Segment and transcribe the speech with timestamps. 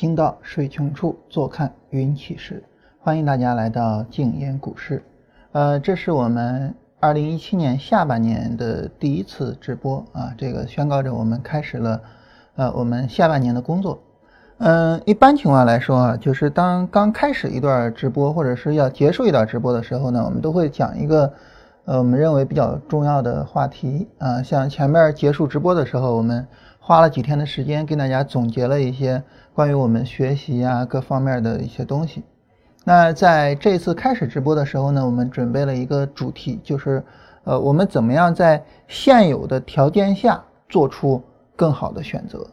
[0.00, 2.64] 行到水穷处，坐看云起时。
[3.00, 5.02] 欢迎大家来到静言股市。
[5.52, 12.00] 呃，这是我们二零一七年下半年的第一次直播啊，这个宣告着我们开始了
[12.56, 14.02] 呃我们下半年的工作。
[14.56, 21.30] 嗯，一般情况来说啊，就是当刚开始一段直播或者是要结束一段直播的时候呢，我们都会讲一个
[21.84, 26.48] 呃我们认为比较重要的话题啊，像前面结束直播的时候，我们
[26.80, 29.22] 花了几天的时间跟大家总结了一些
[29.54, 32.24] 关于我们学习啊各方面的一些东西。
[32.84, 37.04] 那在这次开始直播的时候呢，我们准备了一个主题，就是
[37.44, 41.22] 呃我们怎么样在现有的条件下做出
[41.54, 42.44] 更好的选择。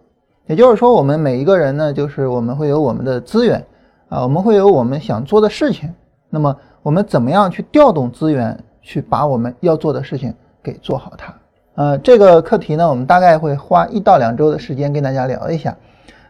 [0.46, 3.66] 也就是说，我们每一个人呢，就是我们会有我们的资源，
[4.10, 5.94] 啊，我们会有我们想做的事情。
[6.30, 11.34] 那么，我们怎么样去调动资源，去把我们要做的事情给做好它？
[11.78, 15.78] 呃，这个课题呢，我们大概会花一到两周的时间跟大家聊一下。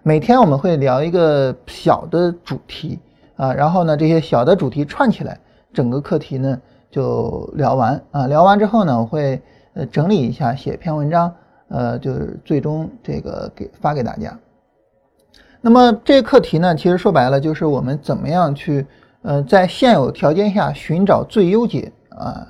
[0.03, 3.00] 每天我们会聊一个小的主题，
[3.38, 5.40] 啊，然后呢，这些小的主题串起来，
[5.72, 6.59] 整个课题呢
[6.92, 8.03] 就聊完。
[8.12, 9.42] 啊，聊完之后呢，我会
[9.73, 11.34] 呃整理一下，写一篇文章。
[11.70, 14.38] 呃，就是最终这个给发给大家。
[15.62, 18.86] 那么这个课题呢，其实说白了就是我们怎么样去
[19.22, 22.45] 呃在现有条件下寻找最优解啊。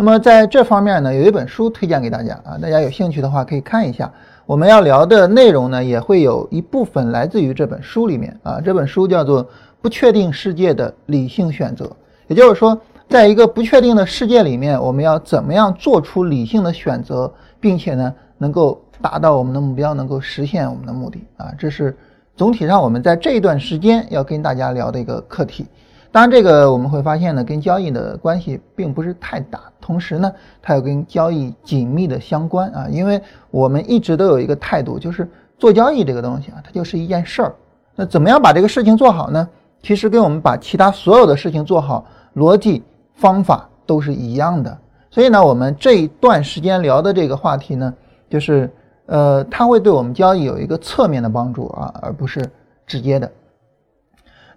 [0.00, 4.08] 那么在这方面呢，有一本书推荐给大家啊，大家有兴趣的话可以看一下。
[4.46, 8.60] 我们要聊的内容呢，也会有一部分来自于这本书里面啊。
[8.60, 9.44] 这本书叫做
[9.82, 11.84] 《不确定世界的理性选择》，
[12.28, 18.14] 也就是说，在一个不确定的世界里面，我们要怎么样做出理性的选择，并且呢？
[18.40, 21.96] 能够达到我们的目标，能够实现我们的目的啊，这是
[22.36, 25.66] 总体上我们在这一段时间要跟大家聊的一个课题。
[26.10, 32.86] 当然，这个我们会发现呢，跟交易的关系并不是太大，同时呢，它又跟交易紧密的相关啊。
[32.90, 33.20] 因为
[33.50, 37.54] 我们一直都有一个态度，就是做交易这个东西啊，它就是一件事儿。
[37.94, 39.48] 那怎么样把这个事情做好呢？
[39.82, 42.04] 其实跟我们把其他所有的事情做好，
[42.36, 42.82] 逻辑
[43.14, 44.78] 方法都是一样的。
[45.10, 47.92] 所以呢，我们这一段时间聊的这个话题呢。
[48.30, 48.70] 就是，
[49.06, 52.44] 呃，它会对我们交易有一个侧面的帮助啊，而不是
[52.86, 53.30] 直接的。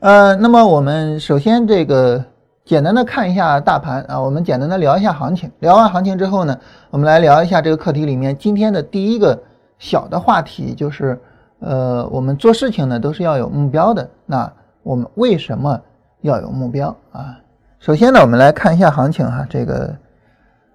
[0.02, 2.26] 呃，那么我们首先这个
[2.66, 5.52] 简单的看一下大盘啊，我们简单的聊一下行情。
[5.60, 6.58] 聊完行情之后呢，
[6.90, 9.40] 我们来聊一下这个课题里面今天的第一个
[9.78, 11.22] 小的话题，就是
[11.60, 14.10] 呃，我们做事情呢都是要有目标的。
[14.26, 14.52] 那
[14.82, 15.80] 我们为什么
[16.22, 17.38] 要有目标啊？
[17.78, 19.96] 首先呢，我们来看一下行情哈，这个，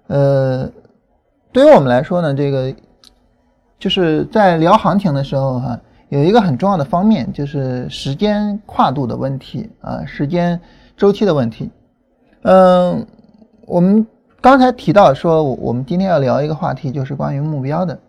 [0.07, 0.69] 呃，
[1.51, 2.73] 对于我们来说呢，这个。
[3.79, 5.79] 就是在聊行情的时候，哈，
[6.09, 10.59] 有一个很重要的方面，就是时间跨度的问题啊，时间
[10.95, 11.69] 周期的问题。
[12.43, 13.05] 嗯，
[13.65, 14.07] 我们
[14.39, 17.99] 刚才提到说，我们今天要聊一个话题，就是关于目标的。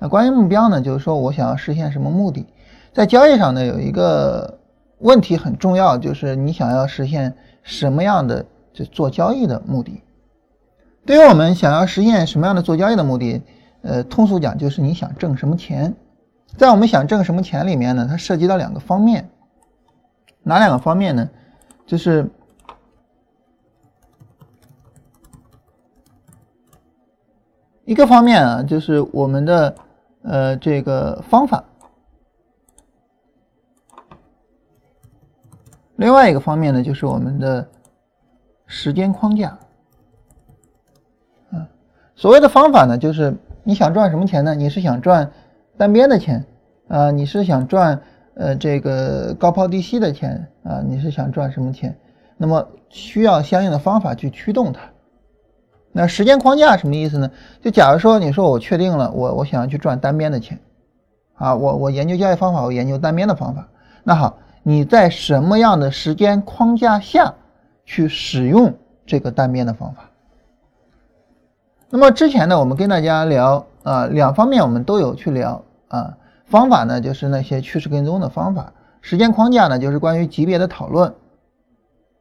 [0.00, 2.44] 那关于目标呢，就是说我想要实现什么目的？
[2.92, 4.58] 在交易上呢，有一个
[4.98, 10.02] 问题很重要，就是你想要实现什么样的就做交易的目的？
[11.06, 13.42] 对于我们想要实现什么样的做交易的目的？
[13.82, 15.94] 呃，通俗讲就是你想挣什么钱，
[16.56, 19.28] 在我们想挣什么钱里面呢，它涉及到两个方面，
[20.42, 21.28] 哪两个方面呢？
[21.84, 22.30] 就是
[27.84, 29.74] 一个方面啊，就是我们的
[30.22, 31.64] 呃这个方法，
[35.96, 37.68] 另外一个方面呢，就是我们的
[38.66, 39.58] 时间框架。
[41.50, 41.66] 嗯，
[42.14, 43.36] 所谓的方法呢，就是。
[43.66, 44.54] 你想赚什么钱呢？
[44.54, 45.32] 你是想赚
[45.76, 46.44] 单边的钱
[46.88, 47.10] 啊？
[47.10, 48.00] 你是想赚
[48.34, 50.82] 呃这个高抛低吸的钱啊？
[50.86, 51.96] 你是想赚什么钱？
[52.36, 54.80] 那么需要相应的方法去驱动它。
[55.92, 57.30] 那时间框架什么意思呢？
[57.62, 60.58] 就假如说你说我确定了，我我想要去赚单边的钱
[61.34, 63.68] 啊，我我研究交易方法，我研究单边的方法。
[64.02, 67.34] 那好，你在什么样的时间框架下
[67.84, 68.74] 去使用
[69.06, 70.10] 这个单边的方法？
[71.90, 76.16] 那么之前呢，我们跟大家聊啊，两方面我们都有去聊啊。
[76.46, 81.14] 方法呢，就是那些趋势跟踪的方法；时间框架呢，就是关于级别的讨论。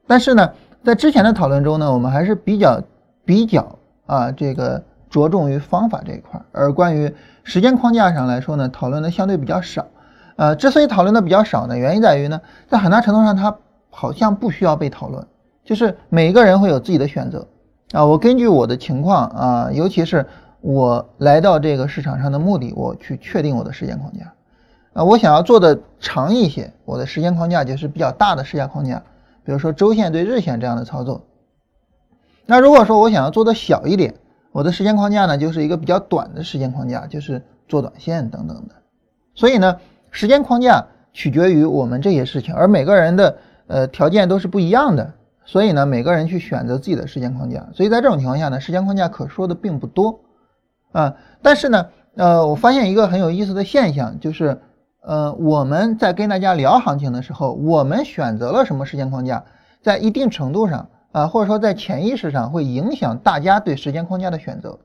[0.08, 0.52] 但是呢，
[0.84, 2.82] 在之前的讨论中呢，我们还是比较
[3.26, 7.14] 比较啊，这个着重于方法这一块，而关于
[7.44, 9.88] 时间框架上来说呢，讨论的相对比较少。
[10.36, 13.56] 呃，之所以讨论的比较少呢，原因在于呢，在很大程度上它
[13.90, 15.28] 好像不需要被讨论，
[15.64, 17.46] 就是每一个人会有自己的选择。
[17.92, 20.26] 啊，我根据我的情况啊，尤其是
[20.64, 24.34] 我来到这个市场上的目的，我去确定我的时间框架。
[24.94, 29.04] 啊，我想要做的长一些，我的时间框架就是比较大的时间框架，
[29.44, 31.26] 比如说周线对日线这样的操作。
[32.46, 34.14] 那如果说我想要做的小一点，
[34.54, 38.76] 我的时间框架呢，就是一个比较短的时间框架，就是做短线等等的。
[39.36, 39.78] 所以呢，
[40.12, 43.38] 时间框架取决于我们这些事情，而每个人的
[43.68, 45.12] 呃条件都是不一样的，
[45.44, 47.68] 所以呢，每个人去选择自己的时间框架。
[47.74, 50.22] 所以在这种情况下呢，时间框架可说的并不多
[50.94, 51.16] 啊。
[51.42, 54.62] 但是呢，呃，我发现一个很有意思的现象，就是
[55.02, 59.44] 呃，我们在跟大家聊行情的时候，我们选择了什么时间框架，
[59.82, 64.80] 在一定程度上啊，或者说在潜意识上会影响大家对时间框架的选择。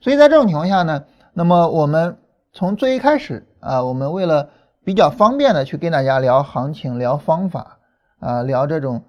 [0.00, 1.04] 所以在这种情况下呢，
[1.34, 2.16] 那么我们
[2.52, 4.48] 从最一开始啊，我们为了
[4.84, 7.78] 比较方便的去跟大家聊行情、聊方法
[8.20, 9.02] 啊，聊这种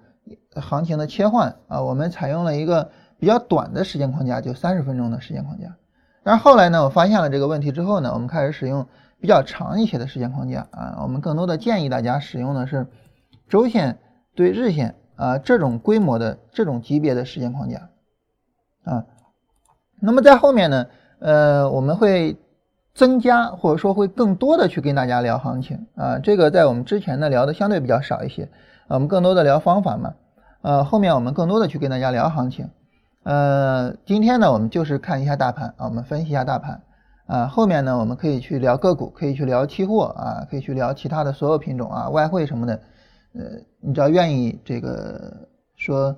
[0.54, 5.74] 行情的切换啊，我们采用了一个比较短的时间框架，就三十分钟的时间框架。
[6.26, 8.84] 但是后来呢，我发现了这个问题之后呢，我们开始使用
[9.20, 12.88] 比较长一些的时间框架啊，我们更多的建议大家使用的是
[13.48, 13.98] 周线
[14.34, 17.90] 对日线啊这种规模的这种级别的时间框架
[18.82, 19.04] 啊。
[20.00, 20.86] 那么在后面呢，
[21.20, 22.36] 呃，我们会。
[22.96, 28.48] 增加或者说会更多的去跟大家聊行情啊，这个在我们之前呢聊的相对比较少一些，
[28.88, 30.14] 我们更多的聊方法嘛，
[30.62, 32.70] 呃，后面我们更多的去跟大家聊行情，
[33.26, 36.80] 呃，今天呢我们就是看一下大盘啊，我们分析一下大盘
[37.26, 42.74] 啊，后面呢我们可以去聊个股，可以去聊期货啊，可以去聊其他的所有品种啊，外汇什么的，
[43.34, 43.42] 呃，
[43.80, 46.16] 你只要愿意这个说，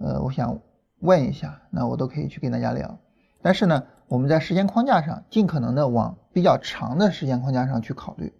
[0.00, 0.60] 呃，我想
[1.00, 2.98] 问一下，那我都可以去跟大家聊，
[3.40, 3.82] 但是呢。
[4.10, 8.32] 我们在时间框架上尽可能的往比较长的时间框架上去考虑，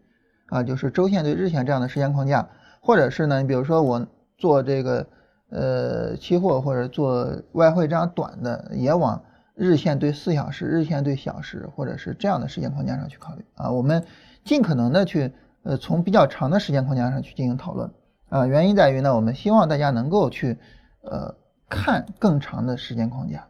[0.48, 2.48] 啊，就是周线对日线这样的时间框架，
[2.80, 4.04] 或者是呢，你比如说我
[4.36, 5.06] 做这个
[5.50, 9.22] 呃期货或者做外汇这样短的，也往
[9.54, 13.70] 日线对四小时、日线对小时或者是这样的时间框架上去考虑啊。
[13.70, 14.04] 我们
[14.44, 15.32] 尽可能的去
[15.62, 17.90] 呃从比较长的时间框架上去进行讨论
[18.28, 18.46] 啊。
[18.46, 20.58] 原因在于呢，我们希望大家能够去
[21.02, 21.34] 呃
[21.68, 23.46] 看更长的时间框架。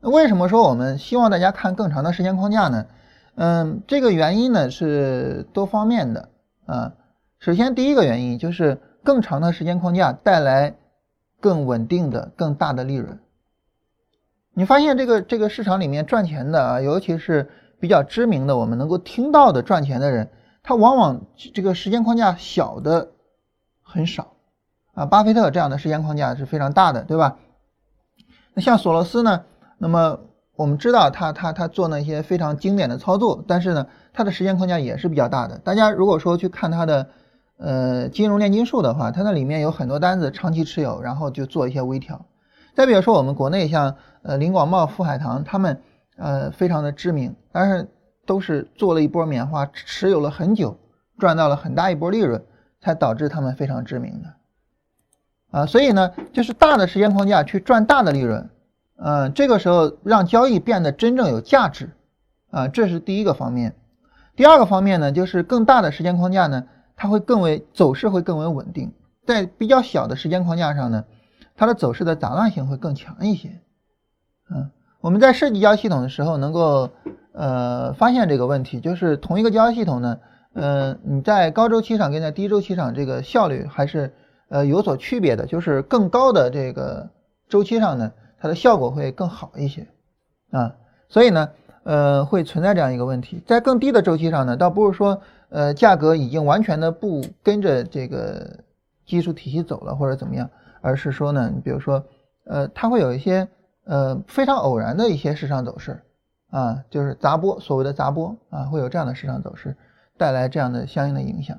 [0.00, 2.86] 那为什么说我们希望大家看更长的时间框架呢？
[3.36, 6.28] 嗯，这个原因呢是多方面的
[6.66, 6.92] 啊。
[7.40, 10.74] 首先，第一个原因就是更长的时间框架带来
[11.40, 13.20] 更稳定的、更大的利润。
[14.54, 20.30] 你发现这个这个市场里面赚钱的啊，尤其是比较知名的、我们能够听到的赚钱的人，
[20.62, 21.20] 他往往
[21.52, 23.10] 这个时间框架小的
[23.82, 24.34] 很少
[24.94, 25.06] 啊。
[25.06, 27.36] 巴菲特这样的时间框架是非常大的，对吧？
[28.54, 29.44] 那像索罗斯呢？
[29.76, 30.20] 那么
[30.54, 35.58] 我们知道他他他做那些非常经典的操作，但是呢，他的时间框架也是比较大的。
[35.58, 37.08] 大家如果说去看他的
[37.58, 42.24] 呃金融炼金术的话，它那里面有很多单子长期持有，然后就做一些微调。
[42.74, 45.80] 再比如说我们国内像呃林广茂、富海堂，他们
[46.16, 47.88] 呃非常的知名，但是
[48.26, 50.76] 都是做了一波棉花，持有了很久，
[51.18, 52.42] 赚到了很大一波利润，
[52.80, 54.34] 才导致他们非常知名的。
[55.50, 58.50] 啊，所以呢，就是大的时间框架去赚大的利润。
[58.96, 61.90] 嗯，这个时候让交易变得真正有价值，
[62.50, 63.76] 啊，这是第一个方面。
[64.34, 66.64] 第二个方面呢，就是更大的时间框架呢，
[66.96, 68.92] 它会更为走势会更为稳定。
[69.26, 71.04] 在比较小的时间框架上呢，
[71.56, 73.60] 它的走势的杂乱性会更强一些。
[74.54, 74.70] 嗯，
[75.00, 76.90] 我们在设计交易系统的时候，能够
[77.32, 80.18] 呃发现这个问题，就是同一个交易系统呢，
[80.54, 84.12] 嗯，你在高周期上跟在低周期上这个效率还是
[84.48, 87.10] 呃有所区别的，就是更高的这个
[87.48, 88.12] 周期上呢。
[88.36, 89.86] 它的效果会更好一些
[90.50, 90.74] 啊，
[91.08, 91.48] 所以呢，
[91.84, 95.22] 呃，会存在这样一个问题，在更低的周期上呢，倒不是说
[95.54, 98.58] 呃价格已经完全的不跟着这个
[99.06, 100.50] 技术体系走了或者怎么样，
[100.82, 102.04] 而是说呢，你比如说
[102.44, 103.48] 呃，它会有一些
[103.84, 106.02] 呃非常偶然的一些市场走势
[106.50, 109.76] 啊，就是杂波，所谓的杂波啊，会有这样的市场走势
[110.18, 111.58] 带来这样的相应的影响，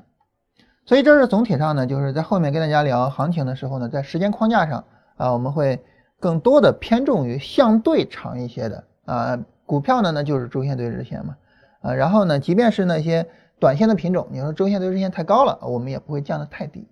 [0.86, 4.84] 所以这是总体上呢，就是在后面跟大家聊行情的时候呢，在时间框架上
[5.18, 5.84] 啊，我们会。
[6.18, 11.36] 更多的偏重于相对长一些的啊股票呢，那就是周线对日线嘛
[11.82, 13.28] 啊，然后呢，即便是那些
[13.60, 16.88] 短线的品种，你说周线对日线太高了，我们也不会降得太低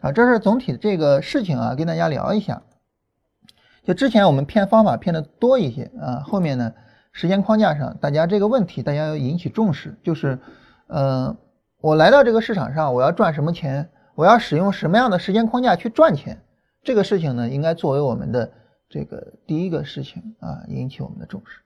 [0.00, 0.12] 啊。
[0.12, 2.62] 这是总体这个事情啊，跟大家聊一下。
[3.84, 6.72] 就之前我们偏方法偏的多一些啊，后面呢，
[7.12, 10.38] 时间框架上大家这个问题大家要引起重视，就是
[10.88, 11.36] 呃，
[11.80, 13.88] 我来到这个市场上，我要赚什么钱？
[14.14, 16.40] 我要使用什么样的时间框架去赚钱？
[16.82, 18.50] 这个事情呢，应该作为我们的
[18.88, 21.60] 这个第一个事情啊，引起我们的重视。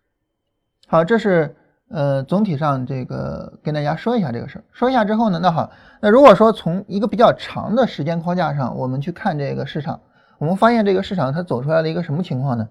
[0.89, 1.55] 好，这是
[1.91, 4.65] 呃总体上这个跟大家说一下这个事儿。
[4.73, 5.71] 说一下之后呢，那好，
[6.01, 10.01] 那如果说从一个比较长的时间框架上，我们去看这个市场，
[10.39, 12.69] 我们发现这个市场它走出来了一个什么情况呢？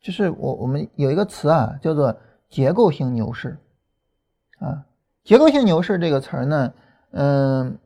[0.00, 2.16] 就是我我们有一个词啊，叫做
[2.48, 3.58] 结构性牛市
[4.60, 4.84] 啊。
[5.24, 6.72] 结构性牛市这个词儿呢，
[7.12, 7.78] 嗯，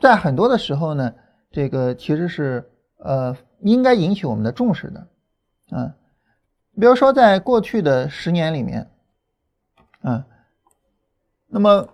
[0.00, 1.12] 在很多的时候呢，
[1.50, 2.70] 这个其实是。
[2.98, 5.06] 呃，应该引起我们的重视的，
[5.76, 5.94] 啊，
[6.80, 8.90] 比如说在过去的十年里面，
[10.06, 10.24] 啊，
[11.48, 11.88] 那么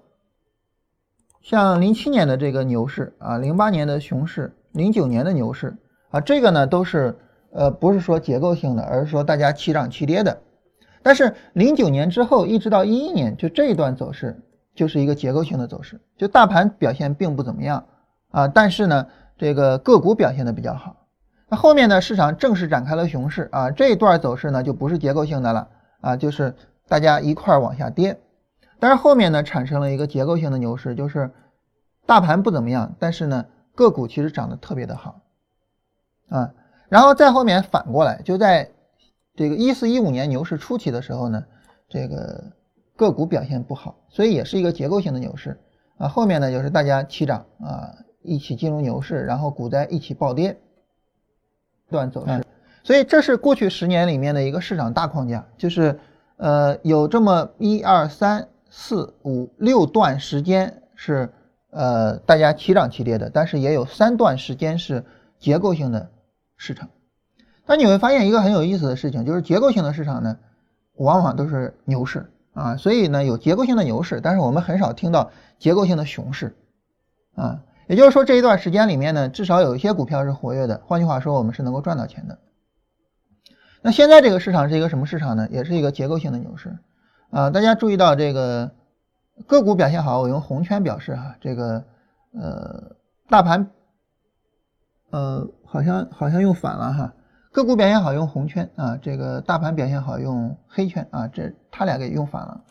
[1.40, 5.74] 像零七年的这个牛市啊，零八年的熊市，零九年的牛市
[6.10, 7.18] 啊，这个呢都是
[7.52, 10.42] 呃不是说结构性的，而是说大家齐涨齐跌的。
[11.02, 14.42] 但是零九年之后一直到一一年，就这一段走势
[14.74, 17.86] 就是一个结构性的走势，就大盘表现并不怎么样
[18.30, 19.06] 啊，但是呢
[19.38, 21.06] 这个个股表现的比较好。
[21.48, 25.68] 那后面呢市场正式展开了熊市啊，这一段走势呢就不是结构性的了
[26.02, 26.54] 啊，就是
[26.92, 28.20] 大家一块往下跌。
[28.78, 31.30] 但是后面呢，产生了一个结构性的牛市，就是
[32.04, 35.22] 大盘不怎么样，但是呢，个股其实涨得特别的好，
[36.28, 36.52] 啊，
[36.90, 38.68] 然后再后面反过来，就在
[39.34, 41.42] 这个一四一五年牛市初期的时候呢，
[41.88, 42.44] 这个
[42.94, 45.58] 个股表现不好，所以也是一个结构性的牛市
[45.96, 46.08] 啊。
[46.08, 50.58] 后面呢，就是大家齐涨啊，一起进入牛市，然后股灾一起暴跌，
[51.88, 52.44] 段走势。
[52.84, 55.98] 所以这是过去十年里面的一个市场大框架，就是
[56.42, 58.48] 呃，有这么一二三。
[58.74, 61.30] 四五六段时间是
[61.68, 65.04] 呃大家齐涨齐跌的，但是也有三段时间是
[65.38, 66.08] 结构性的
[66.56, 66.88] 市场。
[67.66, 70.38] 但你会发现一个很有意思的事情，就是结构性的市场呢，
[70.94, 76.56] 往往都是牛市啊，所以呢有结构性的牛市，但是我们很少听到结构性的熊市
[77.34, 77.62] 啊。
[77.88, 82.38] 也就是说这一段时间里面呢，至少有一些股票是活跃的，换句话说，我们是能够赚到钱的。
[83.82, 85.48] 那现在这个市场是一个什么市场呢？
[85.50, 86.78] 也是一个结构性的牛市。
[87.30, 88.70] 啊，大家注意到这个
[89.46, 91.34] 个股表现好，我用红圈表示哈。
[91.40, 91.84] 这个
[92.32, 92.94] 呃，
[93.28, 93.70] 大盘
[95.10, 97.12] 呃，好像好像用反了哈。
[97.50, 102.62] 个股表现好用红圈啊，这个大盘表现好用黑圈啊，这他俩给用反了。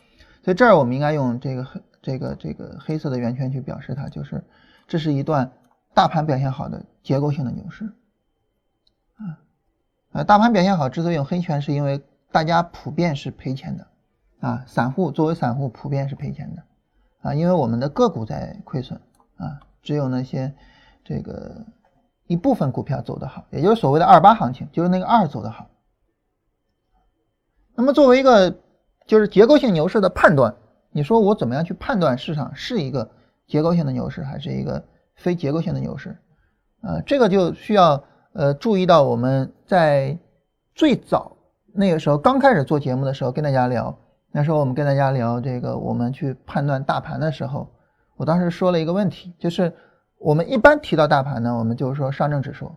[0.42, 4.42] 所以这儿我们应该用这个黑这个这个黑色的圆圈去表示它，就是
[4.88, 5.52] 这是一段
[5.94, 7.88] 大盘表现好的结构性的牛市。
[10.12, 13.86] 呃，大盘表现好之所以用黑圈，是因为大家普遍是赔钱的。
[14.40, 16.62] 啊，散户作为散户普遍是赔钱的，
[17.20, 19.00] 啊，因为我们的个股在亏损，
[19.36, 20.52] 啊，只有那些
[21.04, 21.64] 这个
[22.26, 25.70] 一部分股票走得好，也就是所谓的二八行情，就是那个二走得好。
[27.76, 28.58] 那么作为一个
[29.06, 30.52] 就是结构性牛市的判断，
[30.90, 33.12] 你说我怎么样去判断市场是一个
[33.46, 36.18] 结构性的牛市还是一个非结构性的牛市？
[36.80, 40.18] 啊，这个就需要呃注意到我们在
[40.74, 41.36] 最早
[41.72, 43.96] 那个时候刚开始做节目的时候跟大家聊。
[44.34, 47.68] 那时候我们跟大家聊这个，我们去判断大盘的时候，
[48.16, 49.70] 我当时说了一个问题，就是
[50.16, 52.72] 我们一般提到大盘呢，我们就是说上证指数。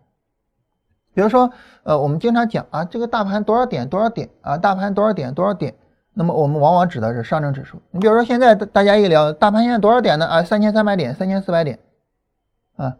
[1.13, 1.50] 比如说，
[1.83, 5.74] 呃，我们经常讲啊，这个大盘多少点多少点啊，大盘多少点多少点，
[6.13, 7.81] 那么我们往往指的是上证指数。
[7.91, 10.25] 你比如说现在大家一聊大盘现在多少点呢？
[10.25, 11.79] 啊，三千三百点，三千四百点，
[12.75, 12.97] 啊，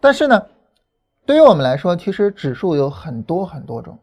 [0.00, 0.46] 但是呢，
[1.26, 3.98] 对于我们来说，其实指数有很多很多种，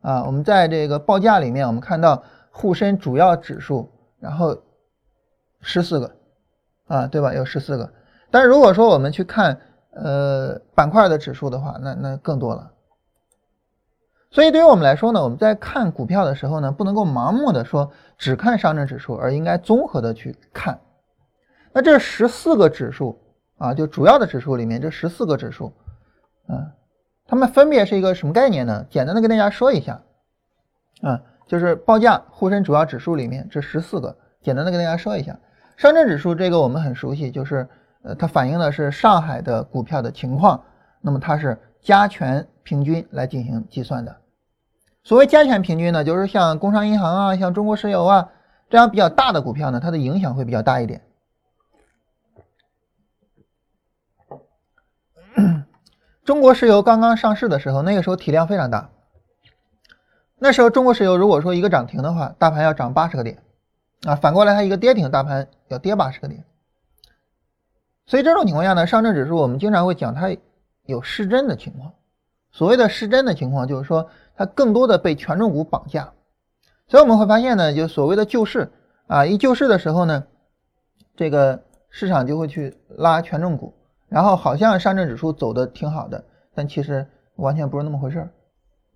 [0.00, 2.22] 啊，我们在这个报价里面，我们看到。
[2.56, 4.56] 沪深主要指数，然后
[5.60, 6.14] 十四个，
[6.86, 7.34] 啊，对吧？
[7.34, 7.92] 有十四个。
[8.30, 12.70] 但是如果说我们去看呃板块的指数的话，那那更多了。
[14.30, 20.78] 所以对于我们来说呢，我们在看股票的时候呢，不能够盲目的说只看上证指数，而应该综合的去看。
[21.72, 23.20] 那这十四个指数
[23.58, 25.72] 啊，就主要的指数里面这十四个指数，
[26.46, 26.72] 啊，
[27.26, 28.86] 它们分别是一个什么概念呢？
[28.90, 30.02] 简单的跟大家说一下，
[31.02, 31.20] 啊。
[31.46, 35.38] 就是报价沪深主要指数里面这十四个，简单的跟大家说一下，
[35.76, 37.68] 上证指数这个我们很熟悉，就是
[38.02, 40.64] 呃它反映的是上海的股票的情况，
[41.02, 44.16] 那么它是加权平均来进行计算的。
[45.02, 48.26] 所谓加权平均呢，就是像工商银行啊、像中国石油啊
[48.70, 51.02] 这样比较大的股票呢，它的影响会比较大一点。
[56.24, 58.90] 中国石油刚刚上市的时候，那个时候体量非常大。
[60.38, 63.42] 那时候中国石油如果说一个涨停的话，大盘要涨八十个点，
[64.04, 66.44] 啊，反过来它一个跌停，大盘要跌八十个点。
[68.06, 70.34] 所以这种情况下呢，上证指数我们经常会讲它
[70.86, 71.92] 有失真的情况。
[72.52, 76.12] 所谓的失真的情况，就是说它更多的被权重股绑架。
[76.86, 78.72] 所以我们会发现呢，就所谓的救市
[79.06, 80.24] 啊，一救市的时候呢，
[81.16, 83.74] 这个市场就会去拉权重股，
[84.14, 87.04] 然后好像上证指数走的挺好的，但其实
[87.34, 88.30] 完全不是那么回事儿。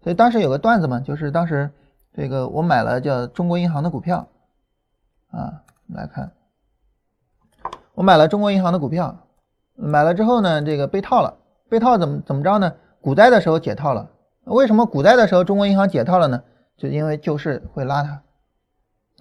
[0.01, 1.69] 所以当时有个段子嘛，就是当时
[2.15, 4.29] 这个我买了叫中国银行的股票，
[5.33, 6.31] 啊，来看，
[7.95, 9.27] 我买了中国银行的股票，
[9.75, 11.37] 买了之后呢，这个被套了，
[11.69, 12.73] 被套怎么怎么着呢？
[13.01, 14.09] 股灾的时候解套了，
[14.45, 16.45] 为什么股灾的时候中国银行解套了呢？
[16.77, 18.23] 就因为救市会拉它，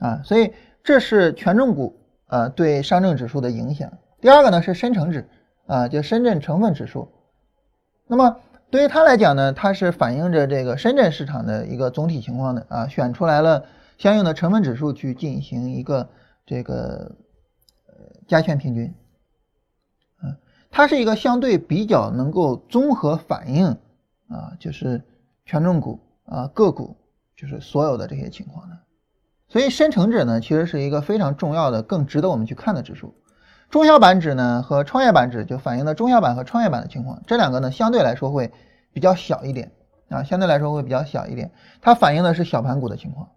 [0.07, 3.91] 啊，所以这是权重股啊对上证指数的影响。
[4.21, 5.27] 第二个呢是深成指
[5.67, 7.11] 啊，就深圳成分指数，
[8.07, 8.37] 那么。
[8.69, 13.63] 对于它来讲呢，它是反映着这个深圳市场的一个总体情况的啊，选出来了
[13.97, 16.09] 相应的成分指数去进行一个
[16.45, 17.15] 这个
[17.85, 17.93] 呃
[18.27, 18.93] 加权平均
[20.69, 23.67] 它是一个相对比较能够综合反映
[24.27, 25.01] 啊，就是
[25.45, 26.97] 权重股啊个股，
[27.37, 28.77] 就是所有的这些情况的。
[29.47, 33.15] 所以深成指呢，其实是一个非常重要的、更值得我们去看的指数。
[33.69, 38.51] 中小板指呢和创业板指就反映了中小板和创业板的情况，这两个呢相对来说会
[38.93, 39.71] 比较小一点
[40.09, 43.27] 啊，相对来说会比较小一点，它反映的是小盘股的情况。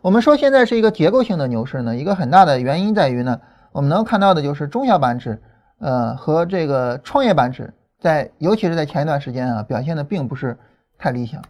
[0.00, 3.40] 我们说现在是一个结构性的牛市呢，一个很大的原因在于呢，
[3.72, 5.42] 我们能看到的就是中小板指，
[5.78, 10.58] 呃和这个创业板指在尤其是在前一段时间啊表现的并不是
[10.98, 11.42] 太理想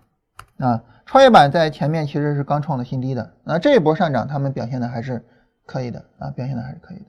[0.58, 5.24] 啊，创业板在前面其实是刚创了新低的，那这一波上涨他们表现的还是
[5.66, 7.04] 可以的啊，表现的还是可以的。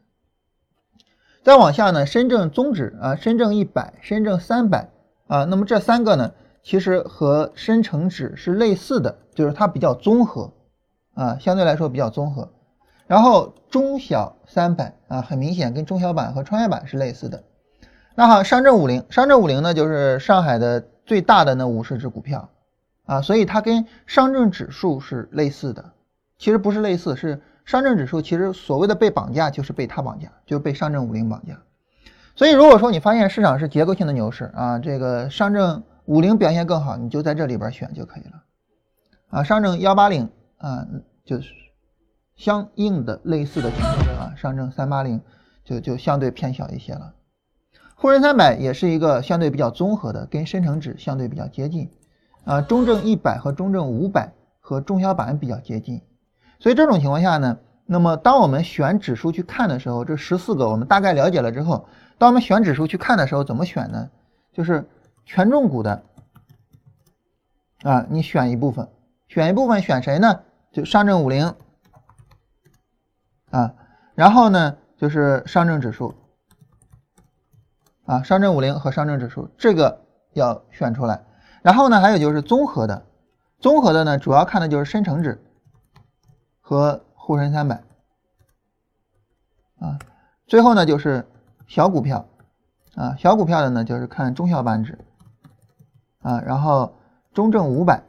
[1.45, 4.89] 再往下呢，深证综指啊，深证一百、深证三百
[5.27, 6.31] 啊，那么这三个呢，
[6.63, 10.51] 其实和深成指是类似的，就是它比较综合
[11.13, 12.51] 啊，相对来说比较综合。
[13.05, 17.43] 然后中小三百啊，很明显跟中小板和创业板是类似的。
[18.15, 22.49] 那好，上证五零，上证五零呢，就是上海的最大的那五十只股票
[23.05, 25.91] 啊，所以它跟上证指数是类似的。
[26.39, 27.39] 其实不是类似，是。
[27.65, 31.59] 上证指数其实所谓的被绑架，就是被它绑架，就被上证五零绑架。
[32.35, 38.43] 所以如果说你发现市场是结构性的牛市啊，这个上证五零表现更好，你就在这里边选就可以了。
[39.29, 40.85] 啊，上证幺八零啊，
[41.25, 41.49] 就是
[42.35, 45.19] 相应的类似的情况啊，上证三八零
[45.63, 47.13] 就就相对偏小一些了。
[47.95, 51.89] 沪深三百也是一个相对比较综合的，跟深成指相对比较接近。
[52.43, 56.01] 啊，中证一百和中证五百和中小板比较接近。
[56.59, 64.09] 所以这种情况下呢，那么当我们选指数去看的时候，这十四个我们大概了解了之后，当我们选指数去看的时候，怎么选呢？
[64.53, 64.87] 就是
[65.25, 66.03] 权重股的
[67.83, 68.87] 啊，你选一部分，
[69.27, 70.39] 选一部分选谁呢？
[70.71, 71.53] 就上证五零
[73.51, 73.73] 啊，
[74.15, 76.15] 然后呢就是上证指数
[78.05, 80.01] 啊，上证五零和上证指数这个
[80.33, 81.21] 要选出来，
[81.61, 83.05] 然后呢还有就是综合的，
[83.59, 85.41] 综合的呢主要看的就是深成指。
[86.67, 87.75] 和沪深三百。
[89.77, 89.99] 啊，
[90.47, 91.23] 最后呢就是
[91.67, 92.27] 小股票。
[92.95, 94.97] 啊，小股票的呢就是看中小板指。
[96.23, 96.97] 啊，然后
[97.35, 98.01] 中证五百。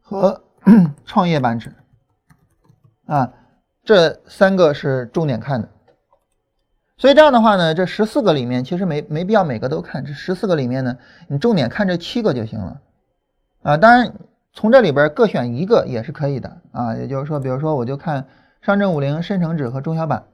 [0.00, 0.42] 和
[1.04, 1.74] 创业板指。
[3.04, 3.34] 啊，
[3.84, 5.68] 这三个是重点看的。
[6.96, 10.96] 所以这样的话呢，这十四个里面其实没没必要每个都看，这十四个里面呢，
[11.28, 12.80] 你重点看这七个就行了。
[13.62, 14.12] 啊，当然
[14.52, 18.26] 从这里边各选一个也是可以的啊，也就是说，比如说我就看
[18.60, 20.24] 上证五零、深成指和中小板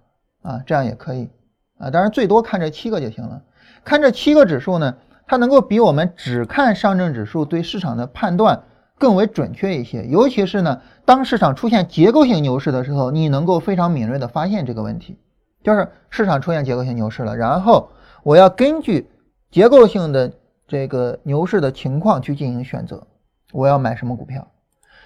[0.43, 1.31] 啊，这样也可以
[1.79, 1.91] 啊。
[1.91, 3.43] 当然最多看这七个就行了。
[3.85, 4.95] 看这七个指数呢，
[5.27, 8.63] 它能够比我们只看上证指数对市场的判断
[8.99, 10.07] 更为准确一些。
[10.07, 15.19] 尤其是呢，当市场出现结构性牛市的时候，你能够非常敏锐的发现这个问题，
[15.63, 17.91] 就是市场出现结构性牛市了，然后
[18.23, 19.11] 我要根据
[19.51, 20.33] 结构性的
[20.67, 23.07] 这个牛市的情况去进行选择。
[23.55, 24.51] 我要买什么股票？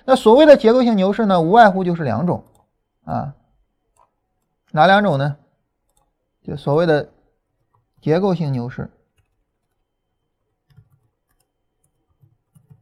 [0.06, 2.42] 那所谓的结构性牛市呢，无外乎就是两种
[3.04, 3.34] 啊，
[4.72, 5.36] 哪两种呢？
[6.42, 7.10] 就所谓的
[8.00, 8.90] 结构性牛市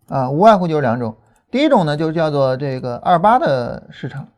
[0.06, 1.16] 啊，无外乎就是两种。
[1.50, 4.28] 第一种呢，就叫做这个二八的市场。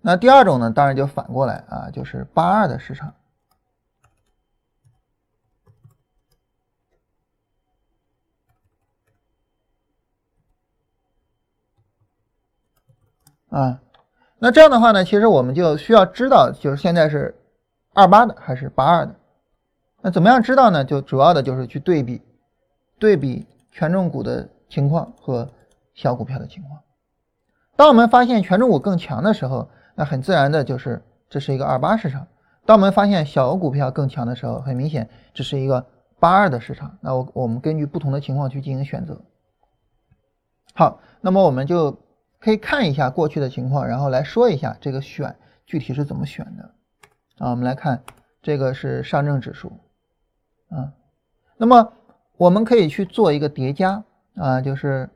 [0.00, 3.14] 那第二种呢，当然就反过来啊，就是八二的市场。
[13.56, 13.80] 啊，
[14.38, 17.34] 那这样的话呢，其实我们就需要知道，就是现在是
[17.94, 19.14] 二八的还是八二的。
[20.02, 20.84] 那怎么样知道呢？
[20.84, 22.20] 就主要的就是去对比，
[22.98, 25.48] 对比权重股的情况和
[25.94, 26.78] 小股票的情况。
[27.76, 32.28] 当我们发现权重股更强的时候，那很自然的就是这是一个二八市场。
[32.66, 35.86] 当我们发现小股票更强的时候，很明显这是一个
[36.20, 36.98] 八二的市场。
[37.00, 39.18] 那我我们根据不同的情况去进行选择。
[40.74, 41.98] 好，那么我们就。
[42.46, 45.34] 可以看一下过去的情况，然后来说一下这个选
[45.66, 46.62] 具体是怎么选的
[47.44, 47.50] 啊？
[47.50, 48.00] 我们来看
[48.40, 49.72] 这个是上证指数
[50.68, 50.92] 啊，
[51.56, 51.92] 那么
[52.36, 54.04] 我们可以去做一个叠加
[54.36, 55.10] 啊，就是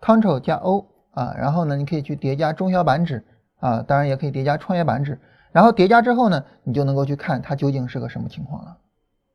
[0.00, 3.24] Ctrl 加 O 啊，然后呢你可以去叠加中小板指
[3.60, 5.20] 啊，当然也可以叠加创业板指，
[5.52, 8.76] 然后叠加之后呢，你就能够去看它究竟是个什么情况了。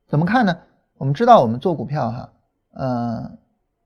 [0.10, 0.58] 怎么看呢？
[0.98, 2.34] 我们知道我们做股票哈，
[2.74, 3.38] 嗯，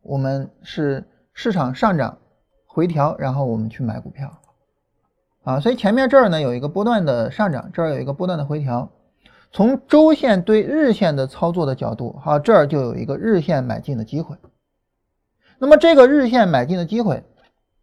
[0.02, 2.18] 我们是市场上涨。
[2.80, 4.40] 回调，然后我们去买股票，
[5.44, 8.90] 啊，所以前面这儿呢有一个波段的上涨，这儿有一个波段的回调。
[9.52, 14.38] 从周线对日线的操作的角度，好，这儿就有一个日线买进的机会。
[15.58, 17.22] 那么这个日线买进的机会，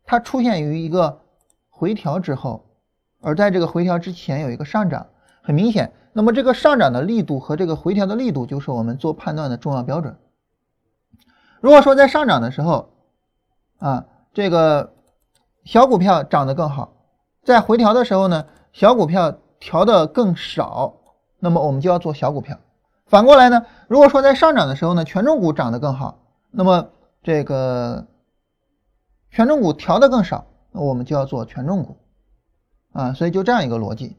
[0.06, 1.20] 它出现于一个
[1.68, 2.64] 回调之后，
[3.20, 5.08] 而在这个回调之前有一个上涨，
[5.42, 10.16] 很明显，那么这个上涨的力度和这个回调的力度就是我们做判断的重要标准。
[11.60, 12.88] 如果说在上涨的时候，
[13.78, 14.06] 啊，
[14.36, 14.92] 这个
[15.64, 16.92] 小股票涨得更好，
[17.42, 18.44] 在回调的时候呢，
[18.74, 20.96] 小股票调的更少，
[21.38, 22.58] 那么我们就要做小股票。
[23.06, 26.18] 反过来呢，如果说在上涨的时候呢，权重股涨得更好，
[26.50, 26.90] 那么
[27.22, 28.08] 这个
[29.30, 31.96] 权重股调的更少，那我们就要做权重股。
[32.92, 34.18] 啊，所以就这样一个逻辑，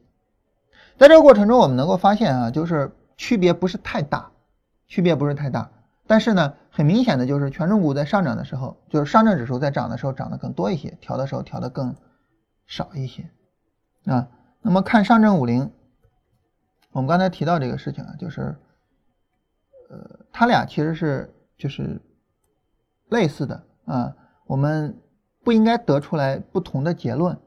[0.97, 4.31] 在这个过程中，我们能够发现啊，就是区别不是太大，
[4.87, 5.69] 区别不是太大。
[6.07, 11.95] 但是呢，很明显的就是权重股在上涨的时候，就是上证指数在涨的时候涨得更多一些，调的时候调的更
[12.67, 13.31] 少一些。
[14.05, 14.29] 啊，
[14.61, 15.71] 那么看上证五零，
[16.91, 18.55] 我们刚才提到这个事情啊，就是，
[19.89, 21.99] 呃，它俩其实是就是
[23.09, 25.01] 类似的啊，我们
[25.43, 27.39] 不应该得出来不同的结论。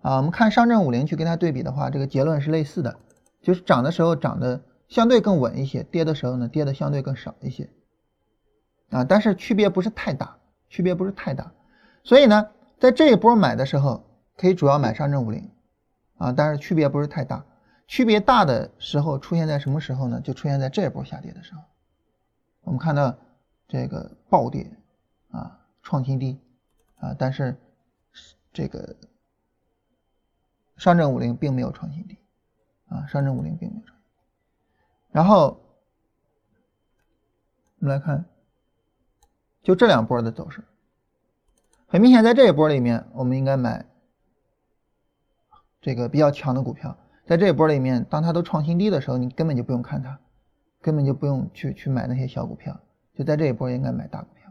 [0.00, 2.96] 啊，我们看上证五零去跟它对比的话，这个结论是类似的，
[3.42, 7.68] 就是涨的时候涨的相对更稳一些，跌的时候呢跌的相对更少一些，
[8.90, 11.52] 啊，但是区别不是太大，区别不是太大，
[12.02, 14.04] 所以呢，在这一波买的时候
[14.36, 15.50] 可以主要买上证五零，
[16.16, 17.44] 啊，但是区别不是太大，
[17.86, 20.20] 区别大的时候出现在什么时候呢？
[20.20, 21.62] 就出现在这一波下跌的时候，
[22.62, 23.16] 我们看到
[23.66, 24.70] 这个暴跌，
[25.30, 26.40] 啊，创新低，
[26.98, 27.56] 啊，但是
[28.52, 28.96] 这个。
[30.78, 32.16] 上证五零并没有创新低，
[32.86, 34.22] 啊，上证五零并没有创新低。
[35.10, 35.60] 然后
[37.80, 38.24] 我们来看，
[39.68, 40.64] 就这两波的走势，
[41.88, 43.84] 很明显，在这一波里面，我们应该买
[45.82, 46.96] 这个比较强的股票。
[47.26, 50.18] 在这一波里面，当它都创新低的时候，你根本就不用看它，
[50.80, 52.80] 根本就不用去去买那些小股票，
[53.14, 54.50] 就在这一波应该买大股票。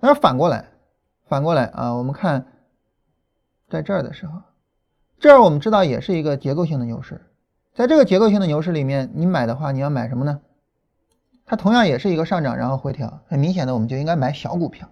[0.00, 0.64] 但是反过来，
[1.28, 2.44] 反过来啊，我们看
[3.68, 4.42] 在这儿的时候。
[5.20, 7.24] 这儿我们知道也是一个结构性的牛市，
[7.72, 10.40] 在这个结构性的牛市里面，你买的话，你要买什么呢？
[11.48, 14.86] 它同样也是一个上涨，然后回调，很明显的，我们就应该买小股票。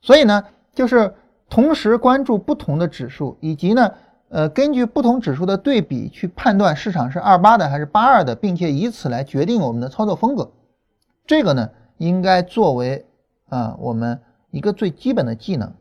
[0.00, 1.12] 所以呢，就是
[1.50, 3.92] 同时关注不同的指数，以及呢，
[4.28, 10.52] 呃，根据不同指数的对比去判断市场是二八的还是八二的，并且以此来决定我们的操作风格。
[11.26, 13.04] 这个呢，应该作为
[13.48, 14.20] 啊我们
[14.52, 15.74] 一个最基本的技能。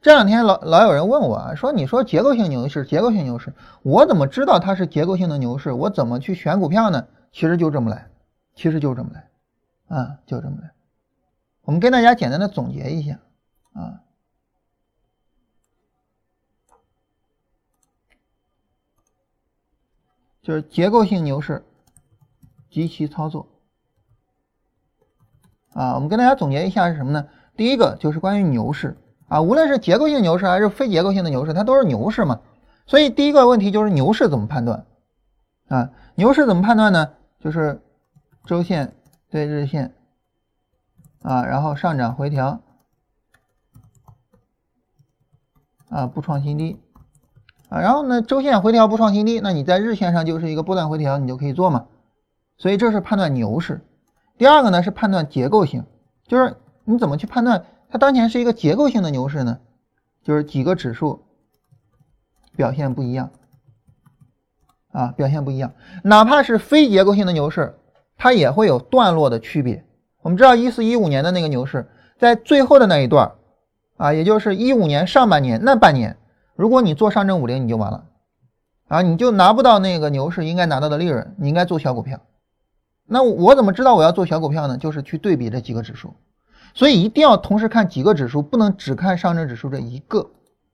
[0.00, 5.72] 这两天老老有人问我啊，说你说结构性牛市，结构性牛市，我怎么知道它是结构性的牛市？
[5.72, 7.06] 我怎么去选股票呢？
[7.36, 8.08] 其实就这么来，
[8.54, 9.28] 其实就这么来，
[9.94, 10.72] 啊，就这么来。
[11.64, 13.20] 我们跟大家简单的总结一下
[13.74, 14.00] 啊，
[20.40, 21.62] 就是结构性牛市
[22.70, 23.46] 及其操作
[25.74, 27.28] 啊，我们跟大家总结一下是什么呢？
[27.54, 28.96] 第一个就是关于牛市。
[29.28, 32.40] 啊，无论是结构性牛市还是非结构性的牛市，它都是牛市嘛。
[32.86, 34.86] 所以第一个问题就是牛市怎么判断？
[35.68, 37.12] 啊，牛市怎么判断呢？
[37.38, 37.80] 就是
[38.44, 38.94] 周线
[39.30, 39.94] 对日线，
[41.22, 42.60] 啊，然后上涨回调，
[45.88, 46.80] 啊，不创新低，
[47.68, 51.86] 啊，然后呢，周线回调不创新低，那你在日线上就是一个波段回调，你就可以做嘛。
[52.58, 53.86] 所以这是判断牛市。
[54.38, 55.84] 第二个呢是判断结构性，
[56.26, 57.64] 就是你怎么去判断？
[57.88, 59.60] 它当前是一个结构性的牛市呢，
[60.22, 61.24] 就是几个指数
[62.56, 63.30] 表现不一样
[64.96, 65.70] 啊，表现不一样。
[66.02, 67.78] 哪怕是非结构性的牛市，
[68.16, 69.84] 它也会有段落的区别。
[70.22, 71.86] 我们知道一四一五年的那个牛市，
[72.18, 73.32] 在最后的那一段
[73.98, 76.16] 啊，也就是一五年上半年那半年，
[76.54, 78.06] 如果你做上证五零，你就完了
[78.88, 82.18] 啊，你就拿不到那个牛市应该拿到的利润，你应该做小股票。
[83.06, 84.78] 那我怎么知道我要做小股票呢？
[84.78, 86.14] 就是去对比这几个指数。
[86.74, 90.30] 所以一定要同时看几个指数，不能只看上证指数这一个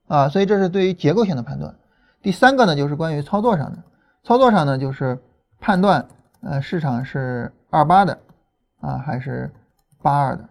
[0.08, 0.28] 啊。
[0.28, 1.74] 所以这是对于结构性的判断。
[2.22, 3.78] 第三个呢，就是关于操作上的，
[4.22, 5.18] 操作上呢就是
[5.58, 6.08] 判断
[6.40, 8.18] 呃市场是二八的
[8.80, 9.52] 啊还是
[10.02, 10.48] 八二的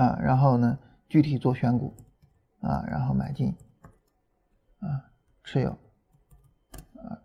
[0.00, 1.94] 啊，然后呢具体做选股
[2.60, 3.54] 啊，然后买进
[4.80, 5.10] 啊
[5.44, 5.70] 持有
[6.96, 7.20] 啊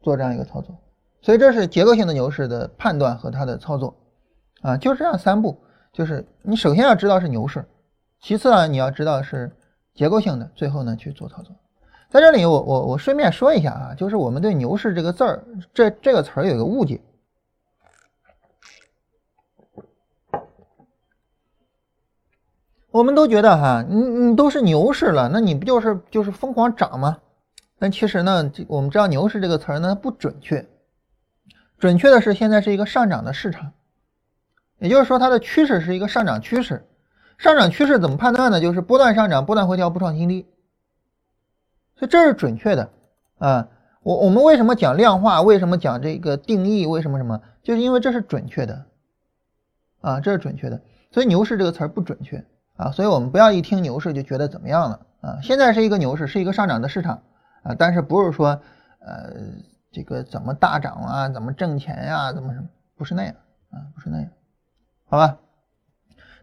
[0.00, 0.78] 做这样一个操作。
[1.22, 3.96] 所以这是结构性的牛市的判断和它的操作。
[4.62, 7.68] 啊，就这样三步，就是你首先要知道是牛市，
[8.20, 9.54] 其次呢，你要知道是
[9.94, 11.54] 结构性的，最后呢去做操作。
[12.16, 16.98] 在这里，我我我顺便说一下啊，就是我们对牛市这个字儿，这这个词儿有个误解。
[22.90, 27.18] 我们都觉得哈，你你都是牛市了，那你不就是就是疯狂涨吗？
[27.78, 30.66] 但其实呢，我们知道牛市这个词儿呢不准确，
[31.78, 33.72] 准确的是现在是一个上涨的市场。
[34.78, 36.86] 也就是说，它的趋势是一个上涨趋势。
[37.36, 38.60] 上涨趋势怎么判断呢？
[38.60, 40.46] 就是波段上涨，波段回调，不创新低。
[41.96, 42.90] 所以这是准确的
[43.38, 43.68] 啊。
[44.02, 45.42] 我我们为什么讲量化？
[45.42, 46.86] 为什么讲这个定义？
[46.86, 47.40] 为什么什么？
[47.64, 48.86] 就是因为这是准确的
[50.00, 50.80] 啊，这是准确的。
[51.10, 52.44] 所以牛市这个词儿不准确
[52.76, 55.38] 啊，所以我们不要一听牛市就觉得怎么样了啊。
[55.42, 57.22] 现在是一个牛市，是一个上涨的市场
[57.64, 58.60] 啊，但是不是说
[59.00, 59.32] 呃
[59.90, 62.68] 这个怎么大涨啊，怎么挣钱呀，怎么什么？
[62.96, 63.34] 不是那样
[63.70, 64.28] 啊，不是那样，
[65.08, 65.38] 好吧？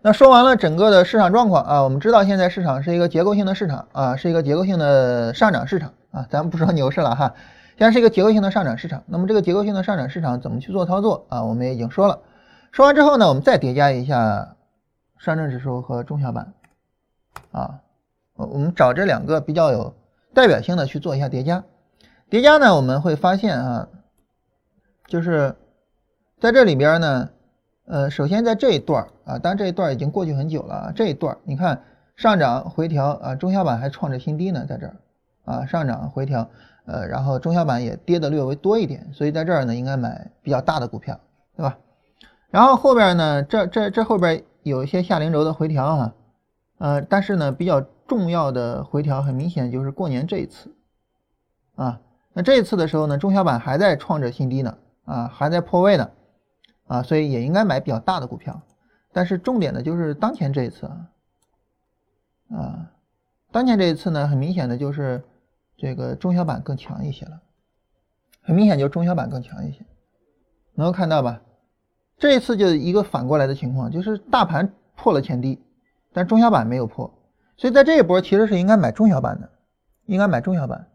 [0.05, 7.33] 那说完了整个的市场状况啊，我们知道现在市场是一个结构性的市场啊，是一个结构性的上涨市场啊，咱们不说牛市了哈，
[7.77, 9.01] 现在是一个结构性的上涨市场。
[9.05, 11.45] 那么这个结构性的上涨市场怎么去做操作啊？
[11.45, 12.19] 我们也已经说了。
[12.73, 14.57] 说完之后呢，我们再叠加一下
[15.19, 16.53] 上证指数和中小板
[17.53, 17.79] 啊，
[18.35, 19.95] 我我们找这两个比较有
[20.33, 21.63] 代表性的去做一下叠加。
[22.29, 23.87] 叠加呢，我们会发现啊，
[25.07, 25.55] 就是。
[26.41, 27.29] 在这里边呢，
[27.85, 31.83] 呃，首先在这一段啊，当然这一段已经过去很久了啊，这一段你看
[32.15, 34.95] 上涨回调啊，中小板还创着新低呢，在这儿
[35.43, 36.49] 啊上涨回调，
[36.85, 41.19] 呃，然后中小板也跌的略微多一点，所以在这儿呢应该买比较大的股票，
[41.57, 41.77] 对吧？
[42.49, 46.13] 然后后边呢，这这这后边有一些下零轴的回调啊，
[46.77, 50.73] 呃，但是呢比较重要的回调很明显就是过年这一次
[51.75, 51.99] 啊，
[52.31, 56.09] 那这一次的时候呢，中小板还在创着新低呢，啊，还在破位呢。
[56.93, 58.61] 啊，所以也应该买比较大的股票，
[59.11, 61.09] 但是重点的就是当前这一次啊，
[63.51, 65.23] 当前这一次呢，很明显的就是
[65.75, 67.41] 这个中小板更强一些了，
[68.43, 69.83] 很明显就中小板更强一些，
[70.75, 71.41] 能够看到吧？
[72.19, 75.59] 这一次就一个反过来的情况，就是大盘破了前低，
[76.13, 77.11] 但中小板没有破，
[77.57, 79.49] 所以在这一波其实是应该买中小板的，
[80.05, 80.87] 应该买中小板，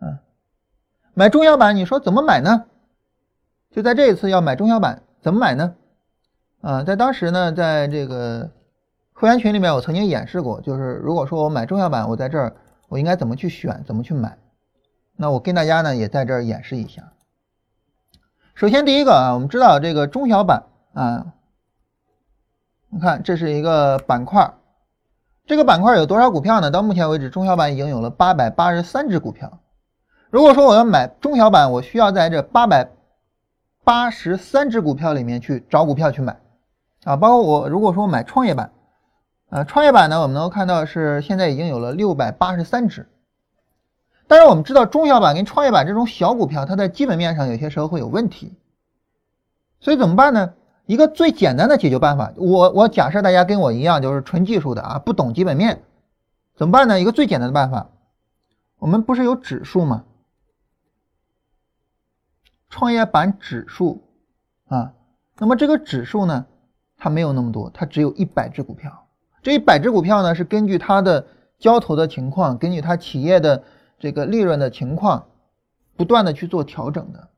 [0.00, 0.18] 嗯，
[1.14, 2.66] 买中小板，你说怎么买呢？
[3.70, 5.74] 就在这一次要买中小板，怎么买呢？
[6.60, 8.50] 啊，在当时呢，在这个
[9.14, 12.54] 会员群里面，我曾经演示过，就是如果说我买中小板，我在这儿
[12.90, 14.36] 我应该怎么去选，怎么去买？
[15.16, 17.14] 那我跟大家呢也在这儿演示一下。
[18.54, 21.32] 首先第一个啊，我们知道这个中小板啊，
[22.90, 24.52] 你看这是一个板块，
[25.46, 26.70] 这个板块有多少股票呢？
[26.70, 29.60] 到目前为止，中小板已经有了八百八十三只股票。
[30.28, 32.90] 如果说我要买中小板，我需要在这八百。
[33.84, 36.40] 八十三只股票里面去找股票去买，
[37.04, 38.72] 啊，包括我如果说买创业板，
[39.50, 43.06] 呃，创业板呢，我们能够看到是现在已经有了六百八十三只。
[44.26, 48.56] 但是我们知道中小板跟创业板这种小股票，它在基本面上有些时候会有问题，
[49.80, 50.54] 所以怎么办呢？
[50.86, 55.82] 一个最简单的解决办法，我我假设大家跟我一样就是纯技术的啊，不懂基本面，
[56.56, 56.98] 怎么办呢？
[56.98, 57.90] 一个最简单的办法，
[58.78, 60.04] 我们不是有指数吗？
[62.74, 64.02] 创业板指数
[64.66, 64.94] 啊，
[65.38, 66.44] 那么这个指数呢，
[66.96, 69.06] 它没有那么多，它只有一百只股票。
[69.44, 71.24] 这一百只股票呢，是根据它的
[71.56, 73.62] 交投的情况，根据它企业的
[73.96, 75.24] 这个利润的情况，
[75.94, 77.28] 不断的去做调整的。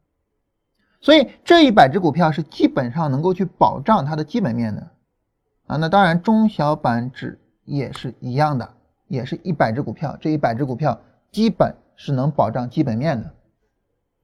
[1.03, 4.89] 所以这一百只股票是基本上能够去保障它的基本面的
[5.67, 5.77] 啊。
[5.77, 8.73] 那当然，中小板指也是一样的，
[9.07, 10.99] 也是一百只股票，这一百只股票
[11.31, 13.35] 基本是能保障基本面的。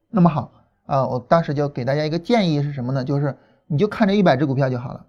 [0.09, 0.51] 那么好。
[0.87, 3.05] 啊，我当时就给大家一个建议是什么呢？
[3.05, 5.07] 就是你就看这一百只股票就好了，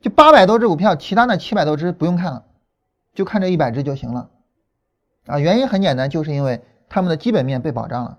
[0.00, 2.44] 就八百多只股票，其他那七百多只不用看了，
[3.14, 4.28] 就看这一百只就行了。
[5.26, 8.18] 啊，原因很简单，就是因为他们的基本面被保障了。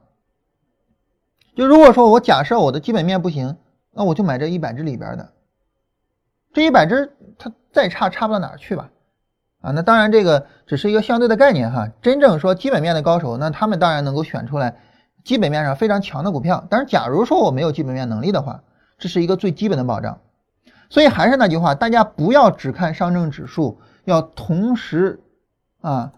[1.55, 3.57] 就如果说我假设我的基本面不行，
[3.91, 5.33] 那我就买这一百只里边的，
[6.51, 8.89] 这一百只它再差差不到哪儿去吧。
[9.61, 14.75] 啊，那当然这个只是一个相对的概念哈，真正说基本面的高手，那他们当然能够选出来。
[15.23, 18.63] 基本面上非常强的股票，但是假如说我没有基本面能力的话，
[18.97, 20.19] 这是一个最基本的保障。
[20.89, 25.19] 所以还是那句话，大家不要只看上证指数，要同时
[25.81, 26.11] 啊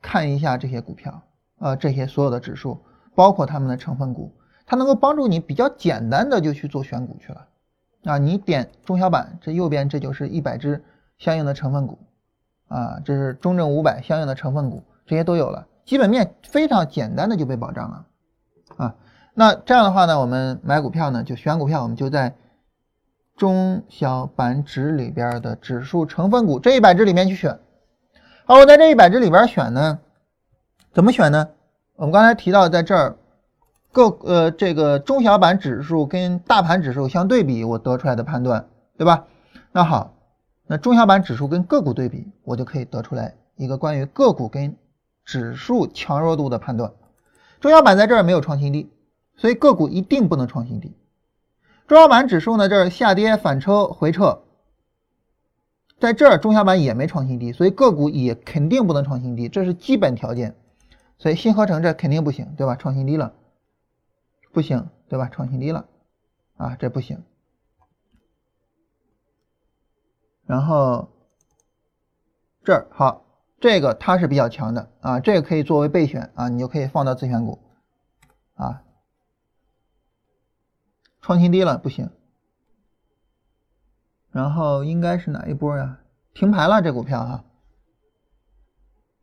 [0.00, 1.22] 看一下这些股票
[1.58, 2.80] 啊这些所有的指数，
[3.14, 4.32] 包括他们的成分股，
[4.66, 7.46] 它能够帮助你比较简单的就去做选股去了
[8.04, 8.18] 啊。
[8.18, 10.84] 你点中小板，这右边这就是一百只
[11.18, 11.98] 相应的成分股
[12.68, 18.06] 啊，这是中证五百相应的成分股，这些都有了，基本面非常简单的就被保障了。
[19.34, 22.36] 那这样的话呢，我们买股票呢，就选股票，我们就在
[23.36, 27.58] 中小板指里边的指数成分股这一百只里面去选。
[28.44, 29.98] 好，我在这一百只里边选呢，
[30.92, 31.48] 怎么选呢？
[31.96, 33.16] 我们刚才提到，在这儿
[33.90, 39.26] 各呃这个中小板指数跟大盘指数相对比，我得出来的判断，对吧？
[39.72, 40.14] 那好，
[40.68, 44.76] 那中小板指数跟个股对比，我就可以得出来一个关于个股跟
[45.24, 46.92] 指数强弱度的判断。
[47.60, 48.92] 中小板在这儿没有创新低，
[49.36, 50.96] 所以个股一定不能创新低。
[51.86, 54.42] 中小板指数呢，这儿下跌反抽回撤，
[56.00, 60.56] 在这儿中小板也没创新低，所以个股也肯定不能创新低，这是基本条件。
[61.16, 62.74] 所以新合成这肯定不行，对吧？
[62.74, 63.34] 创新低了，
[64.52, 65.28] 不行，对吧？
[65.30, 65.86] 创新低了，
[66.56, 67.22] 啊，这不行。
[70.44, 71.08] 然后
[72.64, 73.24] 这儿好，
[73.60, 77.60] 这个它是比较强的啊，这个可以作为备选啊，你就可以放到自选股
[78.54, 78.82] 啊。
[81.24, 82.10] 创新低了不行，
[84.30, 86.00] 然后应该是哪一波呀？
[86.34, 87.44] 停牌了这股票哈，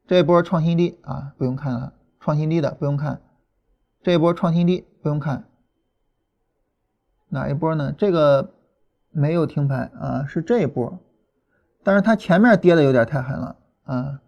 [0.07, 3.21] 这一波创新低啊，不用看了，创新低的不用看，
[4.01, 5.47] 这一波创新低不用看，
[7.29, 7.93] 哪一波呢？
[7.95, 8.51] 这个
[9.11, 10.97] 没有停牌啊，是这一波，
[11.83, 14.21] 但是它前面跌的有点太狠了啊，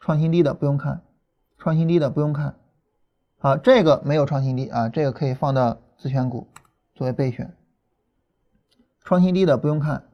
[0.00, 1.00] 创新低的不用看，
[1.58, 2.56] 创新低的不用看，
[3.38, 5.78] 好，这个没有创新低啊，这个可以放到。
[5.98, 6.46] 自选股
[6.94, 7.56] 作为备选，
[9.02, 10.08] 创新低的不用看，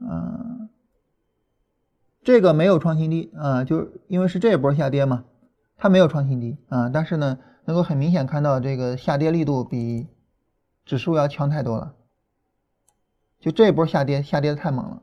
[0.00, 0.68] 嗯，
[2.22, 5.24] 这个没有创新低啊，就因为是这一波下跌嘛，
[5.76, 10.08] 它没有创新低啊，但是呢，能够很明显看到这个下跌力度比
[10.84, 11.94] 指数要强太多了，
[13.38, 15.02] 就这一波下跌下跌的太猛了，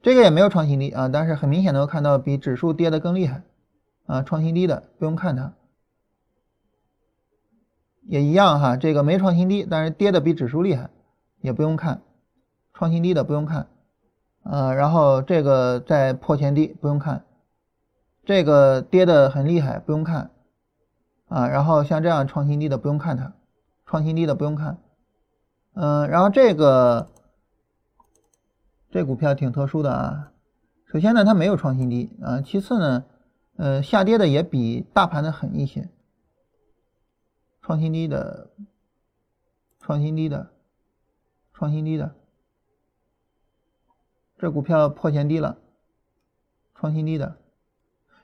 [0.00, 3.42] 这个也没有创新低啊，但是很明显能够看到比指数跌的更厉害。
[4.10, 5.52] 啊，创新低的不用看它，
[8.02, 10.90] 也一样哈，这个没创新低，但是跌的比指数厉害，
[11.42, 12.02] 也不用看，
[12.74, 13.68] 创新低的不用看，
[14.42, 17.24] 呃，然后这个在破前低不用看，
[18.24, 20.32] 这个跌的很厉害不用看，
[21.28, 23.32] 啊，然后像这样创新低的不用看它，
[23.86, 24.78] 创新低的不用看，
[25.74, 27.06] 嗯，然后这个
[28.90, 30.32] 这股票挺特殊的啊，
[30.92, 33.04] 首先呢它没有创新低啊，其次呢。
[33.60, 35.90] 呃，下跌的也比大盘的狠一些，
[37.60, 38.48] 创新低的，
[39.78, 40.50] 创新低的，
[41.52, 42.14] 创新低的，
[44.38, 45.58] 这股票破前低了，
[46.74, 47.36] 创新低的，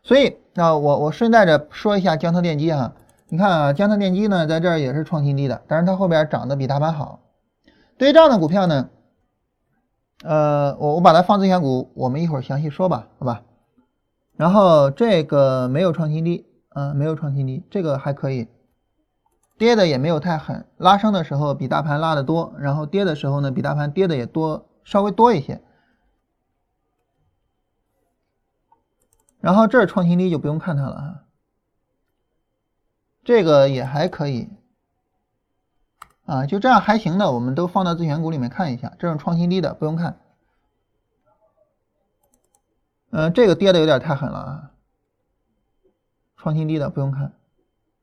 [0.03, 2.95] 所以啊，我我顺带着说一下江特电机哈，
[3.29, 7.21] 你看啊，江特电机呢在这儿也是创新低的，但是它后边涨得比大盘好，
[7.99, 8.89] 对于这样的股票呢，
[10.25, 13.43] 呃，我我把它放自选股，我们一会儿详细说吧，好吧？
[14.37, 18.49] 然后这个没有创新低，嗯，没有创新低，这个还可以，
[19.57, 25.63] 跌的也没有太狠，拉升的时候比大盘拉的多，然后跌的时候呢比大盘跌的也多，稍微多一些。
[29.41, 31.25] 然后这创新低就不用看它了哈，
[33.25, 34.51] 这个也还可以，
[36.27, 40.21] 啊，就这样还行的，我们都放到自选股里面看一下，这种创新低的不用看。
[43.17, 44.71] 嗯，这个跌的有点太狠了啊！
[46.37, 47.33] 创新低的不用看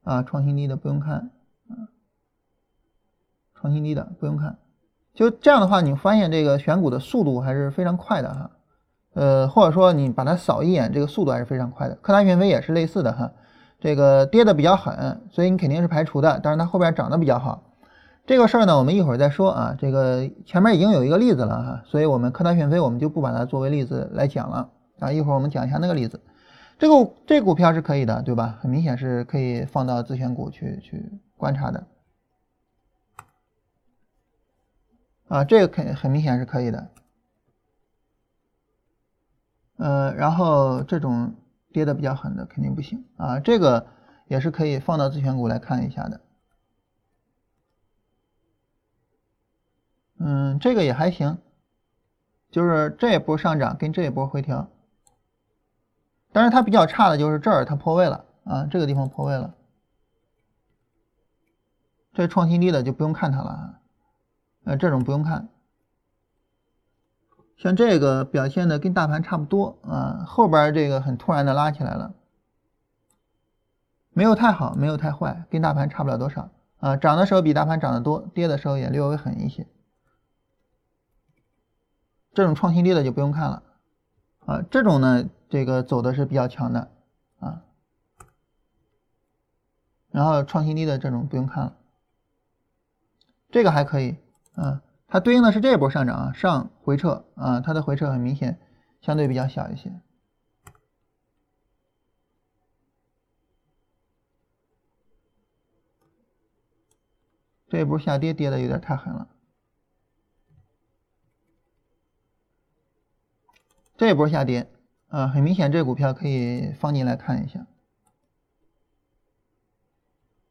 [0.03, 1.29] 啊，创新低的不用看
[1.69, 1.93] 啊，
[3.53, 4.57] 创新低的不用看。
[5.13, 8.49] 就这样的话，你发现这个选股的速度还是非常快的哈。
[9.13, 11.93] 呃，或者说你把它扫一眼，这个速度还是非常快的。
[12.01, 13.31] 科大讯飞也是类似的哈，
[13.79, 16.39] 这个跌的比较狠，所以你肯定是排除的。
[16.41, 17.61] 但是它后边涨得比较好，
[18.25, 19.75] 这个事儿呢，我们一会儿再说啊。
[19.77, 24.71] 这个前面已经有一个例子了哈，所以我们科大讯飞我们就不把它作为例子来讲了。
[25.03, 26.21] 啊，一会儿我们讲一下那个例子，
[26.79, 28.57] 这个这股票是可以的，对吧？
[28.61, 31.87] 很明显是可以放到自选股去去观察的。
[35.27, 36.89] 啊，这个肯很明显是可以的。
[39.77, 41.33] 呃，然后这种
[41.73, 43.87] 跌的比较狠的肯定不行啊，这个
[44.27, 46.21] 也是可以放到自选股来看一下的。
[50.19, 51.39] 嗯，这个也还行，
[52.51, 54.69] 就是这一波上涨跟这一波回调。
[56.33, 59.53] 但是它比较差的就是这儿，它破位了啊，这个地方破位了，
[62.11, 63.79] 这创新低的就不用看它了啊，
[64.63, 65.47] 呃，这种不用看，
[67.55, 72.15] 像这个表现的跟大盘差不多啊，后边这个很突然的拉起来了，
[74.09, 76.49] 没有太好，没有太坏，跟大盘差不了多少
[76.79, 79.67] 啊，涨的时候比大盘涨得多，跌的时候也略微狠一些，
[82.33, 83.61] 这种创新低的就不用看了。
[84.47, 85.29] 啊，这种呢。
[85.53, 86.91] 这个走的是比较强的
[87.37, 87.63] 啊，
[90.09, 91.77] 然后创新低的这种不用看了，
[93.51, 94.17] 这个还可以
[94.55, 98.59] 啊，它对应的是这一波上涨啊，上回撤啊，它的回撤很明显，
[98.99, 99.93] 相对比较小一些，
[107.69, 109.29] 这一波下跌跌的有点太狠了，
[113.95, 114.72] 这一波下跌。
[115.13, 117.67] 啊，很明显，这股票可以放进来看一下。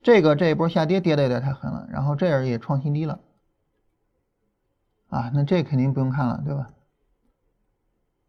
[0.03, 3.19] 这个这一波下跌跌的有点太狠了，然后这儿也创新低了。
[5.09, 6.71] 啊，那这肯定不用看了，对吧？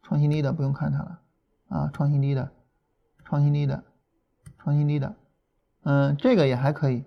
[0.02, 1.22] 创新低的不用看它了
[1.70, 2.52] 啊，创新低的，
[3.24, 3.84] 创新低的，
[4.58, 5.16] 创新低的，
[5.84, 7.04] 嗯，这个也还可以，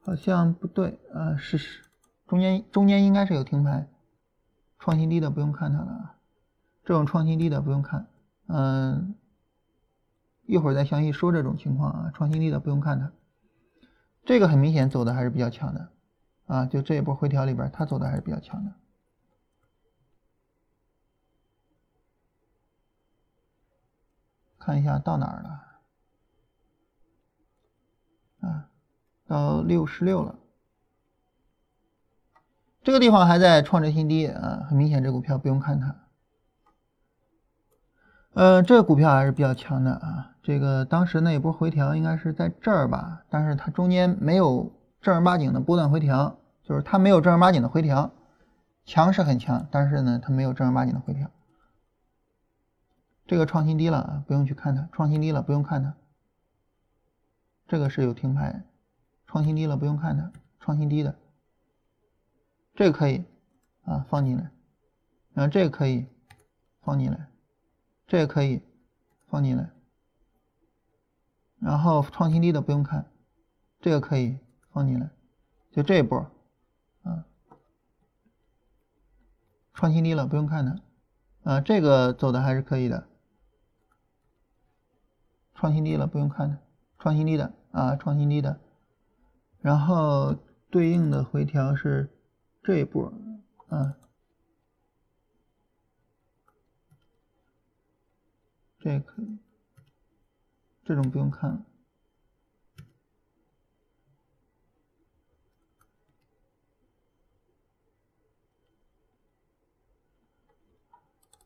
[0.00, 1.84] 好像不对啊，是是，
[2.26, 3.86] 中间中间应该是有停牌，
[4.80, 6.17] 创新低的不用看它了，
[6.88, 8.06] 这种创新低的不用看，
[8.46, 9.14] 嗯，
[10.46, 13.12] 一会儿再详细说这种情况啊，创新低的不用看它，
[14.24, 15.92] 这个很明显走的还是比较强的
[16.46, 18.72] 啊，就这一波回调里边，它走的还是比较强的。
[24.58, 25.42] 看一下到哪儿
[28.40, 28.70] 了啊？
[29.26, 30.38] 到六十六了，
[32.82, 35.94] 这个地方还在创着新低啊，很明显这股票不用看它。
[38.38, 40.30] 呃，这个股票还是比较强的啊。
[40.44, 48.12] 这个当时那一波回调应该是在这儿吧，但是它中间没有正儿八经的波段回调，就是它没有正儿八经的回调，
[48.84, 51.28] 强是很强，但是呢，它没有正儿八经的回调。
[53.26, 54.88] 这个创新低了啊，不用去看它。
[54.92, 55.92] 创新低了，不用看它。
[57.66, 58.62] 这个是有停牌，
[59.26, 60.30] 创新低了，不用看它。
[60.60, 61.16] 创新低的，
[62.76, 63.24] 这个可以
[63.84, 64.48] 啊，放进来。
[65.34, 66.06] 然后这个可以
[66.82, 67.27] 放进来，
[68.08, 68.60] 这个可以
[69.28, 69.70] 放进来。
[71.60, 73.08] 然后创新低的不用看，
[73.80, 74.38] 这个可以
[74.72, 75.10] 放进来。
[75.70, 76.18] 就这一波
[77.02, 77.24] 啊，
[79.74, 81.52] 创新低了，不用看它。
[81.52, 83.06] 啊，这个走的还是可以的。
[85.54, 86.58] 创新低了，不用看的，
[86.98, 88.60] 创新低的啊，创新低的，
[89.60, 90.34] 然后
[90.70, 92.08] 对应的回调是
[92.62, 93.12] 这一波
[93.68, 93.96] 啊，
[98.88, 99.38] 这可以，
[100.82, 101.66] 这种不用看了，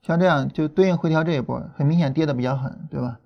[0.02, 3.18] 像这样就对应回调这一波，很明显跌的比较狠，对吧？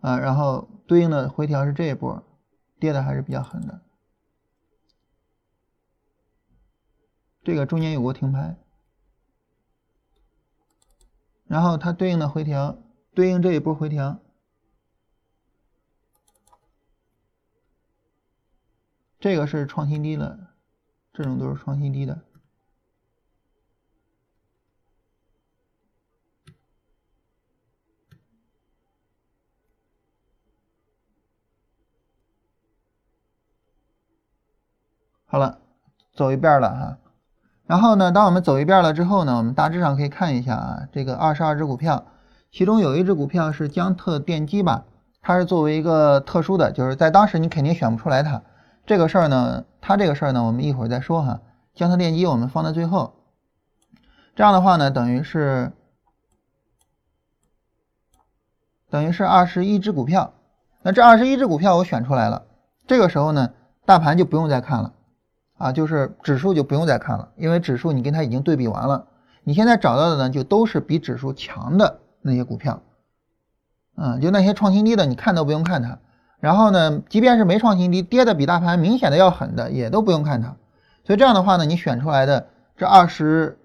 [0.00, 2.20] 啊，然后对应的回调是这一波，
[2.80, 3.80] 跌的还是比较狠的。
[7.44, 8.56] 这个中间有过停牌，
[11.46, 12.76] 然后它对应的回调，
[13.18, 14.20] 对应这一波回调，
[19.18, 20.54] 这个是创新低了，
[21.12, 22.22] 这种都是创新低的。
[35.26, 35.60] 好了，
[36.14, 36.98] 走一遍了哈，
[37.66, 42.06] 然后呢，当我们走一遍了之后呢，我们大致上可以看一下啊，这个二十二只股票，
[42.50, 44.84] 其中有一只股票是江特电机吧，
[45.20, 48.42] 它是作为一个特殊的，就是在当时你肯定选不出来它。
[48.86, 51.40] 这个事儿呢，它这个事儿呢，我们一会儿再说哈。
[51.74, 53.14] 江特电机我们放在最后，
[54.34, 55.72] 这样的话呢，等于是
[58.90, 60.32] 等于是二十一只股票，
[60.82, 62.46] 那这二十一只股票我选出来了，
[62.86, 63.52] 这个时候呢，
[63.84, 64.94] 大盘就不用再看了。
[65.58, 69.08] 啊，就是指数就不用再看了，因为指数你跟它已经对比完了，
[69.42, 72.82] 你现在找到的呢就都是比指数强的那些股票，
[73.96, 75.98] 嗯，就那些创新低的，你看都不用看它。
[76.40, 80.56] 然后呢，即便是没创新低，跌的比大盘明显的要狠的，也都不用看它。
[81.04, 82.46] 所以这样的话呢，你选出来的
[82.76, 83.58] 这二十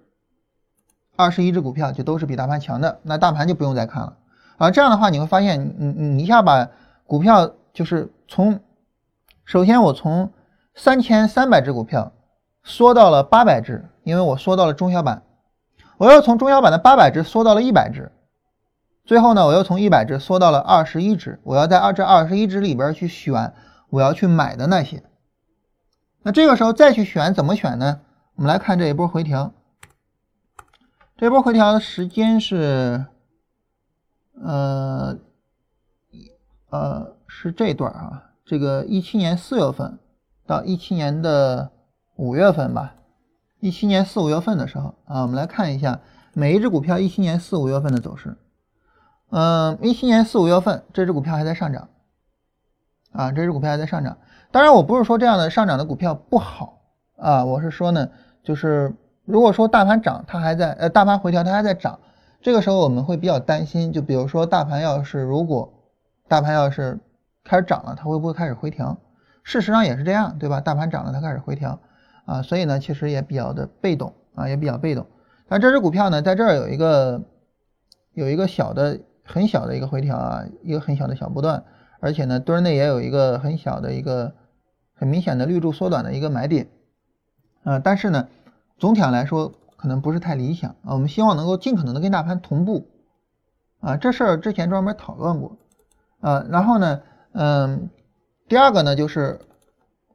[1.15, 4.17] 二十一只股票就都是比大盘强的，那大盘就不用再看了。
[4.57, 6.69] 啊，这样的话你会发现，你你一下把
[7.05, 8.59] 股票就是从，
[9.45, 10.31] 首先我从。
[10.75, 12.13] 三千三百只股票
[12.63, 15.21] 缩到了八百只，因为我缩到了中小板，
[15.97, 18.11] 我又从中小板的八百只缩到了一百只，
[19.05, 23.53] 最后呢，我又从一百只缩到了二十一只，我要在二这二十一只里边去选
[23.89, 25.03] 我要去买的那些。
[26.23, 28.01] 那这个时候再去选怎么选呢？
[28.35, 29.51] 我们来看这一波回调，
[31.17, 33.05] 这波回调的时间是，
[34.41, 35.17] 呃，
[36.69, 39.99] 呃，是这段啊，这个一七年四月份。
[40.45, 41.71] 到一七年的
[42.17, 42.95] 五月份吧，
[43.61, 46.01] 一七年四五月份的时候啊，我们来看一下
[46.33, 48.35] 每一只股票一七年四五月份的走势。
[49.35, 51.89] 嗯，一七年四五月份这只股票还在上涨，
[53.13, 54.15] 啊，这只股票还在上涨。
[54.51, 56.83] 当然，我不是说这样的上涨的股票不好
[57.17, 58.07] 啊，我是说呢，
[58.43, 58.93] 就是
[59.25, 61.99] 如果说大盘涨，它还在呃，大盘回调，它还在涨，
[62.41, 63.91] 这个时候我们会比较担心。
[63.91, 65.73] 就比如说大盘要是如果
[66.27, 66.99] 大盘要是
[67.43, 68.95] 开始涨了，它会不会开始回调？
[69.41, 70.61] 事实上也是这样，对吧？
[70.61, 71.79] 大盘涨了，它开始回调，
[72.25, 75.07] 啊，所以呢，其实也比较的被动啊，也比较被动。
[75.47, 77.19] 但这只股票呢，在这儿有一个
[78.13, 81.63] 有一个小的很小的一个回调啊，一个很小的小波段，
[81.99, 84.33] 而且呢，墩内也有一个很小的一个
[84.93, 86.67] 很明显的绿柱缩短的一个买点，
[87.63, 88.27] 啊，但是呢，
[88.77, 90.93] 总体上来说，可能不是太理想啊。
[90.93, 92.89] 我们希望能够尽可能的跟大盘同步
[93.79, 95.57] 啊，这事儿之前专门讨论过
[96.19, 96.45] 啊。
[96.49, 97.01] 然后呢，
[97.31, 97.89] 嗯，
[98.47, 99.39] 第二个呢就是，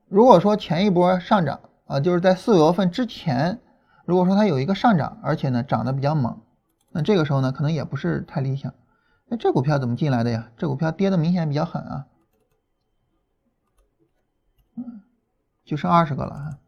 [0.09, 3.59] 如果说前一波上涨啊，就是在四月份之前，
[4.05, 6.39] 如果说它有一个上涨，而且呢涨得比较猛，
[6.93, 8.75] 那这个时候呢可能也不是太理想。
[9.29, 10.51] 那这股票怎么进来的呀？
[10.57, 12.07] 这股票跌的明显比较狠啊，
[15.65, 16.59] 就剩二十个了哈。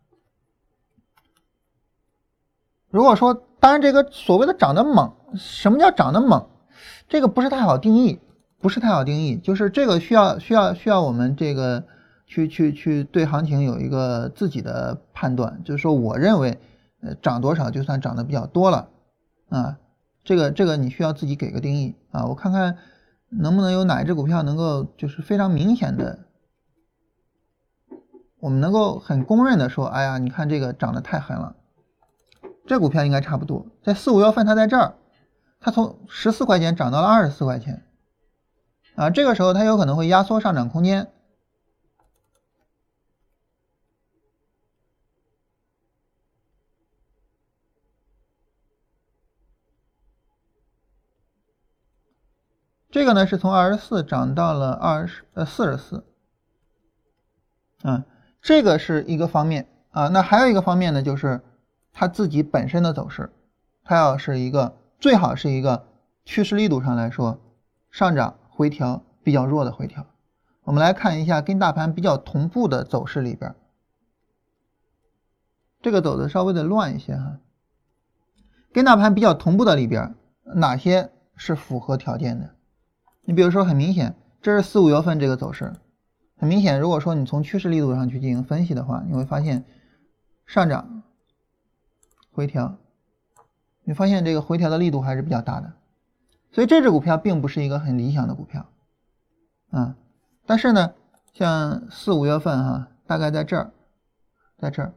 [2.90, 6.48] 如果说，当然这个所谓的涨得猛，什么叫涨得猛？
[7.08, 8.20] 这个不是太好定义，
[8.58, 11.84] 不是太好定义，就是这个需要需要需要我们这个
[12.26, 16.58] 去去去对行情有一个自己的判断，就是说我认为，
[17.00, 18.88] 呃，涨多少就算涨得比较多了
[19.48, 19.78] 啊，
[20.22, 22.76] 这个这个你需要自己给个定义啊，我看看
[23.28, 26.26] 能不能有哪一只股票能够就是非常明显的，
[28.38, 31.56] 我们能够很公认的说，哎呀，你看这个涨得太狠了。
[32.66, 34.94] 这股票应该差不多，在四五月份它在这儿，
[35.58, 37.84] 它从十四块钱涨到了二十四块钱，
[38.94, 41.10] 啊，这个时候它有可能会压缩上涨空间。
[52.90, 56.04] 这个呢是从二十四涨到了二十呃四十四，
[57.82, 58.04] 啊，
[58.40, 61.40] 这个是一个方面啊，那还有一个方面呢就是。
[61.92, 63.32] 它自己本身的走势，
[63.82, 65.88] 它要是一个最好是一个
[66.24, 67.40] 趋势力度上来说
[67.90, 70.06] 上涨回调比较弱的回调。
[70.62, 73.56] 我们来看一下跟大盘比较同步的走势里边，
[75.82, 77.40] 这个走的稍微的乱一些哈。
[78.72, 80.14] 跟大盘比较同步的里边，
[80.44, 82.54] 哪些是符合条件的？
[83.30, 85.72] 你比如说，很明显，这是四五月份这个走势，
[86.36, 89.64] 很明显，如果说你从趋势力度上去进行分析的话，你会发现
[90.46, 91.04] 上涨。
[92.32, 92.76] 回调，
[93.84, 95.74] 你发现这个回调的力度还是比较大的，
[96.50, 98.68] 所以这只股票并不是一个很理想的股票，
[99.70, 99.94] 啊，
[100.44, 100.92] 但是呢，
[101.32, 103.70] 像四五月份哈，大概在这儿，
[104.58, 104.92] 在这儿，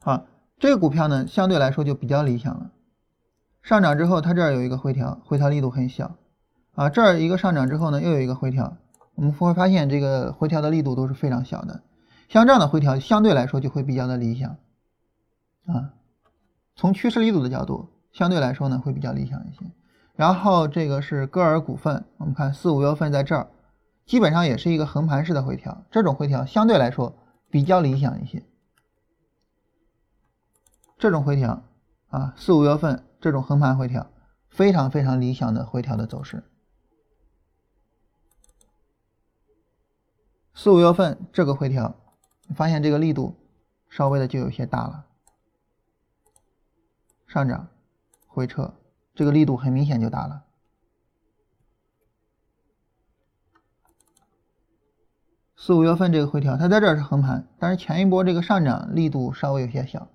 [0.00, 0.24] 好，
[0.58, 2.70] 这个股票呢相对来说就比较理想了，
[3.68, 6.16] 上涨之后它这儿有一个回调，回调力度很小，
[6.74, 8.78] 啊，这儿一个上涨之后呢又有一个回调，
[9.14, 11.82] 我们会发现这个回调的力度都是非常小的，
[12.30, 14.56] 像这样的回调相对来说就会比较的理想。
[15.66, 15.92] 啊，
[16.76, 19.70] 从趋势力度的角度，相对来说呢会比较理想一些。
[20.16, 23.50] 然后这个是歌尔股份，我们看四五月份在这儿，
[24.06, 27.18] 基本上也是一个横盘式的回调，这种回调相对来说
[27.50, 28.42] 比较理想一些。
[30.96, 31.64] 这种回调
[32.08, 34.10] 啊，四五月份这种横盘回调，
[34.48, 36.44] 非常非常理想的回调的走势。
[40.54, 41.94] 四五月份这个回调，
[42.46, 43.36] 你发现这个力度
[43.88, 45.06] 稍微的就有些大了。
[47.26, 47.68] 上涨，
[48.26, 48.74] 回撤，
[49.14, 50.44] 这个力度很明显就大了。
[55.56, 60.08] 四五月份这个回调，它在这儿是横盘，但是前一波这个上涨力度稍微有些小，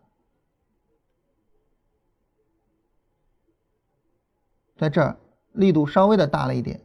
[4.83, 5.17] 在这儿
[5.53, 6.81] 力度稍微的大了一点。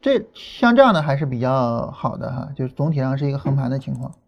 [0.00, 4.18] 这像这样的还是比较好的哈，就是总体上是一个横盘的情况，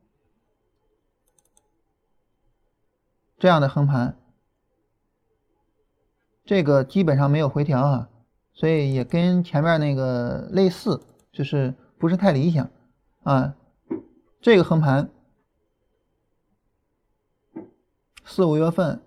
[3.40, 4.16] 这样的横盘。
[6.44, 8.08] 这个基本上没有回调啊，
[8.52, 11.02] 所以也跟前面那个类似，
[11.32, 12.70] 就是不是太理想
[13.24, 13.56] 啊。
[14.40, 15.10] 这个横盘，
[18.24, 19.02] 四五月份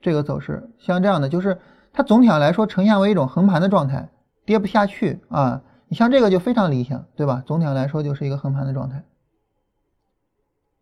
[0.00, 1.58] 这个走势，像这样的，就是
[1.92, 4.08] 它总体上来说呈现为一种横盘的状态，
[4.44, 5.62] 跌不下去啊。
[5.88, 7.42] 你像这个就非常理想，对吧？
[7.46, 9.04] 总体上来说就是一个横盘的状态。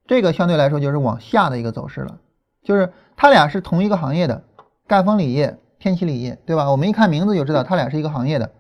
[0.07, 2.19] 这个相对来说就是往下的一个走势了，
[2.63, 4.45] 就是它俩是同一个行业的，
[4.87, 5.59] 赣锋锂业。
[5.83, 6.71] 天齐锂业，对吧？
[6.71, 8.51] 我们一看名字就知道它俩是一个行业的。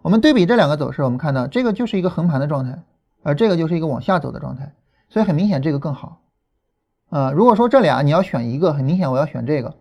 [0.00, 2.82] 我们对比这两个走势，我们看到这个就是一个横盘的状态，
[3.22, 4.72] 而这个就是一个往下走的状态，
[5.10, 6.22] 所以很明显这个更好。
[7.10, 9.74] 啊，如果说这俩你要选一个，很明显我要选这个。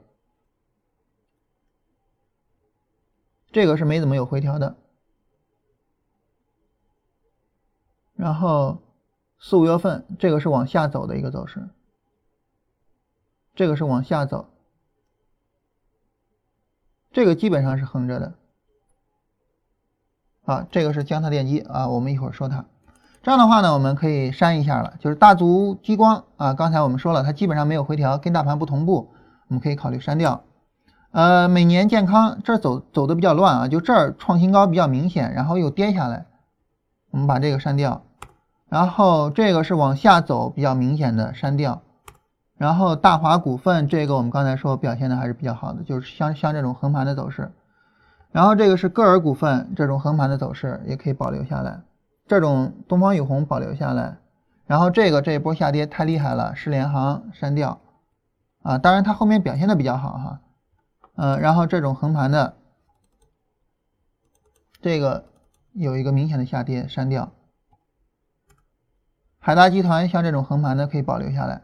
[3.52, 4.76] 这个是没怎么有回调的。
[8.16, 8.78] 然后
[9.40, 11.70] 四五月份这个是往下走的一个走势，
[13.56, 14.48] 这个是往下走。
[17.12, 18.36] 这个基本上是横着的，
[20.46, 22.66] 啊，这个是江特电机啊，我们一会儿说它。
[23.22, 29.12] 这样的话呢，我们可以删一下了，就是大族激光啊，刚才我们说了，它基本上没有回调，跟大盘不同步，
[29.48, 30.44] 我们可以考虑删掉。
[31.12, 36.26] 呃，每年健康这儿走走的比较乱啊，就这儿创新高比较明显，然后又跌下来，
[37.12, 38.02] 我们把这个删掉。
[38.70, 41.82] 然后这个是往下走比较明显的，删掉。
[42.58, 47.52] 然后大华股份这个我们刚才说表现的还是比较好的，就是像像这种横盘的走势。
[48.32, 51.82] 然后这个是歌尔股份这种横盘的走势也可以保留下来，
[52.28, 54.16] 这种东方雨虹保留下来。
[54.66, 57.80] 然后这个这一波下跌太厉害了，世联行删掉
[58.62, 60.40] 啊，当然它后面表现的比较好哈，
[61.16, 62.58] 嗯，然后这种横盘的
[64.82, 65.26] 这个
[65.74, 67.32] 有一个明显的下跌删掉。
[69.40, 71.64] 海达集团像这种横盘的可以保留下来，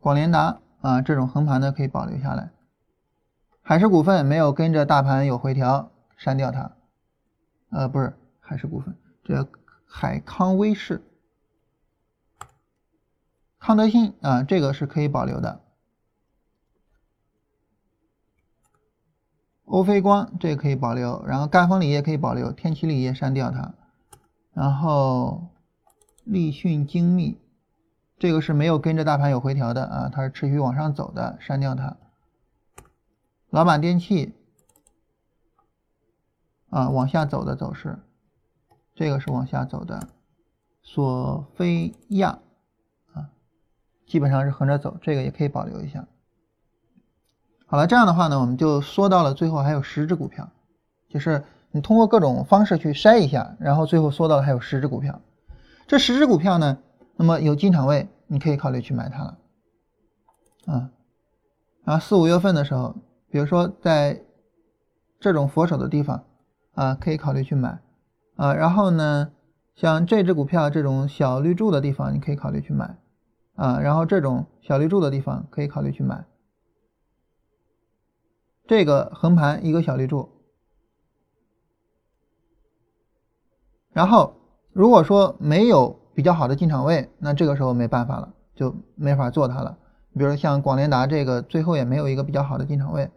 [0.00, 2.50] 广联达啊这种横盘的可以保留下来。
[3.62, 6.72] 海狮股份没有跟着大盘有回调，删掉它。
[7.70, 9.48] 呃，不是海狮股份，这。
[9.90, 11.02] 海康威视、
[13.58, 15.62] 康德新啊，这个是可以保留的。
[19.68, 23.74] 欧菲光这个可以保留，然后赣锋锂业可以保留，天齐锂业删掉它。
[24.54, 25.48] 然后
[26.24, 27.38] 立讯精密，
[28.18, 31.96] 这个是没有跟着大盘有回调的啊，它是持续往上走的，删掉它。
[33.50, 34.34] 老板电器
[36.70, 37.98] 啊，往下走的走势。
[38.94, 40.08] 这个是往下走的，
[40.82, 42.40] 索菲亚
[43.12, 43.30] 啊，
[44.06, 46.08] 基本上是横着走，这个也可以保留一下。
[47.70, 50.48] 好了，这样的话呢，我们就说到了最后还有十只股票，
[51.10, 55.20] 就是你通过各种方式去筛一下，然后最后说到了还有十只股票。
[55.86, 56.78] 这十只股票呢，
[57.16, 59.38] 那么有进场位，你可以考虑去买它了。
[60.64, 60.90] 啊，
[61.84, 62.96] 然后四五月份的时候，
[63.30, 64.22] 比如说在
[65.20, 66.24] 这种佛手的地方
[66.72, 67.78] 啊，可以考虑去买。
[68.36, 69.30] 啊，然后呢，
[69.76, 72.96] 像这只股票这种小绿柱的地方，你可以考虑去买，
[73.56, 76.24] 啊，然后这种小绿柱的地方可以考虑去买。
[78.68, 80.28] 这个横盘一个小绿柱，
[83.94, 84.34] 然后
[84.74, 89.78] 如果说没有比较好的进场位，那这个时候没办法了，就没法做它了。
[90.18, 93.10] 比如像广联达这个，最后也没有一个比较好的进场位，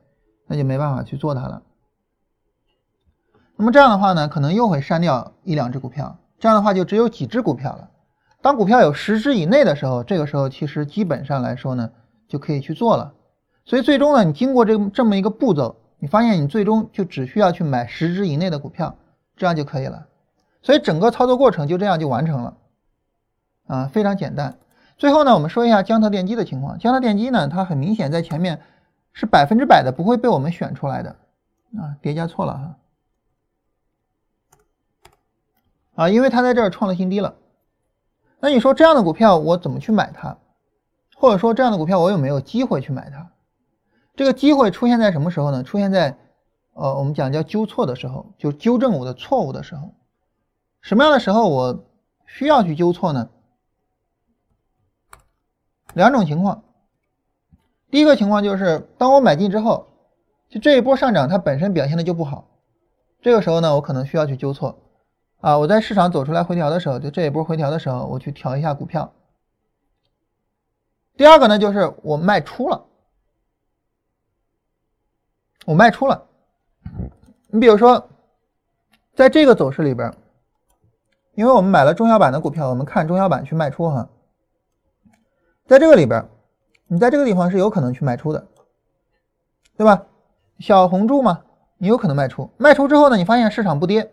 [0.47, 1.61] 那就没办法去做它了。
[3.57, 7.91] 那么这样的话呢，可能又会删掉一两只股票，这样的话就只有几只股票了。
[8.41, 11.91] 当股票有十只以内的时候，这个时候其实基本上来说呢，
[12.29, 13.13] 就可以去做了。
[13.65, 18.95] 所以最终呢，你经过这这么一个步骤，你发现你最终就只需要去买十只以内的股票，
[19.37, 20.07] 这样就可以了。
[20.61, 22.57] 所以整个操作过程就这样就完成了，
[23.67, 24.57] 啊，非常简单。
[24.97, 26.77] 最后呢，我们说一下江特电机的情况。
[26.77, 28.61] 江特电机呢，它很明显在前面
[29.13, 31.15] 是百分之百的不会被我们选出来的，
[31.77, 32.75] 啊，叠加错了哈。
[35.95, 37.35] 啊，因为它在这儿创了新低了，
[38.39, 40.37] 那你说这样的股票我怎么去买它？
[41.15, 43.31] 或者说这样的股票我有没有机会去买它？
[44.15, 45.63] 这个机会出现在什么时候呢？
[45.63, 46.17] 出现在
[46.73, 49.93] 呃我们讲叫纠错的时候，就纠正我的错误的时候。
[50.81, 51.85] 什么样的时候我
[52.25, 53.29] 需要去纠错呢？
[55.93, 56.63] 两种情况。
[57.89, 59.87] 第一个情况就是当我买进之后，
[60.49, 62.47] 就这一波上涨它本身表现的就不好，
[63.21, 64.79] 这个时候呢我可能需要去纠错。
[65.41, 69.11] 啊，我在市场走出来回调的时候，就这一波回调的时候，我去调一下股票。
[71.17, 72.85] 第二个呢，就是我卖出了，
[75.65, 76.23] 我卖出了。
[77.47, 78.09] 你比如说，
[79.13, 80.13] 在这个走势里边，
[81.35, 84.07] 因为我们买了中小板的股票，我们看中小板去卖出哈。
[85.67, 86.27] 在这个里边，
[86.87, 88.47] 你在这个地方是有可能去卖出的，
[89.77, 90.05] 对吧？
[90.59, 91.41] 小红柱嘛，
[91.77, 92.49] 你有可能卖出。
[92.57, 94.11] 卖出之后呢，你发现市场不跌，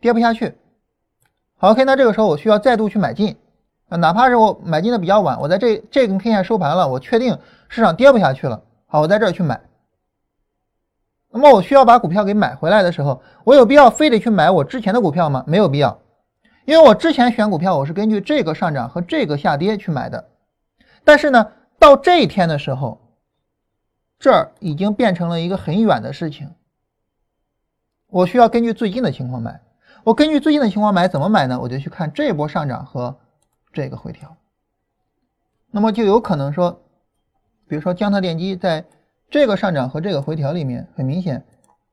[0.00, 0.56] 跌不下去。
[1.56, 3.36] 好，OK，那这个时候我需要再度去买进
[3.88, 7.38] 啊，哪怕是我买进的比较晚，我在这这根 K 线收盘了，我确定
[7.68, 9.60] 市场跌不下去了，好，我在这儿去买。
[11.36, 15.42] 那么我需要把股票给买回来的时候，我有必要非得去买我之前的股票吗？
[15.48, 15.98] 没有必要，
[16.64, 20.28] 因为我之前选股票我是根据这个上涨和这个下跌去买的，
[21.02, 23.00] 但是呢，到这一天的时候，
[24.20, 26.52] 这儿已经变成了一个很远的事情，
[28.10, 29.60] 我需要根据最近的情况买。
[30.04, 31.58] 我根据最近的情况买，怎么买呢？
[31.60, 33.18] 我就去看这波上涨和
[33.72, 34.36] 这个回调，
[35.72, 36.80] 那么就有可能说，
[37.66, 38.84] 比如说江特电机在
[39.34, 41.44] 这个上涨和这个回调里面很明显，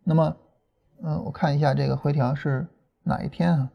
[0.03, 0.37] 那么，
[1.01, 2.67] 嗯，我看一下这个回调是
[3.01, 3.71] 哪一天啊？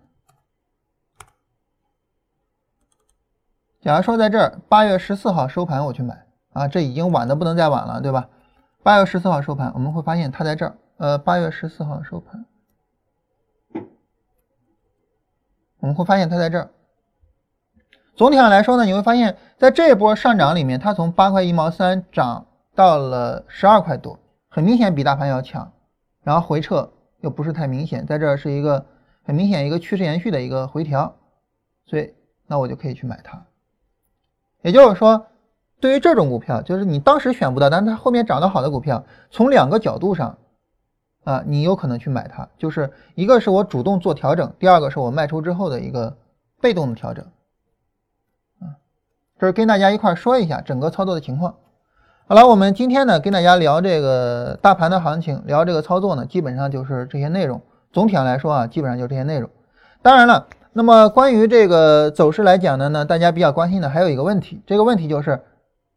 [3.81, 8.29] 假如说在这儿八月十四号收盘我去买啊，这已经晚的不能再晚了，对吧？
[8.85, 12.47] 八月十四号收盘，我们会发现它在这儿，呃，八月十四号收盘。
[15.81, 16.71] 我们会发现它在这儿。
[18.15, 22.47] 总体上来说呢，你会发现在这波上涨里面，它从八块一毛三涨
[22.77, 24.19] 到了十二块多，
[24.49, 25.73] 很明显比大盘要强。
[26.23, 28.85] 然后回撤又不是太明显，在这是一个
[29.25, 31.17] 很明显一个趋势延续的一个回调，
[31.87, 32.13] 所以
[32.47, 33.43] 那我就可以去买它。
[34.63, 35.27] 也就是说，
[35.81, 40.37] 对于这种股票，就是你当时选不到，但是它后面涨得好的股票，从两个角度上
[41.25, 46.19] 啊，你有可能去买它，就是一个是我主动做调整，第二个是我卖出之后的一个
[46.61, 47.25] 被动的调整。
[48.61, 48.75] 啊，
[49.39, 51.55] 这是跟大家一块说一下整个操作的情况。
[52.29, 57.63] 好了，我们今天呢跟大家聊这个大盘的行情，聊这个操作呢，基本上就是这些内容。
[57.93, 59.49] 总体上来说啊，基本上就这些内容。
[60.03, 65.41] 当然了，那么关于这个走势来讲的呢，大家比较关心的还有一个问题，这个问题就是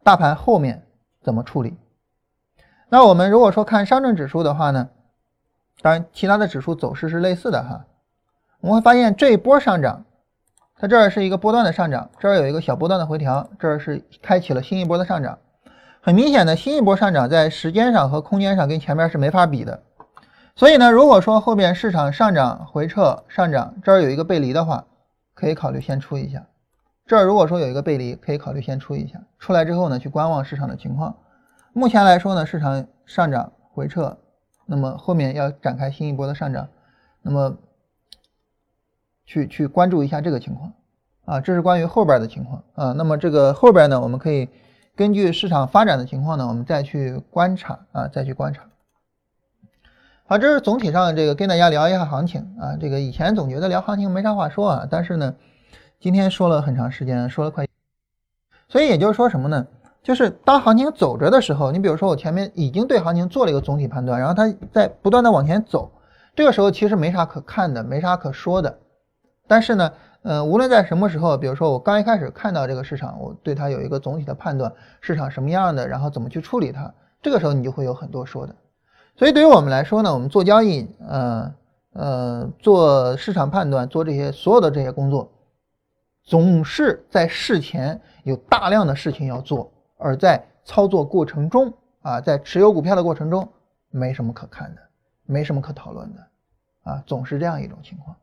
[0.03, 0.83] 大盘后面
[1.23, 1.75] 怎么处理？
[2.89, 4.89] 那我们如果说看上证指数的话呢，
[5.81, 7.87] 当然其他的指数走势是类似的哈，
[8.61, 10.05] 我们会发现这一波上涨，
[10.77, 15.39] 它这儿是一个波段的上涨，这儿有一个小波段的回调，这儿是开启了新一波的上涨。
[16.01, 19.83] 很明显的新一波上涨，在时间上和空间上跟前面是没法比的，
[20.55, 24.85] 所以呢，如果说后边市场上涨回撤上涨，这儿有一个背离的话，
[25.33, 26.45] 可以考虑先出一下。
[27.05, 29.19] 这儿如果说有一个背离，可以考虑先出一下。
[29.39, 31.13] 出来之后呢，去观望市场的情况。
[31.73, 34.17] 目前来说呢，市场上涨回撤，
[34.65, 36.69] 那么后面要展开新一波的上涨，
[37.21, 37.57] 那么
[39.25, 40.71] 去去关注一下这个情况
[41.25, 42.93] 啊，这是关于后边的情况啊。
[42.93, 44.47] 那么这个后边呢，我们可以。
[44.99, 48.63] 根据市场发展的情况呢，我们再去观察啊，再去观察。
[50.25, 52.75] 好，这是总体上这个跟大家聊一下行情啊。
[52.77, 55.33] 这个以前总觉得聊行情没啥话说啊，但是呢，
[56.01, 57.65] 今天说了很长时间，说了快。
[58.67, 59.65] 所以也就是说什么呢？
[60.03, 65.89] 就是当行情走着的时候，你比如说我前面已经对行情做了一个总体判断，然后它在不断的往前走，
[66.35, 68.79] 这个时候其实没啥可看的，没啥可说的。
[69.47, 69.93] 但是呢。
[70.21, 78.53] 呃，无论在什么时候，比如说我刚一开始看到这个市场，我对它有一个总体的判断，市场什么样的，然后怎么去处理它，这个时候你就会有很多说的。
[79.15, 81.53] 所以对于我们来说呢，我们做交易，呃
[81.93, 85.31] 呃，做市场判断，做这些所有的这些工作，
[86.23, 93.47] 总是在事前有大量的事情要做，而在操作过程中啊，在持有股票的过程中，
[93.89, 94.81] 没什么可看的，
[95.25, 96.21] 没什么可讨论的，
[96.83, 98.15] 啊，总是这样一种情况。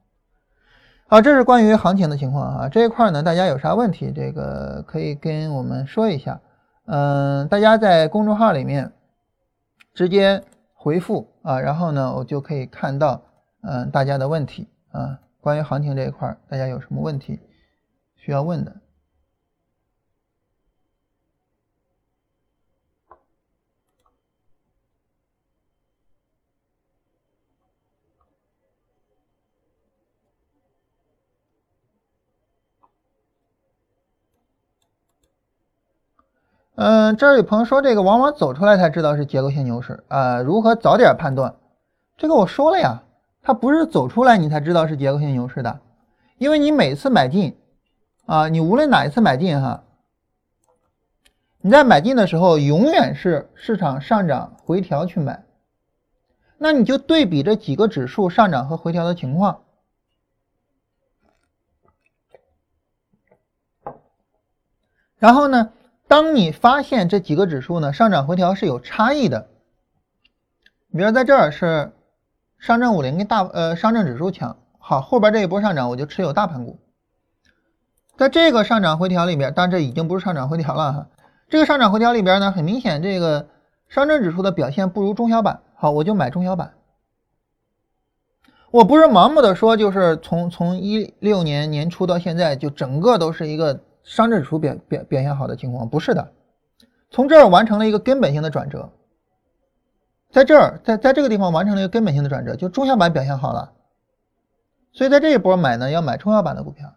[1.09, 2.69] 好，这是关于行情的情况啊。
[2.69, 6.41] 这一块呢，大家有啥问题，这个可以跟我们说一下。
[6.87, 8.91] 嗯，大家在公众号里面
[9.95, 10.43] 直接
[10.75, 13.23] 回复啊，然后呢，我就可以看到
[13.63, 15.17] 嗯大家的问题啊。
[15.41, 17.39] 关于行情这一块，大家有什么问题
[18.17, 18.75] 需要问的？
[36.77, 41.55] 嗯，这儿有朋友说这个往往走出来才知道是结构性牛市啊，如何早点判断？
[42.19, 43.03] 这个我说了呀，
[43.41, 45.81] 它不是走出来你才知道是结构性牛市的，
[46.37, 47.59] 因为你每次买进
[48.27, 49.85] 啊，你无论哪一次买进哈，
[51.63, 55.47] 你在买进的时候永远是市场上涨回调去买，
[56.59, 59.63] 那你就对比这几个指数上涨和回调的情况，
[65.17, 65.73] 然后呢？
[66.09, 69.49] 当你发现这几个指数呢上涨回调是有差异的，
[70.93, 71.93] 比如在这儿是
[72.59, 76.79] 上证五零跟大呃上证指数强，好后边这一波上涨我就持有大盘股，
[78.17, 81.09] 在这个上涨回调里边，但这已经不是上涨回调了哈，
[81.49, 83.49] 这个上涨回调里边呢很明显这个
[83.89, 86.75] 上证指数的表现不如中小板，好我就买中小板，
[88.71, 93.81] 我不是盲目的说就是从从一六年年初到现在就整个都是一个。
[94.07, 96.33] 上证指数表表表现好的情况不是的，
[97.11, 98.89] 从这儿完成了一个根本性的转折，
[100.31, 103.73] 在这儿在在这个地方完成了一个根本性的转折，就中小板表现好了，
[104.93, 106.95] 所以在这一波买呢要买中小板的股票，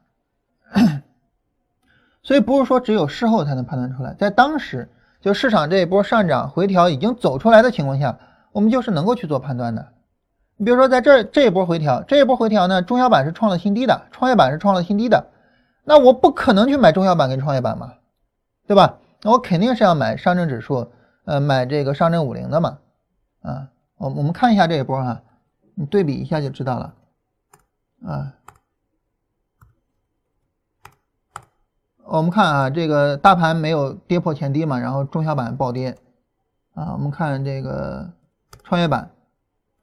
[2.22, 4.88] 所以不是说只有事后才能判断出来，在当时
[5.20, 8.20] 就市场这一波上涨回调已经走出来的情况下，
[8.51, 9.93] 我们就是能够去做判断的。
[10.57, 15.26] 你比如说在这这一波回调，这一波回调呢，中小板是创了新低的，创业板是创了新低的。
[15.90, 17.96] 那我不可能去买中小板跟创业板嘛，
[18.68, 19.00] 对吧？
[19.24, 20.92] 那我肯定是要买上证指数，
[21.26, 22.78] 呃，买这个上证五零的嘛，
[23.42, 25.24] 啊，我我们看一下这一波哈，
[25.74, 26.94] 你对比一下就知道了，
[28.06, 28.36] 啊，
[32.04, 35.98] 我们看啊，这个大盘没有跌破前低嘛，然后中小板暴跌，
[36.76, 38.08] 啊，我们看这个
[38.64, 39.10] 创业板，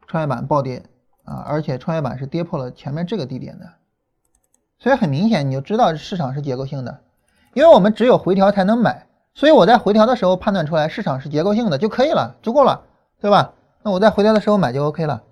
[0.06, 0.84] 创业板暴跌
[1.24, 3.72] 啊，而且创业板是跌破了前面这个低点的。
[4.78, 7.00] 所以很明显，你就知道市场是结构性的，
[7.54, 12.82] 因为我们只有回调才能买，所以我在回调的时候判断出来市场是结构性的就可以了，足够了，
[13.20, 13.54] 对吧？
[13.82, 15.22] 那我在回调的时候买就 OK 了，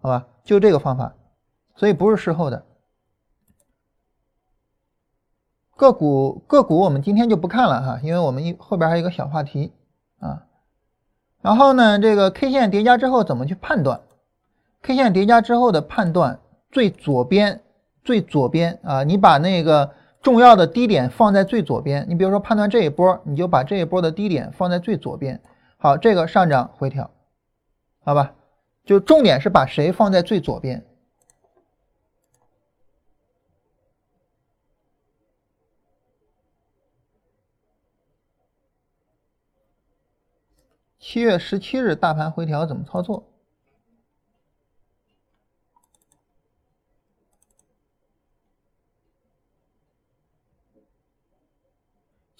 [0.00, 0.26] 好吧？
[0.44, 1.14] 就这个方法，
[1.76, 2.64] 所以不是事后的。
[5.76, 9.72] 个股个股我们今天就不看了哈，因为我们一后边还有一个小话题
[10.20, 10.44] 啊。
[11.40, 14.00] 然后呢，这个 K 线叠加之后怎么去判断
[14.82, 16.38] ？K 线叠加之后的判断，
[16.70, 17.62] 最左边
[18.04, 22.04] 最左边啊，你把那个重要的低点放在最左边。
[22.08, 25.40] 你比如说判断这一波，你就把这一波的低点放在最左边。
[25.78, 27.10] 好，这个上涨回调，
[28.04, 28.34] 好吧？
[28.84, 30.84] 就重点是把谁放在最左边。
[40.98, 43.31] 七月十七日大盘回调怎么操作？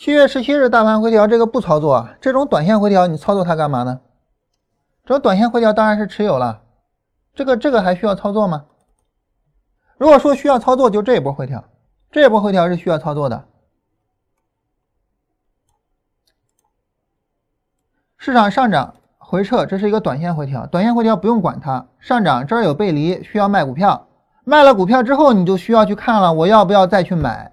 [0.03, 2.16] 七月十七日大盘回调，这个不操作啊？
[2.20, 4.00] 这种短线回调你操作它干嘛呢？
[5.05, 6.62] 这种短线回调当然是持有了，
[7.36, 8.64] 这个这个还需要操作吗？
[9.96, 11.62] 如果说需要操作，就这一波回调，
[12.11, 13.44] 这一波回调是需要操作的。
[18.18, 21.86] 市场上涨回撤，这是一个短线回调，短线回调不用管它。
[22.00, 24.09] 上涨这儿有背离，需要卖股票，
[24.42, 27.51] 卖了股票之后，你就需要去看了，我要不要再去买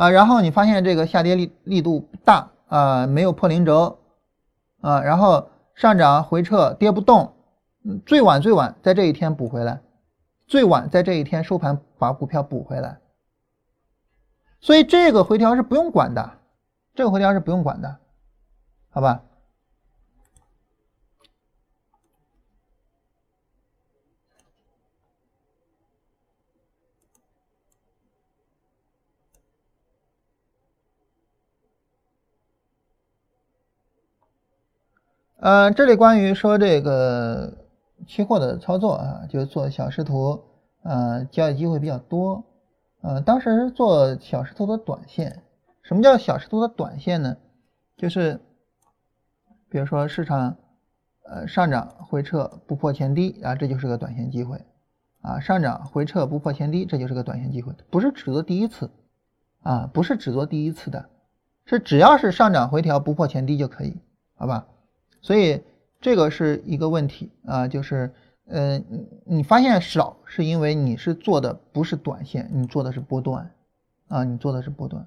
[0.00, 0.08] 啊？
[0.08, 3.98] 然后你发现这个下跌力力度大啊，没有破零轴
[4.80, 7.34] 啊，然后上涨回撤跌不动，
[8.06, 9.82] 最晚最晚在这一天补回来，
[10.46, 12.98] 最晚在这一天收盘把股票补回来。
[14.62, 16.30] 所以这个回调是不用管的，
[16.94, 17.98] 这个回调是不用管的，
[18.88, 19.22] 好吧？
[35.40, 37.64] 呃，这里关于说这个
[38.06, 40.44] 期货的操作啊，就是做小时图，
[40.82, 42.44] 呃，交易机会比较多。
[43.00, 45.42] 呃，当时做小时图的短线，
[45.82, 47.38] 什么叫小时图的短线呢？
[47.96, 48.38] 就是
[49.70, 50.58] 比如说市场
[51.24, 54.62] 呃上涨回撤不破前低啊，这就是个短线机会
[55.22, 58.90] 啊，上涨回撤不破前低，这就是个短线机会，不是只做第一次
[59.62, 61.08] 啊，不是只做第一次的，
[61.64, 63.96] 是只要是上涨回调不破前低就可以，
[64.34, 64.66] 好吧？
[65.22, 65.62] 所以
[66.00, 68.10] 这个是一个问题啊，就是，
[68.46, 73.52] 嗯，你发现少，是因为你是做的不是短线，你做的是波段，
[74.08, 75.06] 啊，你做的是波段，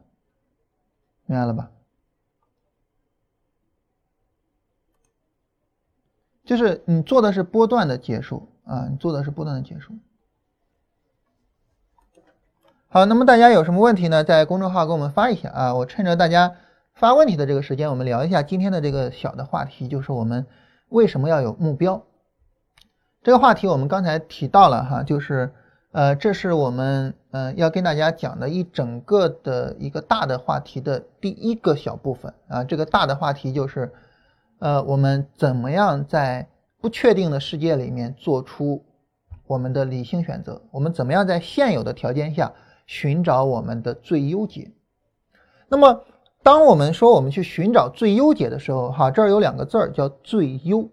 [1.25, 1.71] 明白了吧？
[6.45, 9.93] 就是你做的是波段的结束啊，你做的是波段的结束。
[12.89, 14.23] 好，那么大家有什么问题呢？
[14.23, 16.55] 在公众号给我们发一下啊，我趁着大家。
[16.95, 20.45] 发问题的这个时间，我们聊一下今天的这个小的话题，就是我们
[20.89, 22.03] 为什么要有目标？
[23.23, 25.51] 这个话题我们刚才提到了哈，就是
[25.91, 32.63] 呃，这是我们呃要跟大家讲的一整个的一个大的话题的第一个小部分啊。
[32.63, 33.91] 这个大的话题就是
[34.59, 36.47] 呃，我们怎么样在
[36.79, 38.85] 不确定的世界里面做出
[39.47, 40.61] 我们的理性选择？
[40.69, 42.53] 我们怎么样在现有的条件下
[42.85, 44.71] 寻找我们的最优解？
[45.67, 46.03] 那么。
[46.43, 50.89] 当我们说我们去寻找最优解的时候，哈，这儿有两个字儿叫最优。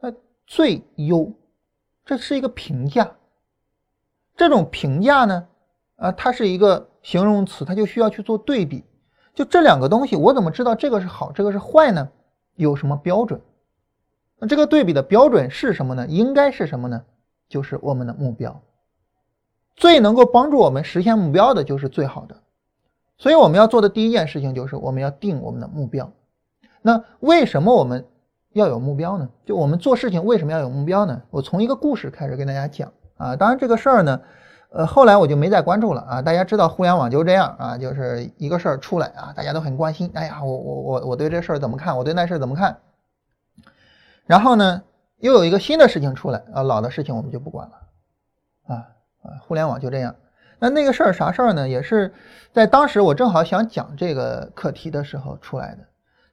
[0.00, 0.12] 那
[0.46, 1.32] 最优，
[2.04, 3.10] 这是一个评价。
[4.36, 5.48] 这种评价呢，
[5.96, 8.84] 啊，它是一个形容词，它就需要去做对比。
[9.34, 12.10] 就这两个东西，我怎么知道这个是好，这个是坏呢？
[12.56, 13.40] 有什么标准？
[14.38, 16.06] 那这个对比的标准是什么呢？
[16.06, 17.02] 应该是什么呢？
[17.48, 18.60] 就是我们的目标。
[19.76, 22.36] 最能够帮助我们实现目标的，就是最好的。
[23.18, 26.10] 所以我们要做的第一件事情就是我们要定我们的目标。
[26.80, 28.06] 那为什么我们
[28.52, 29.28] 要有目标呢？
[29.44, 31.22] 就我们做事情为什么要有目标呢？
[31.30, 33.34] 我从一个故事开始跟大家讲啊。
[33.34, 34.20] 当然这个事儿呢，
[34.70, 36.22] 呃，后来我就没再关注了啊。
[36.22, 40.10] 大家知道互联网就这样啊，就是一个事儿出来啊，大家都很关心。
[40.14, 41.98] 哎呀，我我我我对这事儿怎么看？
[41.98, 42.78] 我对那事儿怎么看？
[44.24, 44.82] 然后呢，
[45.18, 47.74] 又有一个新的事情出来啊，老的事情我们就不管了
[48.68, 48.74] 啊
[49.22, 50.14] 啊，互联网就这样。
[50.58, 51.68] 那那个事儿啥事儿呢？
[51.68, 52.12] 也是
[52.52, 55.86] 在当时我正好想讲这个课题的时候出来的。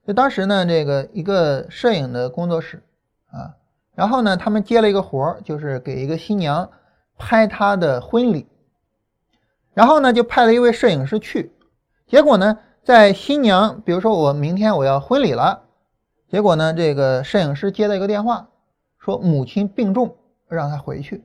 [0.07, 2.83] 就当时呢，这个一个摄影的工作室
[3.31, 3.55] 啊，
[3.95, 6.69] 然后呢，他们接了一个活儿，就是给一个新娘
[7.17, 8.47] 拍她的婚礼。
[9.73, 11.51] 然后呢，就派了一位摄影师去。
[12.07, 15.63] 结果呢，在新娘，比如说我明天我要婚礼了，
[16.29, 18.47] 结果呢，这个摄影师接了一个电话，
[18.99, 20.15] 说母亲病重，
[20.47, 21.23] 让他回去。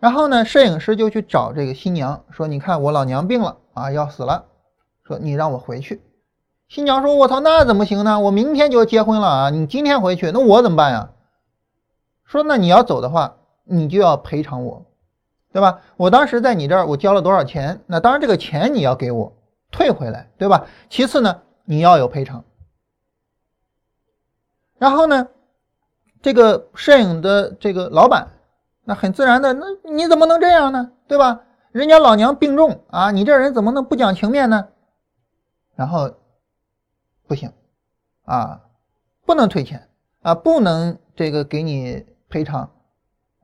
[0.00, 4.44] 然后呢，摄影师就去找这个新娘，说：“你看我老娘病了啊，要死了，
[5.02, 6.00] 说你让我回去。”
[6.68, 8.20] 新娘说：“我操，那怎么行呢？
[8.20, 11.10] 我明天就要结婚了啊，你今天回去，那我怎么办呀？”
[12.24, 14.84] 说：“那你要走的话，你就要赔偿我，
[15.52, 15.80] 对吧？
[15.96, 17.80] 我当时在你这儿我交了多少钱？
[17.86, 19.32] 那当然这个钱你要给我
[19.72, 20.66] 退回来，对吧？
[20.88, 22.44] 其次呢，你要有赔偿。
[24.78, 25.26] 然后呢，
[26.22, 28.28] 这个摄影的这个老板，
[28.88, 30.92] 那很自然的，那你怎么能这样呢？
[31.06, 31.42] 对吧？
[31.72, 34.68] 人家老娘病重啊，你这人怎么能不讲情面呢？
[35.76, 36.10] 然后
[37.26, 37.52] 不行
[38.24, 38.62] 啊，
[39.26, 39.90] 不能退钱
[40.22, 42.70] 啊，不能这个给你赔偿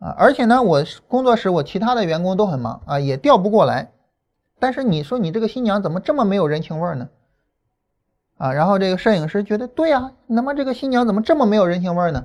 [0.01, 3.93] 啊，而且呢，我工作室我其他的员工都很忙啊，也调不过来。
[4.59, 7.11] 但是你说你这个新娘怎么这么没有人情味呢？
[8.39, 12.25] 啊，然后这个摄影师觉得对呀，那么这个新娘怎么这么没有人情味呢？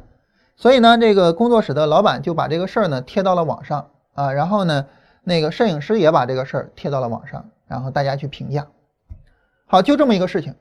[0.60, 4.86] 所以呢，这个工作室的老板就把这个事儿呢贴到了网上啊，然后呢，
[5.24, 8.68] 那个摄影师也把这个事儿贴到了网上，然后大家去评价。
[9.68, 10.54] 好，就这么一个事情，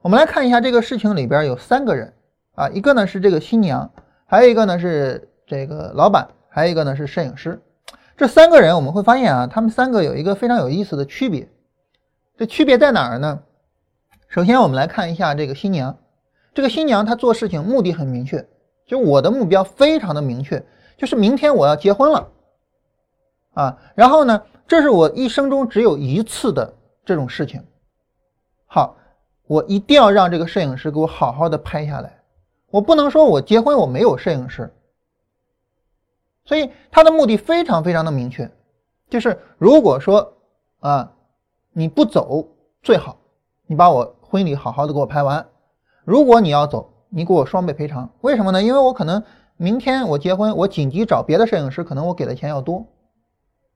[0.00, 2.14] 我们来看一下这个事情里边有三个人
[2.54, 3.90] 啊，一个呢是这个新娘，
[4.24, 7.60] 还有一个呢是这个老板，还有一个呢是摄影师。
[8.16, 11.46] 这三个人我们会发现啊，他们三个有一个非常有意思的区别，
[12.38, 13.40] 这区别在哪儿呢？
[14.28, 15.98] 首先，我们来看一下这个新娘。
[16.54, 18.48] 这个新娘她做事情目的很明确，
[18.88, 20.60] 就我的目标非常的明确，
[20.96, 22.28] 就是明天我要结婚了
[23.54, 23.78] 啊。
[23.94, 26.74] 然后呢，这是我一生中只有一次的
[27.04, 27.64] 这种事情。
[28.66, 28.96] 好，
[29.46, 32.20] 我一定要让这个摄影师给我好好的拍下来。
[32.70, 34.74] 我不能说我结婚我没有摄影师。
[36.44, 38.50] 所以他的目的非常非常的明确，
[39.08, 40.34] 就是如果说
[40.80, 41.12] 啊
[41.72, 42.48] 你不走
[42.82, 43.16] 最好，
[43.68, 44.16] 你把我。
[44.30, 45.48] 婚礼好好的给我拍完，
[46.04, 48.10] 如果你要走，你给我双倍赔偿。
[48.20, 48.62] 为什么呢？
[48.62, 49.22] 因为我可能
[49.56, 52.86] 明天我结婚，我紧急找别的摄影师，可能我给的钱要多，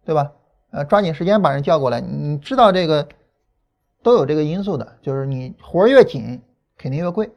[0.05, 0.33] 对吧？
[0.71, 2.01] 呃，抓紧时间把人叫过来。
[2.01, 3.07] 你知道这个
[4.03, 6.41] 都有这个因素的，就是你活越紧，
[6.77, 7.31] 肯定越贵。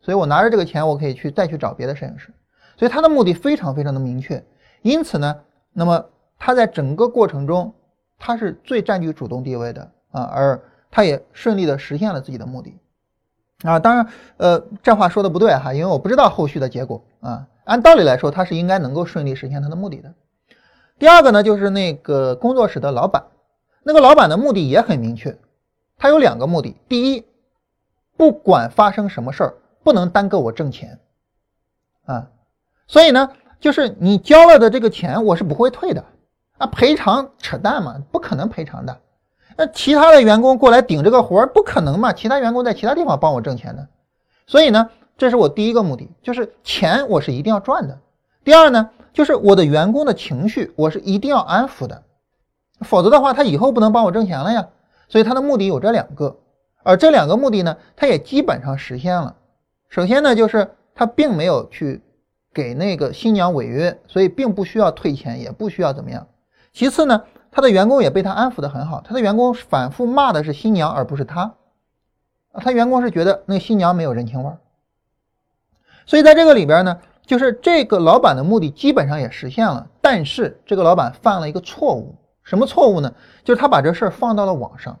[0.00, 2.32] 所以我拿着这个钱，我可以去再去找别的摄影师。
[2.76, 4.44] 所以他的目的非常非常的明确。
[4.82, 5.36] 因此呢，
[5.72, 6.04] 那么
[6.38, 7.74] 他在整个过程中，
[8.18, 10.60] 他是最占据主动地位的啊，而。
[10.96, 12.78] 他也顺利的实现了自己的目的，
[13.64, 14.06] 啊，当然，
[14.36, 17.48] 呃，这话说的不对哈，因为我不知道后续的结果啊。
[17.64, 20.12] 按道理来说，他是应该能够顺利实现他的目的的。
[20.98, 23.24] 第二个呢，就是那个工作室的老板，
[23.82, 25.38] 那个老板的目的也很明确，
[25.96, 27.24] 他有两个目的：第一，
[28.18, 31.00] 不管发生什么事儿，不能耽搁我挣钱，
[32.04, 32.28] 啊，
[32.86, 36.04] 所以呢，就是你交了的这个钱，我是不会退的，
[36.58, 39.00] 啊，赔偿扯淡嘛，不可能赔偿的。
[39.56, 42.12] 那其他的员工过来顶这个活儿不可能嘛？
[42.12, 43.86] 其他员工在其他地方帮我挣钱的，
[44.46, 47.98] 所以呢，这是我第一个目的，就是钱我是一定要赚的。
[48.42, 52.02] 第二呢，就是我的员工的情绪我是一定要安抚的，
[52.80, 54.68] 否则的话他以后不能帮我挣钱了呀。
[55.08, 56.36] 所以他的目的有这两个，
[56.82, 59.36] 而这两个目的呢，他也基本上实现了。
[59.88, 62.02] 首先呢，就是他并没有去
[62.52, 66.26] 给那个新娘违约，所以并不需要退钱，也不需要怎么样。
[66.72, 67.22] 其次呢。
[67.54, 71.54] 他的员工也被他安抚的很好，他的员工反复骂的是新娘，而不是他。
[72.54, 74.58] 他员工是觉得那新娘没有人情味儿，
[76.04, 79.86] 所以在这个里边呢，就是这个老板的目的基本上也实现了。
[80.00, 83.14] 但是这个老板犯了一个错误，什么错误呢？
[83.44, 84.98] 就是他把这事儿放到了网上。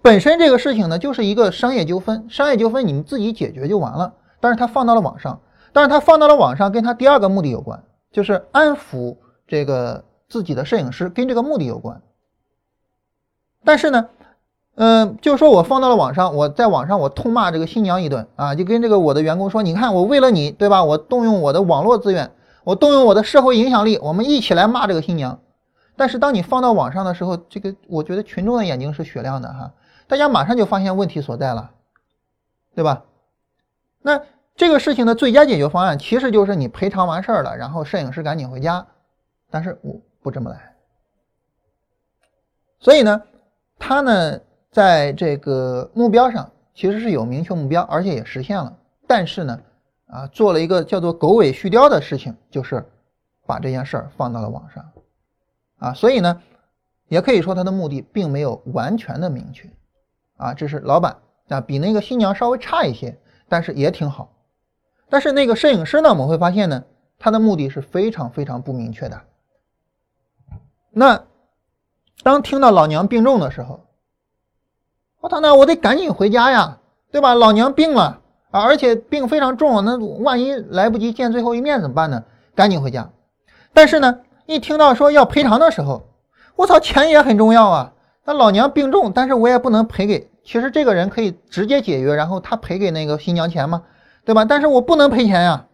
[0.00, 4.14] 本身这个事情呢，就是一个商业纠纷，商业纠纷你们自己解决就完了。
[4.40, 5.38] 但是他放到了网上，
[5.74, 10.02] 但是他放到了网上，跟他第二个目的有关，就是安抚这个。
[10.28, 12.02] 自己的摄影师跟这个目的有关，
[13.64, 14.08] 但是呢，
[14.74, 20.82] 嗯，就说我放到了网上，我在网上我痛骂这个新娘一顿啊，就跟这个我的员工说，你看我为了你，对吧？
[20.82, 22.32] 我动用我的网络资源，
[22.64, 25.38] 我动用我的社会影响力，我们一起来骂这个新娘。
[25.96, 29.72] 但是当你放到网上的时候，这个我觉得群众的眼睛是雪亮的哈，
[30.08, 31.70] 大家马上就发现问题所在了，
[32.74, 33.04] 对吧？
[34.02, 34.20] 那
[34.56, 38.88] 这个事情的最佳解决方案其实就是你赔偿完事儿了，然后摄影师赶紧回家，
[39.50, 40.00] 但是我。
[40.26, 40.74] 不这么来，
[42.80, 43.22] 所以呢，
[43.78, 44.40] 他呢
[44.72, 48.76] 在这个目标上其实是有明确目标，而且也实现了。
[49.06, 49.60] 但是呢，
[50.08, 52.84] 啊，做了一个叫做狗尾续貂的事情，就是
[53.46, 54.84] 把这件事儿放到了网上，
[55.78, 56.42] 啊，所以呢，
[57.06, 59.70] 也可以说他的目的并没有完全的明确，
[60.38, 61.18] 啊，这是老板
[61.50, 63.16] 啊，比那个新娘稍微差一些，
[63.48, 64.28] 但是也挺好。
[65.08, 66.82] 但是那个摄影师呢，我们会发现呢，
[67.16, 69.22] 他的目的是非常非常不明确的。
[70.98, 71.24] 那
[72.22, 73.80] 当听到老娘病重的时候，
[75.20, 76.78] 我操，那我得赶紧回家呀，
[77.12, 77.34] 对吧？
[77.34, 78.20] 老娘病了
[78.50, 82.24] 啊，而且病非常重，那万一来不及见最后一面怎么办呢？
[82.54, 83.10] 赶紧回家。
[83.74, 86.08] 但是呢，一听到说要赔偿的时候，
[86.56, 87.92] 我操，钱也很重要啊。
[88.24, 93.82] 那老娘病重，但是我也不能赔给，其实这个人可以直接解约，然后他赔给那个新娘钱嘛，
[94.24, 94.46] 对吧？
[94.46, 95.66] 但是我不能赔钱呀。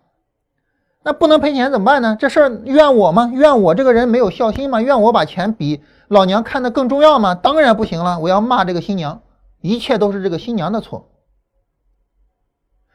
[1.05, 2.17] 那不能赔钱怎么办呢？
[2.19, 3.31] 这事儿怨我吗？
[3.33, 4.81] 怨我这个人没有孝心吗？
[4.81, 7.35] 怨我把钱比老娘看得更重要吗？
[7.35, 9.23] 当然不行了，我要骂这个新娘，
[9.61, 11.09] 一切都是这个新娘的错。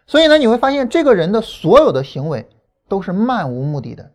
[0.06, 2.48] 所以呢，你会发现这个人的所有的行为
[2.88, 4.12] 都是漫无目的的，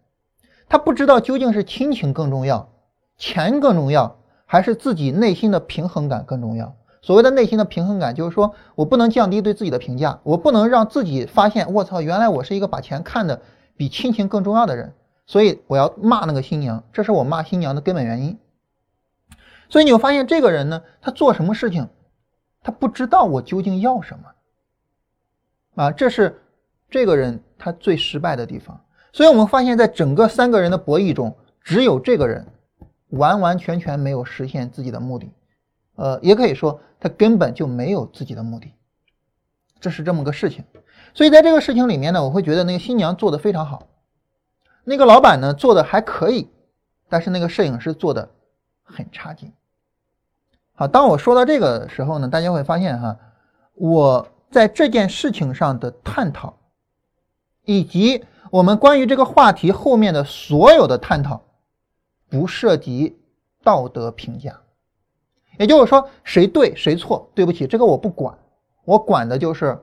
[0.71, 2.71] 他不知道究竟是亲情更重要，
[3.19, 4.17] 钱更重要，
[4.47, 6.75] 还是自己内心的平衡感更重要。
[7.03, 13.43] 所谓的内心的平衡感，就是说我不能降低对自己的评价，我不能让自己发现，我操，原来我是一个把钱看的
[13.77, 14.95] 比亲情更重要的人，
[15.27, 18.39] 所以我要骂那个新娘，这是我骂新娘的根本原因。
[19.69, 21.89] 所以你会发现，这个人呢，他做什么事情，
[22.63, 24.25] 他不知道我究竟要什么。
[25.83, 26.43] 啊，这是
[26.91, 28.85] 这个人他最失败的地方。
[29.13, 32.47] 所以我们发现，在整个三个人的博弈中，只有这个人
[33.09, 35.31] 完完全全没有实现自己的目的。
[35.95, 38.73] 呃，也可以说他根本就没有自己的目的，
[39.81, 40.65] 这是这么个事情。
[41.15, 43.87] 所以在这个事情里面呢，我会觉得那个新娘做的非常好，
[44.85, 46.49] 那个老板呢做的还可以，
[47.09, 48.31] 但是那个摄影师做的
[48.83, 49.53] 很差劲。
[50.75, 53.17] 好，当我说到这个时候呢，大家会发现哈，
[53.75, 54.29] 我。
[54.53, 56.59] 在这件事情上的探讨，
[57.65, 61.41] 以及我们关于这个话题后面的所有的探讨，
[62.29, 63.19] 不涉及
[63.65, 64.61] 道德评价。
[65.59, 68.37] 也就是说，谁对谁错，对不起，这个我不管，
[68.85, 69.83] 我管的就是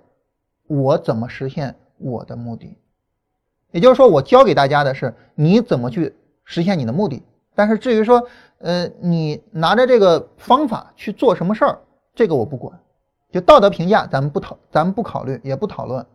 [0.69, 2.77] 我怎么实现我的目的。
[3.71, 6.15] 也就是说，我教给大家的是你怎么去
[6.45, 7.21] 实现你的目的。
[7.53, 8.25] 但是至于说，
[8.59, 11.79] 呃，你拿着这个方法去做什么事儿，
[12.15, 12.79] 这个我不管。
[13.31, 16.05] 就道德评价，咱们不讨，咱们不考虑，也不讨论，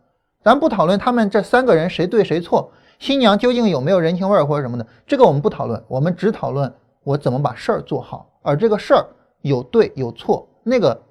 [0.43, 9.05] 咱不讨论他们这三个人谁对谁错，新娘究竟有没有人情味或者什么的，这个我们不讨论，我们只讨论我怎么把事儿做好，而这个事儿
[9.43, 11.01] 有对有错，那个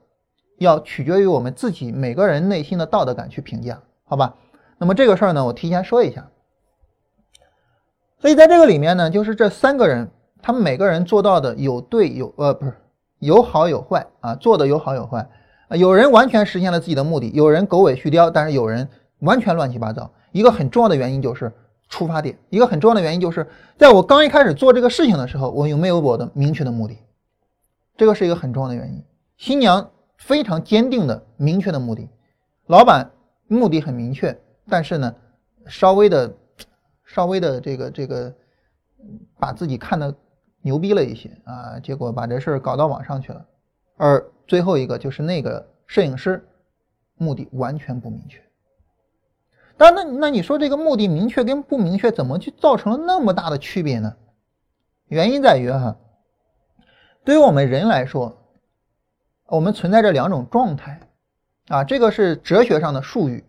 [0.65, 4.35] 要取决于我们自己每个人内心的道德感去评价，好吧？
[4.79, 6.29] 那么这个事儿呢，我提前说一下。
[8.19, 10.11] 所以在这个里面呢，就是这三个人，
[10.43, 12.75] 他们每个人做到的有对有呃不是
[13.19, 15.29] 有好有坏啊，做的有好有坏。
[15.71, 18.89] 有人完全实现了自己的目的，有人狗尾续貂，但是有人
[19.21, 20.11] 完全乱七八糟。
[20.33, 21.53] 一个很重要的原因就是
[21.89, 23.47] 出发点，一个很重要的原因就是
[23.77, 26.99] 在我刚一开始做这个事情的时候，我有没有我的明确的目的？
[27.97, 29.03] 这个是一个很重要的原因。
[29.37, 29.91] 新娘
[30.27, 32.09] 非常坚定的明确的目的，
[32.67, 33.11] 老板
[33.47, 34.37] 目的很明确，
[34.69, 35.15] 但是呢，
[35.67, 36.35] 稍微的
[37.05, 38.35] 稍微的这个这个
[39.39, 40.15] 把自己看的
[40.63, 43.47] 牛逼了一些啊，结果把这事儿搞到网上去了，
[43.97, 44.25] 而。
[44.47, 46.47] 最后一个就是那个摄影师，
[47.15, 48.39] 目的完全不明确。
[49.79, 54.15] 但那那你说这个目的明确跟不明确，怎么就造成了那么大的区别呢？
[55.07, 55.97] 原因在于哈，
[57.25, 58.37] 对于我们人来说，
[59.49, 61.01] 我们存在着两种状态
[61.69, 63.45] 啊，这个是哲学上的术语。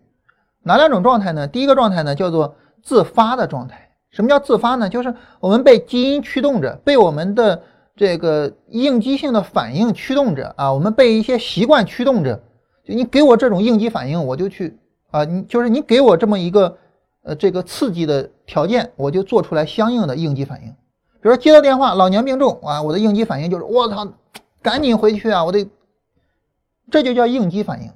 [0.62, 1.46] 哪两种状态呢？
[1.46, 3.90] 第一个状态呢叫做自发的状态。
[4.10, 4.88] 什么叫自发呢？
[4.88, 7.62] 就是我们被基因驱动着，被我们的。
[7.98, 12.42] 这个应激性的反应驱动着啊，我们被一些习惯驱动着。
[12.84, 14.76] 就你给我这种应激反应，我就去
[15.10, 16.76] 啊，你就是你给我这么一个
[17.22, 20.68] 呃这个刺激的条件，我就做出来相应的应激反应。
[20.68, 24.06] 比如说接到电话，老娘病重啊，我的应激反应就是我操，
[24.60, 25.66] 赶紧回去啊，我得，
[26.90, 27.92] 这就叫应激反应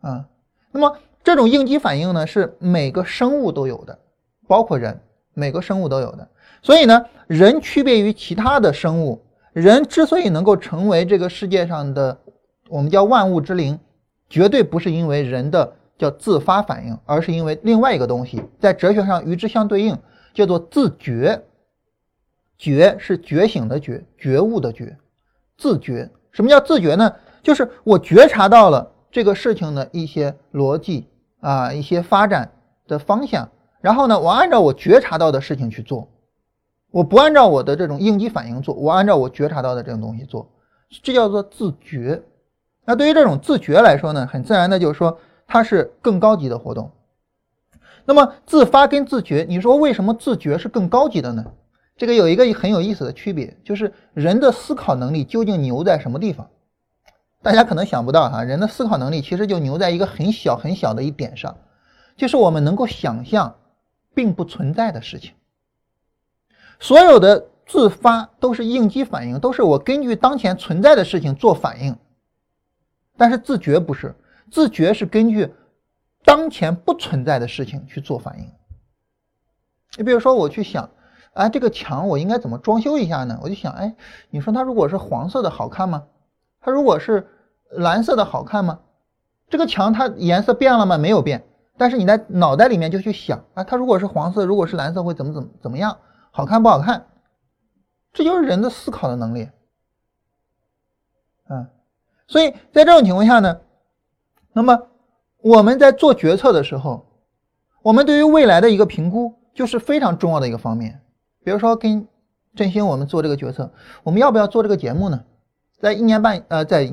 [0.00, 0.28] 啊。
[0.70, 3.98] 那么这种应激反应呢，是每个生物都有的，
[4.46, 5.00] 包括人，
[5.34, 6.28] 每个生物都有的。
[6.62, 9.22] 所以呢，人区别于其他的生物，
[9.52, 12.18] 人之所以能够成为这个世界上的
[12.68, 13.78] 我们叫万物之灵，
[14.28, 19.98] 绝对不是因为人的叫自发反应，而是因为另外一个东西，在哲学上与之相对应，
[20.34, 21.42] 叫做自觉。
[22.58, 24.94] 觉是觉醒的觉，觉悟的觉，
[25.56, 26.10] 自觉。
[26.30, 27.10] 什么叫自觉呢？
[27.42, 31.08] 就是我觉察到了这个事情的一些逻辑
[31.40, 32.52] 啊，一些发展
[32.86, 33.48] 的方向，
[33.80, 36.08] 然后呢，我按照我觉察到的事情去做。
[36.90, 40.50] 我不按照我的这种应激反应做，我按照我觉察到的这种东西做，
[41.02, 42.22] 这叫做自觉。
[42.84, 46.90] 那对于这种自觉来说呢，很自然的就是说它是更高级的活动。
[48.04, 51.44] 那么自发跟自觉，你说为什么自觉是更高级的呢？
[51.96, 56.48] 这个有一个很有意思的区别，就是人的思考能力究竟牛在什么地方？
[57.42, 61.56] 大家可能想不到哈，人的思考能力其实就牛在一个很小很小的一点上，
[62.16, 63.56] 就是我们能够想象
[64.14, 65.32] 并不存在的事情。
[66.78, 71.96] 所有的自发都是应激反应，都是我根据当前存在的事情做反应。
[73.16, 74.14] 但是自觉不是，
[74.50, 75.52] 自觉是根据
[76.24, 78.50] 当前不存在的事情去做反应。
[79.96, 80.90] 你比如说，我去想，
[81.32, 83.38] 哎，这个墙我应该怎么装修一下呢？
[83.42, 83.94] 我就想，哎，
[84.30, 86.04] 你说它如果是黄色的好看吗？
[86.60, 87.26] 它如果是
[87.70, 88.80] 蓝色的好看吗？
[89.48, 90.98] 这个墙它颜色变了吗？
[90.98, 91.44] 没有变。
[91.76, 95.96] 但是你在脑袋里面就去想啊，它如果是黄色，如果是蓝色会怎么怎么怎么样，
[96.30, 97.06] 好看不好看？
[98.12, 99.48] 这就是人的思考的能力。
[101.48, 101.66] 嗯，
[102.26, 103.60] 所以在这种情况下呢，
[104.52, 104.88] 那么
[105.38, 107.06] 我们在做决策的时候，
[107.82, 111.00] 我们对于未来的一个评估就是非常重要的一个方面。
[111.42, 112.06] 比如说跟
[112.54, 113.72] 振兴我们做这个决策，
[114.02, 115.24] 我们要不要做这个节目呢？
[115.80, 116.90] 在一年半呃，在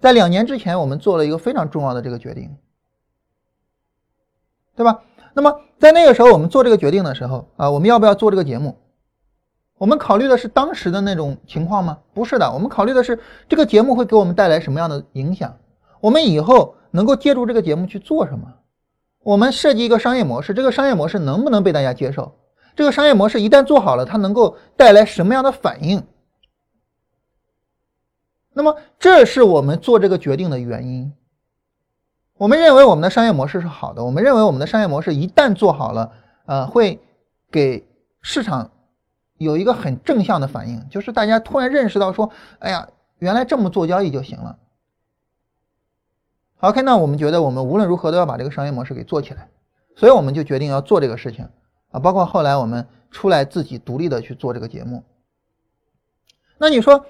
[0.00, 2.56] 在两年之前，我们做了一个非常重要的这个决定，
[4.76, 5.00] 对吧？
[5.34, 8.76] 那么在那个时候，我们做这个决定的时候啊，我们要不要做这个节目？
[9.76, 11.98] 我们考虑的是当时的那种情况吗？
[12.12, 15.56] 不是的，我们考虑的是这个节目会给我们带来什么样的影响，
[16.00, 18.52] 我们以后能够借助这个节目去做什么？
[19.22, 22.34] 我们设计一个商业模式，这个商业模式能不能被大家接受？
[22.74, 26.02] 这个商业模式一旦做好了，它能够带来什么样的反应？
[28.58, 31.12] 那么，这是我们做这个决定的原因。
[32.36, 36.12] 我们认为我们的商业模式是好的，我们认为我们的商业模式一旦做好了，
[36.44, 36.98] 呃，会
[37.52, 37.86] 给
[38.20, 38.72] 市场。
[39.36, 42.88] 有一个很正向的反应，就是大家突然认识到说，哎呀，
[43.20, 44.58] 原来这么做交易就行了。
[46.58, 49.48] OK，那我们觉得我们无论如何都要把这个商业模式给做起来，
[49.94, 51.48] 所以我们就决定要做这个事情
[51.92, 52.00] 啊。
[52.00, 55.04] 包括后来我们出来自己独立的去做这个节目。
[56.58, 57.06] 那你说，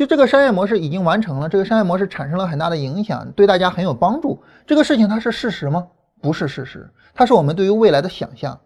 [0.00, 5.88] 就这个商业模式已经完成了，这个商业模式产生了很大的影响，对大家很有帮助，这个事情它是事实吗？
[6.22, 8.58] 不是事实，它是我们对于未来的想象。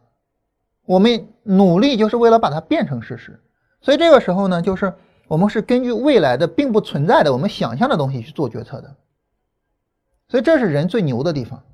[0.86, 3.40] 我们努力就是为了把它变成事实，
[3.80, 4.94] 所以这个时候呢，就是
[5.26, 8.94] 我们是根据未来的并不存在的我们想象的东西去做决策的，
[10.28, 11.64] 所以这是人最牛的地方。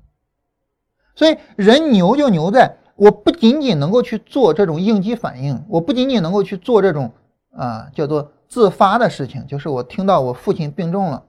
[1.13, 7.11] 所以人牛就牛在，我不仅仅能够去做这种应激反应，我不仅仅能够去做这种
[7.51, 11.23] 啊叫做自发的事情，就是我听到我父亲病重了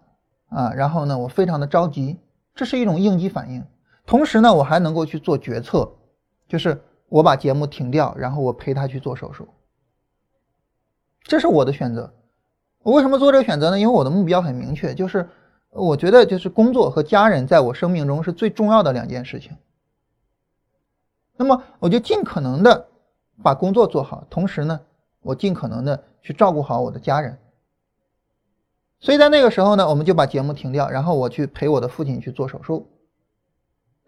[0.49, 2.19] 啊，然后呢我非常的着急，
[2.53, 3.65] 这是一种应激反应。
[4.05, 5.89] 同时呢，我还能够去做决策，
[6.49, 6.83] 就是。
[7.13, 9.47] 我把节目停掉，然后我陪他去做手术，
[11.25, 12.11] 这是我的选择。
[12.83, 13.79] 我为什么做这个选择呢？
[13.79, 15.29] 因为我的目标很明确，就是
[15.69, 19.55] 我觉得就是工作和家人在我生命中是最重要的两件事情。
[21.37, 22.89] 那么我就尽可能的
[23.43, 24.81] 把工作做好，同时呢，
[25.21, 27.39] 我尽可能的去照顾好我的家人。
[29.01, 32.89] 所以在那个时候呢，我们就把节目停掉，然后我去陪我的父亲去做手术。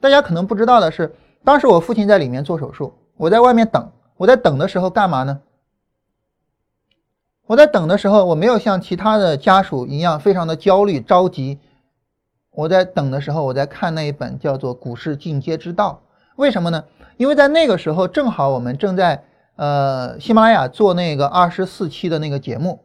[0.00, 1.14] 大家可能不知道的是。
[1.44, 3.92] 当时我父亲在里面做手术，我在外面等。
[4.16, 5.42] 我在等的时候干嘛呢？
[7.46, 11.58] 我在等的时候，我没有像其他的家属一样非常的焦虑着急。
[12.52, 16.02] 我在等的时候，我在看那一本叫做《股市进阶之道》。
[16.36, 16.84] 为什么呢？
[17.16, 19.24] 因为在那个时候正好我们正在
[19.56, 22.84] 呃喜马拉雅做那个二十四期的那个节目，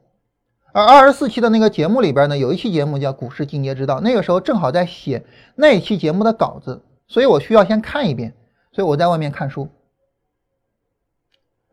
[0.72, 5.26] 而二十四期的那个节目里边呢，有一期节目叫《股市进阶之道》，那个时候正好在写
[5.56, 8.34] 那一期节目的稿子，所以我需要先看一遍。
[8.72, 9.68] 所以我在外面看书，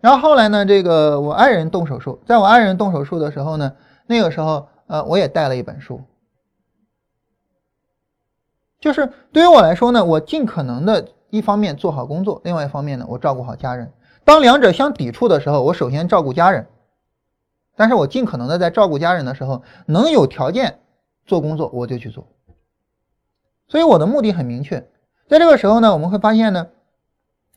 [0.00, 3.70] 然后后来呢，这个我爱人动手术，在我爱人动手术的时候呢，
[4.06, 6.00] 那个时候呃，我也带了一本书，
[8.80, 13.92] 就是对于我来说呢，我尽可能的一方面做好工作，另外一方面呢，我照顾好家人。
[14.26, 16.66] 当两者相抵触的时候，我首先照顾家人，
[17.76, 20.80] 但是我尽可能的在照顾家人的时候，能有条件
[21.24, 22.26] 做工作，我就去做。
[23.68, 24.84] 所以我的目的很明确，
[25.28, 26.66] 在这个时候呢，我们会发现呢。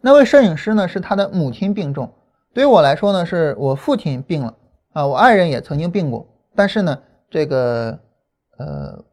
[0.01, 0.87] 那位摄影师呢？
[0.87, 2.13] 是他的母亲病重。
[2.53, 4.55] 对于我来说呢，是我父亲病了
[4.93, 5.07] 啊。
[5.07, 7.01] 我爱人也曾经病过，但是呢，
[7.31, 7.99] 这个
[8.59, 9.03] 呃，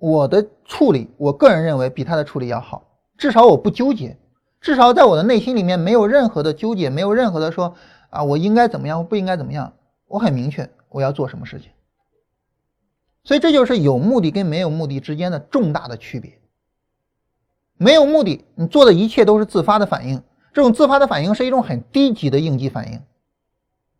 [0.00, 2.82] 我的处理，我个人认为比他的处理要好。
[3.16, 4.18] 至少我不纠结，
[4.66, 7.76] 至少在我的内心里面没有任何的纠结，没有任何的说
[8.10, 9.72] 啊，我应该怎么样，我不应该怎么样。
[10.08, 11.70] 我很明确我要做什么事情。
[13.22, 16.40] 所以这就是有目的跟没有目的之间的重大的区别。
[17.76, 20.20] 没有目的，你做的一切都是自发的反应。
[20.52, 23.00] 这种自发的反应是一种很低级的应激反应，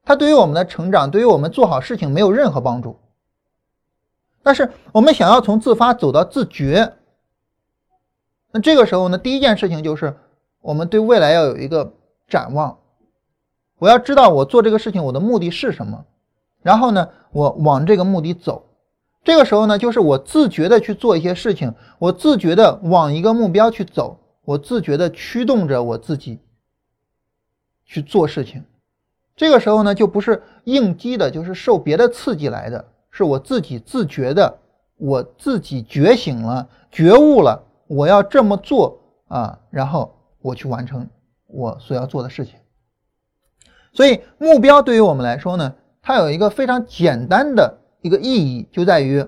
[0.03, 2.99] 它对于我们的成长，对于我们做好事情没有任何帮助。
[4.43, 6.95] 但是我们想要从自发走到自觉，
[8.51, 10.17] 那这个时候呢，第一件事情就是
[10.67, 11.95] 我们对未来要有一个
[12.27, 12.79] 展望。
[13.79, 16.05] 我要知道我做这个事情我的目的是什么，
[16.61, 18.65] 然后呢，我往这个目的走。
[19.23, 26.41] 这个时候呢，就是我自觉的去做一些事情，我自觉的往一个目标去走，我自觉的驱动着我自己
[27.85, 28.65] 去做事情。
[29.37, 34.59] 这个时候呢，就不是应激的，就是受别的刺激来的，是我自己自觉的，
[34.97, 38.99] 我自己觉醒了，觉悟了，我要这么做
[39.29, 40.13] 啊，然后
[40.47, 41.09] 我去完成
[41.49, 42.55] 我所要做的事情。
[43.93, 47.79] 所以目标对于我们来说呢，它有一个非常简单的。
[48.03, 49.27] 一个意义就在于，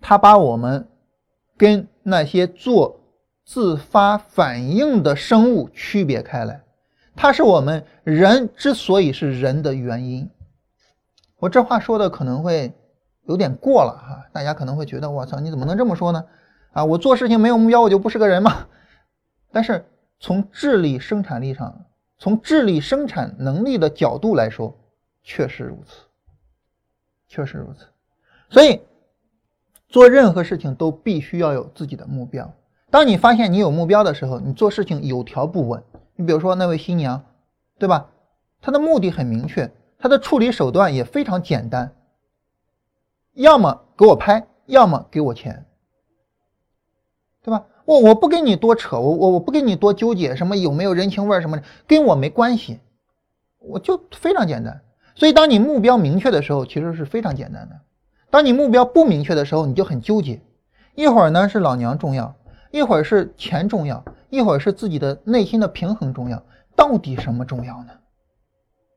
[0.00, 0.86] 它把我们
[1.56, 3.00] 跟那些做
[3.44, 6.62] 自发反应的生物区别开来，
[7.16, 10.30] 它是我们人之所以是人的原因。
[11.38, 12.72] 我这话说的可能会
[13.26, 16.24] 有点过了哈，大家可能会觉得我操，你怎么能这么说呢？
[16.72, 18.68] 啊，我做事情没有目标，我就不是个人吗？
[19.50, 19.84] 但是
[20.22, 21.84] 从智力生产力上，
[22.16, 24.78] 从智力生产能力的角度来说，
[25.24, 26.02] 确实如此，
[27.26, 27.88] 确实如此。
[28.48, 28.80] 所以
[29.88, 32.54] 做任何事情都必须要有自己的目标。
[32.88, 35.82] 当你发现你有目标的时候，你做事情有条不紊。
[36.14, 37.24] 你比如说那位新娘，
[37.76, 38.08] 对吧？
[38.60, 41.96] 她的目的很明确，她的处理手段也非常简单，
[43.32, 45.66] 要么给我拍，要么给我钱。
[47.42, 47.66] 对吧？
[47.84, 52.80] 我我不跟你多扯，我我我不跟你多纠结什么有没有人情味什么的，跟我没关系，
[53.58, 54.82] 我就非常简单。
[55.14, 57.76] 所以当你目标明确的时候，其实是非常简单的；
[58.30, 60.40] 当你目标不明确的时候，你就很纠结。
[60.94, 62.34] 一会儿呢是老娘重要，
[62.70, 66.42] 一会儿是钱重要，一会儿是自己的内心的平衡重要，
[66.76, 67.92] 到底什么重要呢？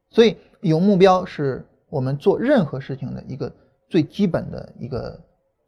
[0.10, 3.52] 所以有目标是我们做任何事情的一个
[3.90, 5.20] 最基本的一个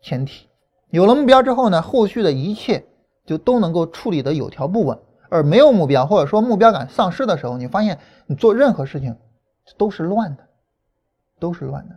[0.02, 0.48] 前提。
[0.90, 2.86] 有了目标之后呢，后续的一切
[3.28, 4.98] 就都能够处理的有条不紊。
[5.30, 9.16] 而没有目标或者说目标感丧失的时候，你发现你做任何事情
[9.78, 10.44] 都是乱的，
[11.38, 11.96] 都是乱的。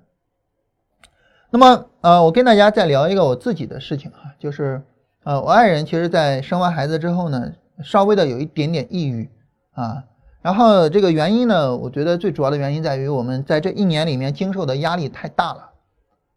[1.50, 4.82] 那么呃，我跟大家再聊一个我自己的事情哈，就是
[5.22, 7.52] 呃，我爱人其实在生完孩子之后呢，
[7.84, 9.30] 稍微的有一点点抑郁
[9.72, 10.04] 啊。
[10.42, 15.70] 然后这个原因呢，我觉得最主要的原因在于我们在这一年里面经受的压力太大了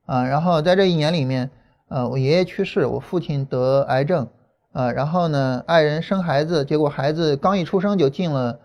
[0.05, 0.23] 啊。
[0.25, 1.49] 然后在这一年里面。
[1.89, 4.27] 呃，我爷爷去世，我父亲得癌症，
[4.73, 8.59] 呃，然后呢，爱人生孩子，结果孩子刚一出生就进了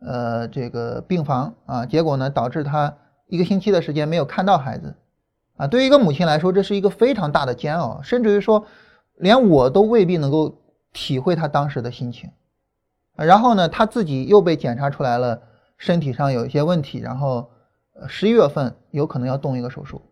[0.00, 2.96] 呃这个病房啊，结果呢，导致他
[3.28, 4.94] 一个星期的时间没有看到孩子，
[5.56, 8.66] 啊，对于一个母亲来说，这是一个非常大的煎熬，甚至于说，
[9.16, 10.58] 连我都未必能够
[10.92, 12.28] 体会他当时的心情。
[13.14, 15.40] 然后呢，他自己又被检查出来了
[15.78, 17.48] 身体上有一些问题，然后
[18.08, 20.02] 十一月份有可能要动一个手术。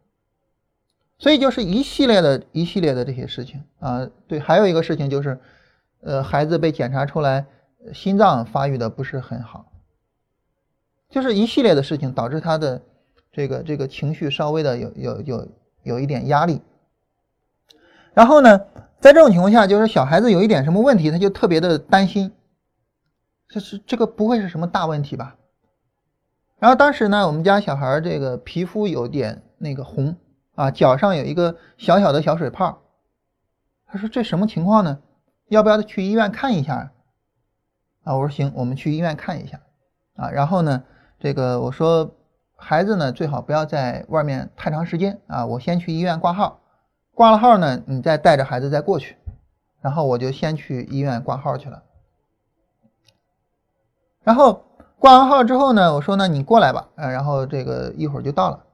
[1.20, 5.38] 所以就是一系列的一系列的这些事情啊，对，还有一个事情就是，
[6.00, 7.44] 呃，孩子被检查出来
[7.92, 9.70] 心脏发育的不是很好，
[11.10, 12.80] 就是一系列的事情导致他的
[13.30, 15.48] 这个这个情绪稍微的有有有
[15.82, 16.62] 有一点压力。
[18.14, 18.58] 然后呢，
[18.98, 22.32] 在这种情况下，就是小孩子有一点什么问题，他就特别的担心，
[23.46, 25.36] 这是这个不会是什么大问题吧？
[26.58, 30.16] 然后当时呢，我们家小孩这个皮肤有点那个红。
[30.60, 32.82] 啊，脚上有一个小小的小水泡，
[33.86, 34.98] 他说这什么情况呢？
[35.48, 36.92] 要不要去医院看一下？
[38.04, 39.58] 啊，我说行，我们去医院看一下。
[40.16, 40.82] 啊，然后呢，
[41.18, 42.14] 这个我说
[42.56, 46.60] 孩子呢最好不要在外面太长时间啊，我先去医院挂号，
[47.14, 49.16] 挂了号呢，你再带着孩子再过去。
[49.80, 51.82] 然后我就先去医院挂号去了。
[54.22, 54.62] 然后
[54.98, 58.66] 挂完号之后呢，我说呢你过来吧，啊，然后这个一会儿就到了。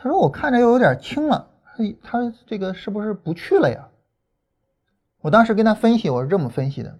[0.00, 3.88] 他说：“我看着又有点轻了，他他这个是不是不去了呀？”
[5.20, 6.96] 我当时跟他分析，我是这么分析的：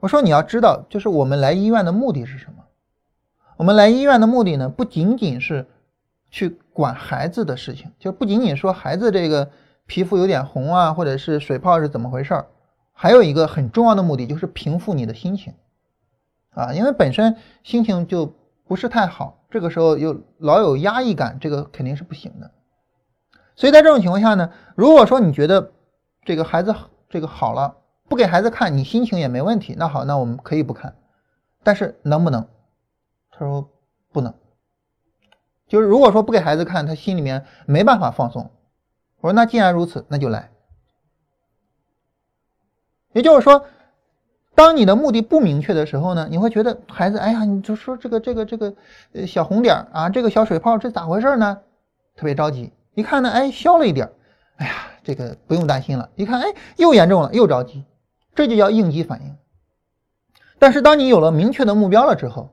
[0.00, 2.64] 我说你要知道，就是我们来医院的目的是什么？
[3.56, 5.66] 我们来医院的目的呢，不仅仅是
[6.30, 9.50] 去管孩子的事情，就不仅仅说孩子这个
[9.86, 12.46] 皮肤有点红啊，或者是水泡是怎么回事儿，
[12.92, 15.54] 还有一个很重要的目的就是平复你的心情
[16.50, 18.34] 啊，因为本身心情就
[18.66, 19.42] 不是太好。
[19.56, 22.50] 这个时候又老有压抑感，这个肯定是不行的。
[23.54, 25.72] 所以在这种情况下呢，如果说你觉得
[26.26, 26.74] 这个孩子
[27.08, 30.94] 这个好了，不给孩子看，你心情也没问题，那好，那我们可以不看。
[31.62, 32.46] 但是能不能？
[33.30, 33.70] 他说
[34.12, 34.34] 不能。
[35.66, 38.50] 就是如果说不给孩子看，他心里面没办法放松。
[39.22, 40.50] 我说那既然如此，那就来。
[43.14, 43.64] 也就是说。
[44.56, 48.74] 当你的目的不明确的时候呢，你会觉得孩子，哎呀，你就说这个这个这个
[49.12, 51.58] 呃小红点啊，这个小水泡，这咋回事呢？
[52.16, 52.72] 特别着急。
[52.94, 54.10] 一看呢，哎，消了一点，
[54.56, 54.72] 哎呀，
[55.04, 56.08] 这个不用担心了。
[56.14, 57.84] 一看，哎，又严重了，又着急，
[58.34, 59.36] 这就叫应激反应。
[60.58, 62.48] 但是当你有了明确的目标了之后，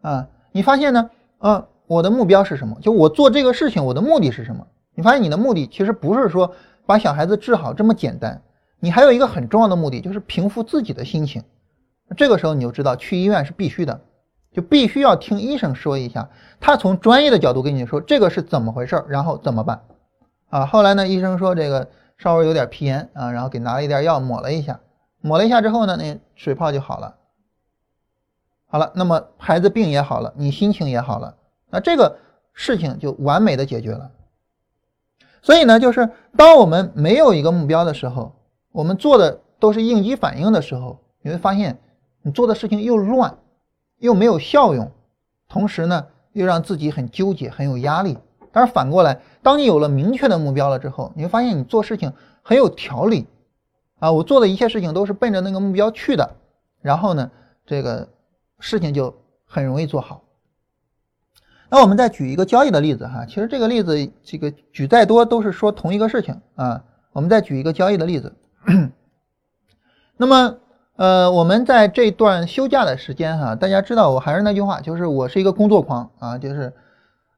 [0.00, 2.78] 啊，你发现呢，啊，我的目标是什么？
[2.80, 4.64] 就我做这个事情，我的目的是什么？
[4.94, 6.54] 你发现你的目的其实不是说
[6.86, 8.40] 把小孩子治好这么简单。
[8.78, 11.42] 你还有一个很重要的目的，就是平复自己的心情。
[12.16, 14.00] 这个时候你就知道去医院是必须的，
[14.52, 16.30] 就必须要听医生说一下，
[16.60, 19.82] 他从专业的角度跟你说这个是怎么回事，然后怎么办。
[20.50, 24.78] 啊，后来呢，医生说这个稍微有点皮炎啊，然后给拿了一点药抹了一下，
[25.20, 27.16] 抹了一下之后呢，那水泡就好了。
[28.68, 31.34] 好了，那么孩子病也好了，你心情也好了，
[31.70, 32.18] 那这个
[32.52, 34.12] 事情就完美的解决了。
[35.42, 38.35] 所以呢，就是当我们没有一个目标的时候。
[38.76, 41.78] 我们做的都是应激反应的时候，你会发现
[42.20, 43.38] 你做的事情又乱，
[44.00, 44.92] 又没有效用，
[45.48, 48.18] 同时呢又让自己很纠结、很有压力。
[48.52, 52.12] 但是反过来，当你有了明确的目标了之后，你会发现你做事情
[52.42, 53.26] 很有条理
[53.98, 54.12] 啊！
[54.12, 56.36] 我做的一切事情都是奔着那个目标去的，
[56.82, 57.30] 然后呢，
[57.64, 58.06] 这个
[58.60, 59.14] 事情就
[59.46, 60.22] 很容易做好。
[61.70, 66.84] 那我们再举一个交易的例子哈，其实这个例子这个举再多都是说同一个事情啊。
[67.12, 68.30] 我们再举一个交易的例子，
[70.16, 70.56] 那么
[70.96, 76.72] 呃，我们在这段休假的时间哈，大家知道我还是那句话，就是我是一个工作狂啊，就是。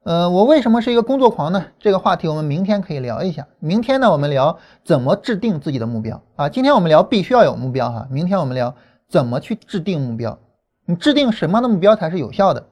[0.05, 1.67] 呃，我为什么是一个工作狂呢？
[1.79, 3.47] 这个话题我们明天可以聊一下。
[3.59, 6.49] 明天呢，我们聊怎么制定自己的目标啊。
[6.49, 8.07] 今天我们聊必须要有目标哈。
[8.11, 8.75] 明天我们聊
[9.11, 10.39] 怎么去制定目标。
[10.87, 12.69] 你制定什么样的目标才是有效的，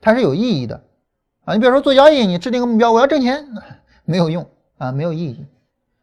[0.00, 0.80] 才是有意义的
[1.44, 1.52] 啊？
[1.52, 3.46] 你比如说做交易，你制定个目标，我要挣钱，
[4.06, 4.46] 没有用
[4.78, 5.44] 啊，没有意义。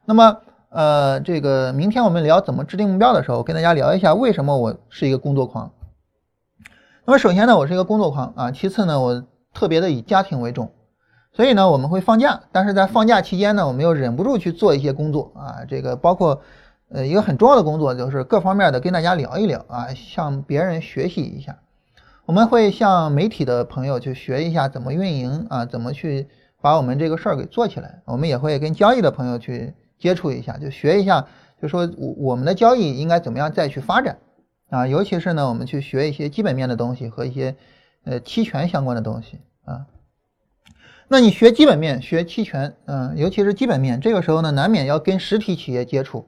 [0.06, 0.38] 那么
[0.76, 5.72] 呃，这个明天我们聊怎么制定目标的时候，跟大家聊一下为什么我是一个工作狂。
[7.06, 8.52] 那么首先呢，我是一个工作狂啊。
[8.52, 9.24] 其次呢，我
[9.54, 10.70] 特别的以家庭为重。
[11.32, 16.42] 所以呢，我们会放假，但是在放假期间呢，我们又忍不住去做一些工作啊，这个包括，
[16.90, 21.58] 呃，一个很重要的工作就是各方面的跟大家聊一聊啊，向别人学习一下。
[22.26, 26.28] 我们会向媒体的朋友去学一下怎么运营啊，怎么去
[26.60, 28.02] 把我们这个事儿给做起来。
[28.04, 29.74] 我们也会跟交易的朋友去
[30.06, 31.26] 接触一下，就学一下，
[31.60, 34.20] 就说我我们的交易应该怎么样再去发展
[34.70, 37.56] 啊，尤其是呢，我们去学一些基本面的东西和一些
[38.04, 39.88] 呃期权相关的东西啊。
[41.08, 46.28] 那你学基本面、学期权，嗯，尤其是基本面，这个时候呢，难免要跟实体企业接触。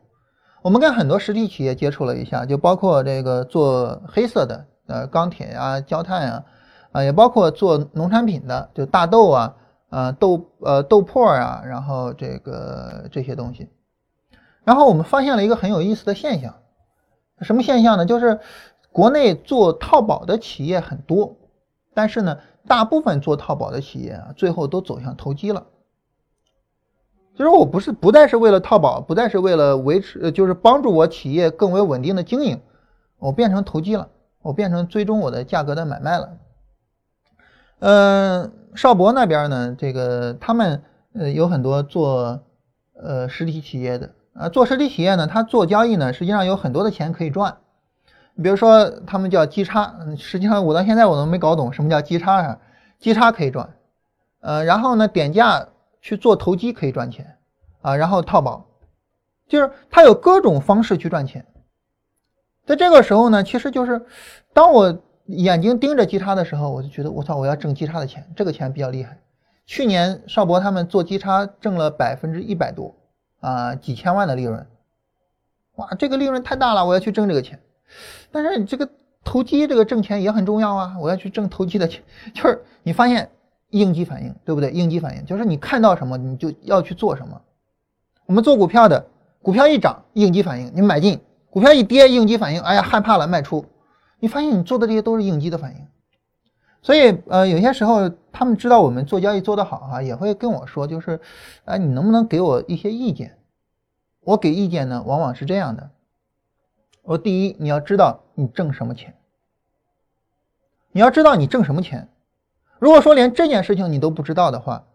[0.64, 6.44] 我们跟很多实体企业接触了一下，就包括这个做黑色的，呃，钢铁呀、焦炭啊，
[6.94, 9.56] 啊，也包括做农产品的，就大豆啊，
[9.90, 13.70] 呃，豆呃豆粕啊，然后这个这些东西。
[14.64, 16.56] 然后我们发现了一个很有意思的现象，
[17.42, 18.06] 什么现象呢？
[18.06, 18.40] 就是
[18.92, 21.36] 国内做淘宝的企业很多，
[21.94, 22.38] 但是呢。
[22.68, 25.68] 大部分做淘宝的企业啊，最后都走向投机了。
[27.34, 32.60] 就是我不是不再是为了淘宝，不再是为了维持，就是帮助我企业更为稳定的经营，
[33.20, 34.10] 我变成投机了，
[34.42, 36.38] 我变成追踪我的价格的买卖了。
[37.80, 40.84] 嗯，邵博那边呢，这个他们
[41.14, 42.40] 呃有很多做
[42.94, 47.58] 呃实体企业的啊，做实体企业呢，他做交易呢，实际上有很多的钱可以赚。
[48.42, 52.60] 比如说，他们叫基差，实际上我到现在我都没搞懂什么叫基差啊？
[53.00, 53.68] 基差可以赚，
[54.42, 55.68] 呃，然后呢，点价
[56.00, 57.36] 去做投机可以赚钱
[57.82, 58.64] 啊，然后套保，
[59.48, 61.48] 就是他有各种方式去赚钱。
[62.64, 64.06] 在这个时候呢，其实就是
[64.54, 69.18] 当我眼睛盯着基差的时候，我就觉得我操，我要挣基差的钱，这个钱比较厉害。
[69.66, 72.96] 去年邵博他们做基差挣了百分之一百多
[73.42, 74.66] 啊，几千万的利润，
[75.76, 77.60] 哇，这个利润太大了，我要去挣这个钱。
[78.32, 78.90] 但是你这个
[79.24, 80.96] 投机这个挣钱也很重要啊！
[81.02, 82.02] 我要去挣投机的钱，
[82.34, 83.30] 就是你发现
[83.72, 84.72] 应激反应，对不对？
[84.72, 87.42] 应激反应就是你看到什么你就要去做什么。
[88.26, 89.06] 我们做股票的，
[89.42, 91.18] 股票一涨应激反应，你买进；
[91.50, 93.66] 股票一跌应激反应，哎呀害怕了卖出。
[94.20, 95.88] 你发现你做的这些都是应激的反应。
[96.82, 101.20] 所以呃有些时候他们知道我们做交易做得好啊，也会跟我说，就是
[101.66, 103.38] 哎你能不能给我一些意见？
[104.22, 105.90] 我给意见呢，往往是这样的。
[107.02, 109.16] 我第一，你要知道你挣什么钱。
[110.92, 112.10] 你要知道你挣什么钱。
[112.80, 114.86] 如果说连这件事情你都不知道的话，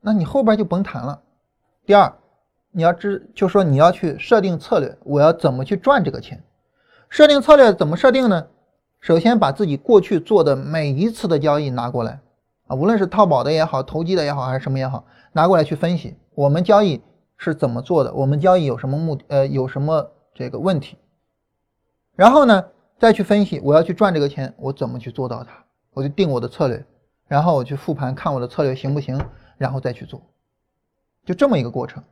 [0.00, 1.22] 那你后边就甭谈了。
[1.86, 2.12] 第二，
[2.70, 6.42] 你要知，就说你要去设定策略，我要怎么去赚这个钱？
[7.08, 8.46] 设定策略怎么设定呢？
[9.04, 12.20] 首先把自己过去做的每一次的交易拿过来
[12.66, 17.02] 啊，无论是套保的也好，投机的也好，还是什么也好，拿过来去分析，我们交易
[17.36, 18.14] 是怎么做的？
[18.14, 20.96] 我们交易有什么目的呃有什么这个问题？
[22.16, 22.64] 然后呢，
[22.98, 25.52] 再去分析我要去赚这个钱，我怎么去做到它？
[25.92, 26.82] 我就定我的策略，
[27.28, 29.22] 然后我去复盘看我的策略行不行，
[29.58, 30.22] 然后再去做，
[31.26, 32.02] 就这么一个过程。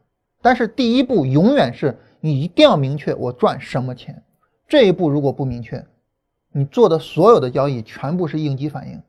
[0.43, 4.23] 但是第一步永远是你一定要明确我赚什么钱。
[4.69, 5.83] 这一步如果不明确，
[6.53, 9.03] 你做的所有的交易全部是应激反应。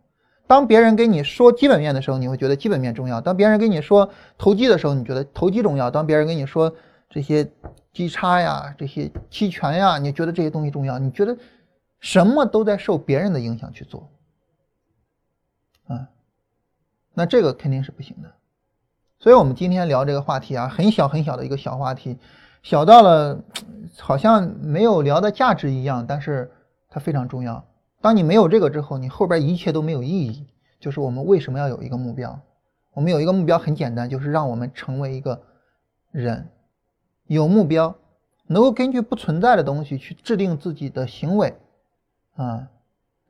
[0.48, 6.74] 当别人跟你说基本面的时候，你会觉得基本面重要；当别人跟你说投机的时候，你觉得投机重要；当别人跟你说
[7.10, 7.50] 这些。
[7.94, 10.98] 基差呀，这些期权呀，你觉得这些东西重要？
[10.98, 11.38] 你觉得
[12.00, 14.10] 什么都在受别人的影响去做，
[15.86, 16.10] 啊，
[17.14, 18.34] 那这个肯定是不行的。
[19.20, 22.18] 所以我们今天聊这个话题啊，很小很小的一个小话题，
[22.64, 23.40] 小到了
[24.00, 26.52] 好像没有聊的价值一样，但是
[26.94, 27.66] 它非常重要。
[28.02, 30.46] 当你没有这个之后，你后边一切都没有意义。
[30.80, 32.40] 就是我们为什么要有一个目标？
[32.94, 35.42] 我们有一个目标很简单，就是让我们成为一个
[36.12, 36.50] 人。
[37.26, 37.96] 有目标，
[38.46, 41.58] 能够根据不存在的东西去制定自己的行为，
[42.36, 42.68] 啊，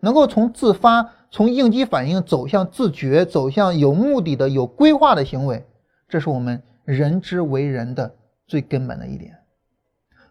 [0.01, 5.65] 能够从自发、从应激反应走向自觉，走向有目的的、有规划的行为，
[6.09, 8.13] 这是我们人之为人的
[8.45, 9.37] 最根本的一点。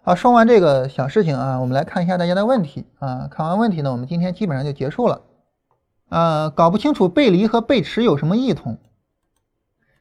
[0.04, 3.28] 好，说完这个小事情啊，我们来看一下大家的问题啊。
[3.30, 5.20] 看完问题呢，我们今天基本上就结束了。
[6.08, 8.78] 呃，搞不清楚背离和背驰有什么异同？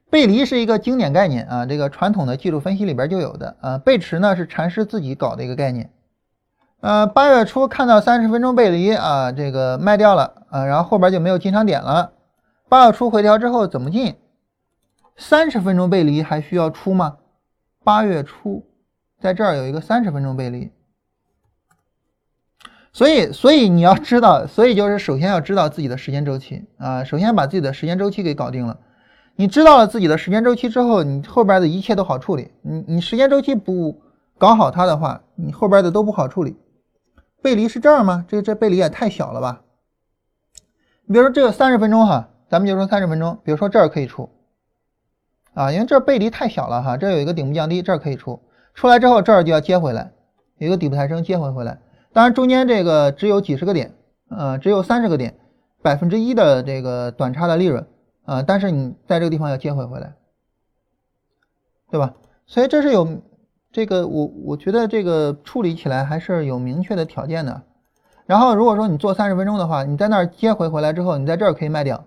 [0.09, 3.77] 背离是一个经典概念啊，这个传统的技术分析里边就有的啊。
[3.77, 5.91] 背驰呢是禅师自己搞的一个概念。
[6.79, 12.13] 呃，八月初看到三十分钟背离啊，这个卖掉了啊，然后后边就没有进场点了。
[12.67, 14.15] 八月初回调之后怎么进？
[15.15, 17.17] 三十分钟背离还需要出吗？
[17.83, 18.65] 八月初
[19.21, 20.71] 在这儿有一个三十分钟背离，
[22.91, 28.79] 所以所以你要知道，所以就是首先要知道自己的时间周期啊，首先把自己的时间周期给搞定了。
[29.35, 32.51] 你知道了自己的时间周期之后，你后边的一切都好处理。
[32.61, 34.01] 你你时间周期不
[34.37, 36.57] 搞好它的话，你后边的都不好处理。
[37.41, 38.25] 背离是这儿吗？
[38.27, 39.61] 这这背离也太小了吧？
[41.05, 44.29] 你比如说这个三十分钟哈，咱们就说三十分钟，比如说这儿可以出
[45.53, 48.39] 啊，因为这背离太小了哈，这有一个顶部降低，这儿可以出，
[48.73, 50.11] 出来之后这儿就要接回来，
[50.57, 51.79] 有一个底部抬升接回回来。
[52.13, 53.93] 当然中间这个只有几十个点，
[54.29, 55.35] 呃，只有三十个点，
[55.81, 57.87] 百分之一的这个短差的利润。
[58.23, 60.13] 啊，但是你在这个地方要接回回来，
[61.89, 62.13] 对吧？
[62.45, 63.19] 所以这是有
[63.71, 67.63] 这个我我觉得这个处理起来还是有明确的条件的。
[68.27, 72.05] 然后如果说你做三十分钟的话，你在那儿接回回来之后，你在这儿可以卖掉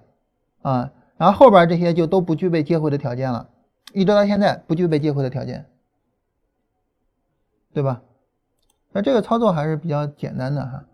[0.63, 3.49] 啊，然后后边这些就都不具备接回的条件了，
[3.93, 5.67] 一直到现在不具备接回的条件，
[7.75, 8.01] 对吧？
[8.93, 10.85] 那这个操作还是比较简单的哈。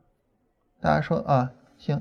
[0.80, 2.00] 大家说啊，行。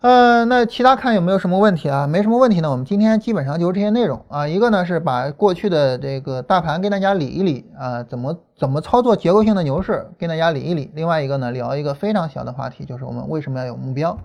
[0.00, 2.06] 呃，那其他看有没有什么问题啊？
[2.06, 2.70] 没什么问题呢。
[2.70, 4.46] 我们今天基本上就是这些内容啊。
[4.46, 10.90] 一个呢是把过去的这个大盘跟大家理一理啊，怎么怎么操作结构性的牛市，跟大家理一理。
[10.94, 14.16] 另外一个呢，聊一个非常小的话题，就是我们为什么要有目标？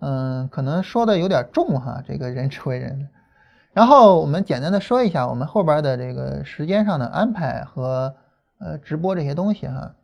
[0.00, 3.08] 嗯，可能说的有点重哈，这个人之为人。
[3.72, 8.14] 然后我们简单的说一下我们后边的这个时间上的安排和
[8.58, 9.94] 呃直播这些东西哈。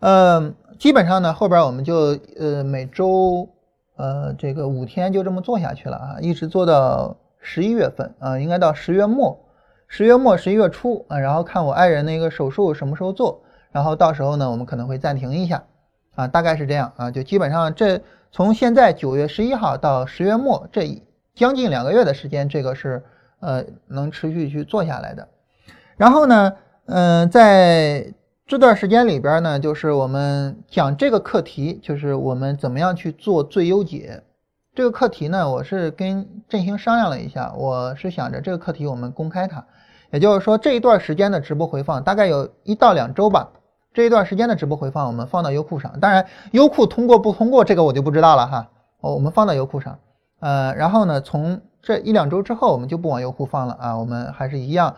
[0.00, 3.48] 嗯，基本上呢后边我们就呃每周。
[3.94, 9.38] 呃，这个五天就这么做下去了啊，一直做到十一月份啊，应该到十月末，
[9.86, 15.62] 十月末十一月初啊，然后看我爱人那个手术什么时候做，然后到时候呢，我们可能会暂停一下
[16.14, 18.00] 啊，大概是这样啊，就基本上这
[18.32, 21.02] 从现在九月十一号到十月末这
[21.34, 23.04] 将近两个月的时间，这个是
[23.40, 25.28] 呃能持续去做下来的。
[25.96, 26.54] 然后呢，
[26.86, 28.14] 嗯，在。
[28.44, 34.22] 这段时间里边呢，就是我们讲这个课题，就是我们怎么样去做最优解。
[34.74, 39.64] 这个课题呢，我是跟振兴商量了一下，我是想着这个课题我们公开它，
[40.10, 43.48] 也就是说这一段时间的直播回放大概有一到两周吧。
[43.94, 48.68] 这一段时间的直播回放我们放到优酷上，当然优酷通过不通过这个我就不知道了哈。
[49.00, 49.98] 哦我们放到优酷上，
[50.40, 54.94] 呃，然后呢，从这一两周之后我们就不往优酷放了啊，我们还是一样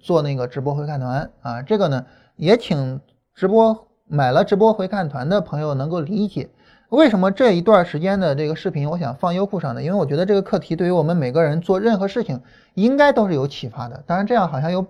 [0.00, 2.04] 做那个直播回看团啊，这个呢。
[2.36, 3.00] 也请
[3.32, 6.50] 直播买了直播回看团的朋友能够理解，
[6.88, 9.80] 为什么这一段时间的这个视频我想放优酷上呢？
[9.80, 12.42] 因为我觉得这个课题对于我们每个人做任何事情
[12.74, 14.02] 应该都是有启发的。
[14.04, 14.84] 当然这样好像有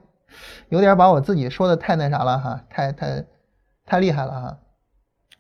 [0.71, 3.27] 有点把我自己说的太那啥了哈，太太
[3.85, 4.59] 太厉害了哈。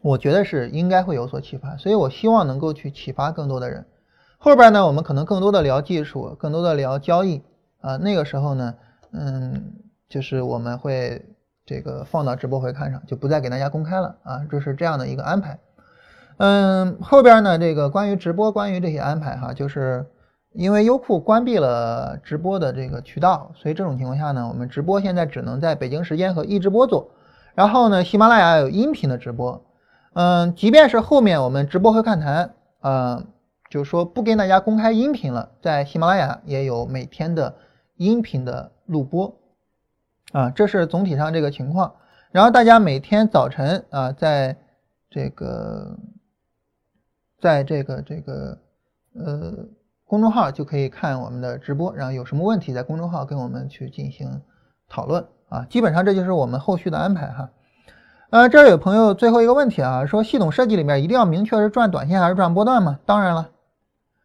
[0.03, 3.87] 我觉得是应该会有所启发，所以我希望能够去启发更多的人。
[4.37, 7.43] 后边呢，我们可能更多的聊技术，更多的聊交易
[7.81, 7.97] 啊。
[7.97, 8.75] 那个时候呢，
[9.15, 9.73] 嗯，
[10.09, 11.25] 就是我们会。
[11.67, 15.59] 这个放到直播回看上，就不再给大家公开了啊，这是这样的一个安排。
[16.37, 20.05] 嗯，后边呢，这个关于直播，关于这些安排哈，就是
[20.53, 27.13] 因为优酷关闭了直播的这个渠道，所以这种情况下呢，我们直播现在只能在北京时间和易直播做。
[27.55, 29.65] 然后呢，喜马拉雅有音频的直播。
[30.13, 32.51] 嗯，即便是后面我们直播和看谈，
[32.83, 33.25] 呃，
[33.71, 37.55] 就是说不跟大家公开音频了，在喜马拉雅也有每天的
[37.97, 39.37] 音频的录播。
[40.33, 41.95] 啊，这是总体上这个情况。
[42.33, 44.57] 然后大家每天早晨啊，在
[45.09, 45.97] 这个，
[47.41, 48.59] 在这个这个
[49.15, 49.55] 呃
[50.05, 51.95] 公众号就可以看我们的直播。
[51.95, 54.43] 然后有什么问题，在公众号跟我们去进行
[54.89, 55.65] 讨论啊。
[55.71, 57.51] 基本上这就是我们后续的安排哈。
[58.31, 62.99] 呃，这儿有朋友最后一个问题啊，说系统设计里面一定要明确是赚短线还是赚波段吗？
[63.07, 63.51] 当然了。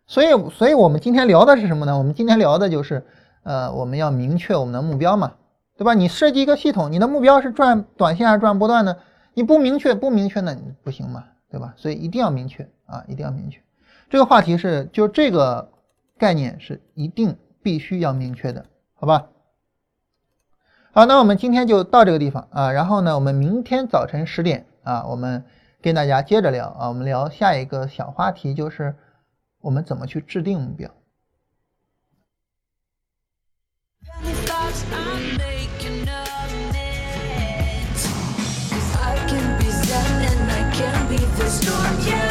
[0.07, 1.95] 所以，所以我们今天聊的是什么呢？
[1.95, 3.05] 我们今天聊的就是
[3.43, 5.33] 呃，我们要明确我们的目标嘛。
[5.77, 5.93] 对吧？
[5.93, 8.97] 你设计一个系统，你的目标是赚短线还是赚波段呢？
[9.33, 10.53] 你不明确，不明确那
[10.83, 11.73] 不行嘛，对吧？
[11.77, 13.61] 所以一定要明确啊，一定要明确。
[14.09, 15.71] 这个话题是，就这个
[16.17, 19.27] 概念是一定必须要明确的，好吧？
[20.91, 25.45] 好，那我们今天就到这个地方啊，然后呢，我们明天早晨十点啊，我们
[25.81, 28.93] 跟大家接着聊啊，我们聊下一个小话题，就是
[29.61, 30.91] 我们怎么去制定目标。
[41.49, 42.28] Storm, yeah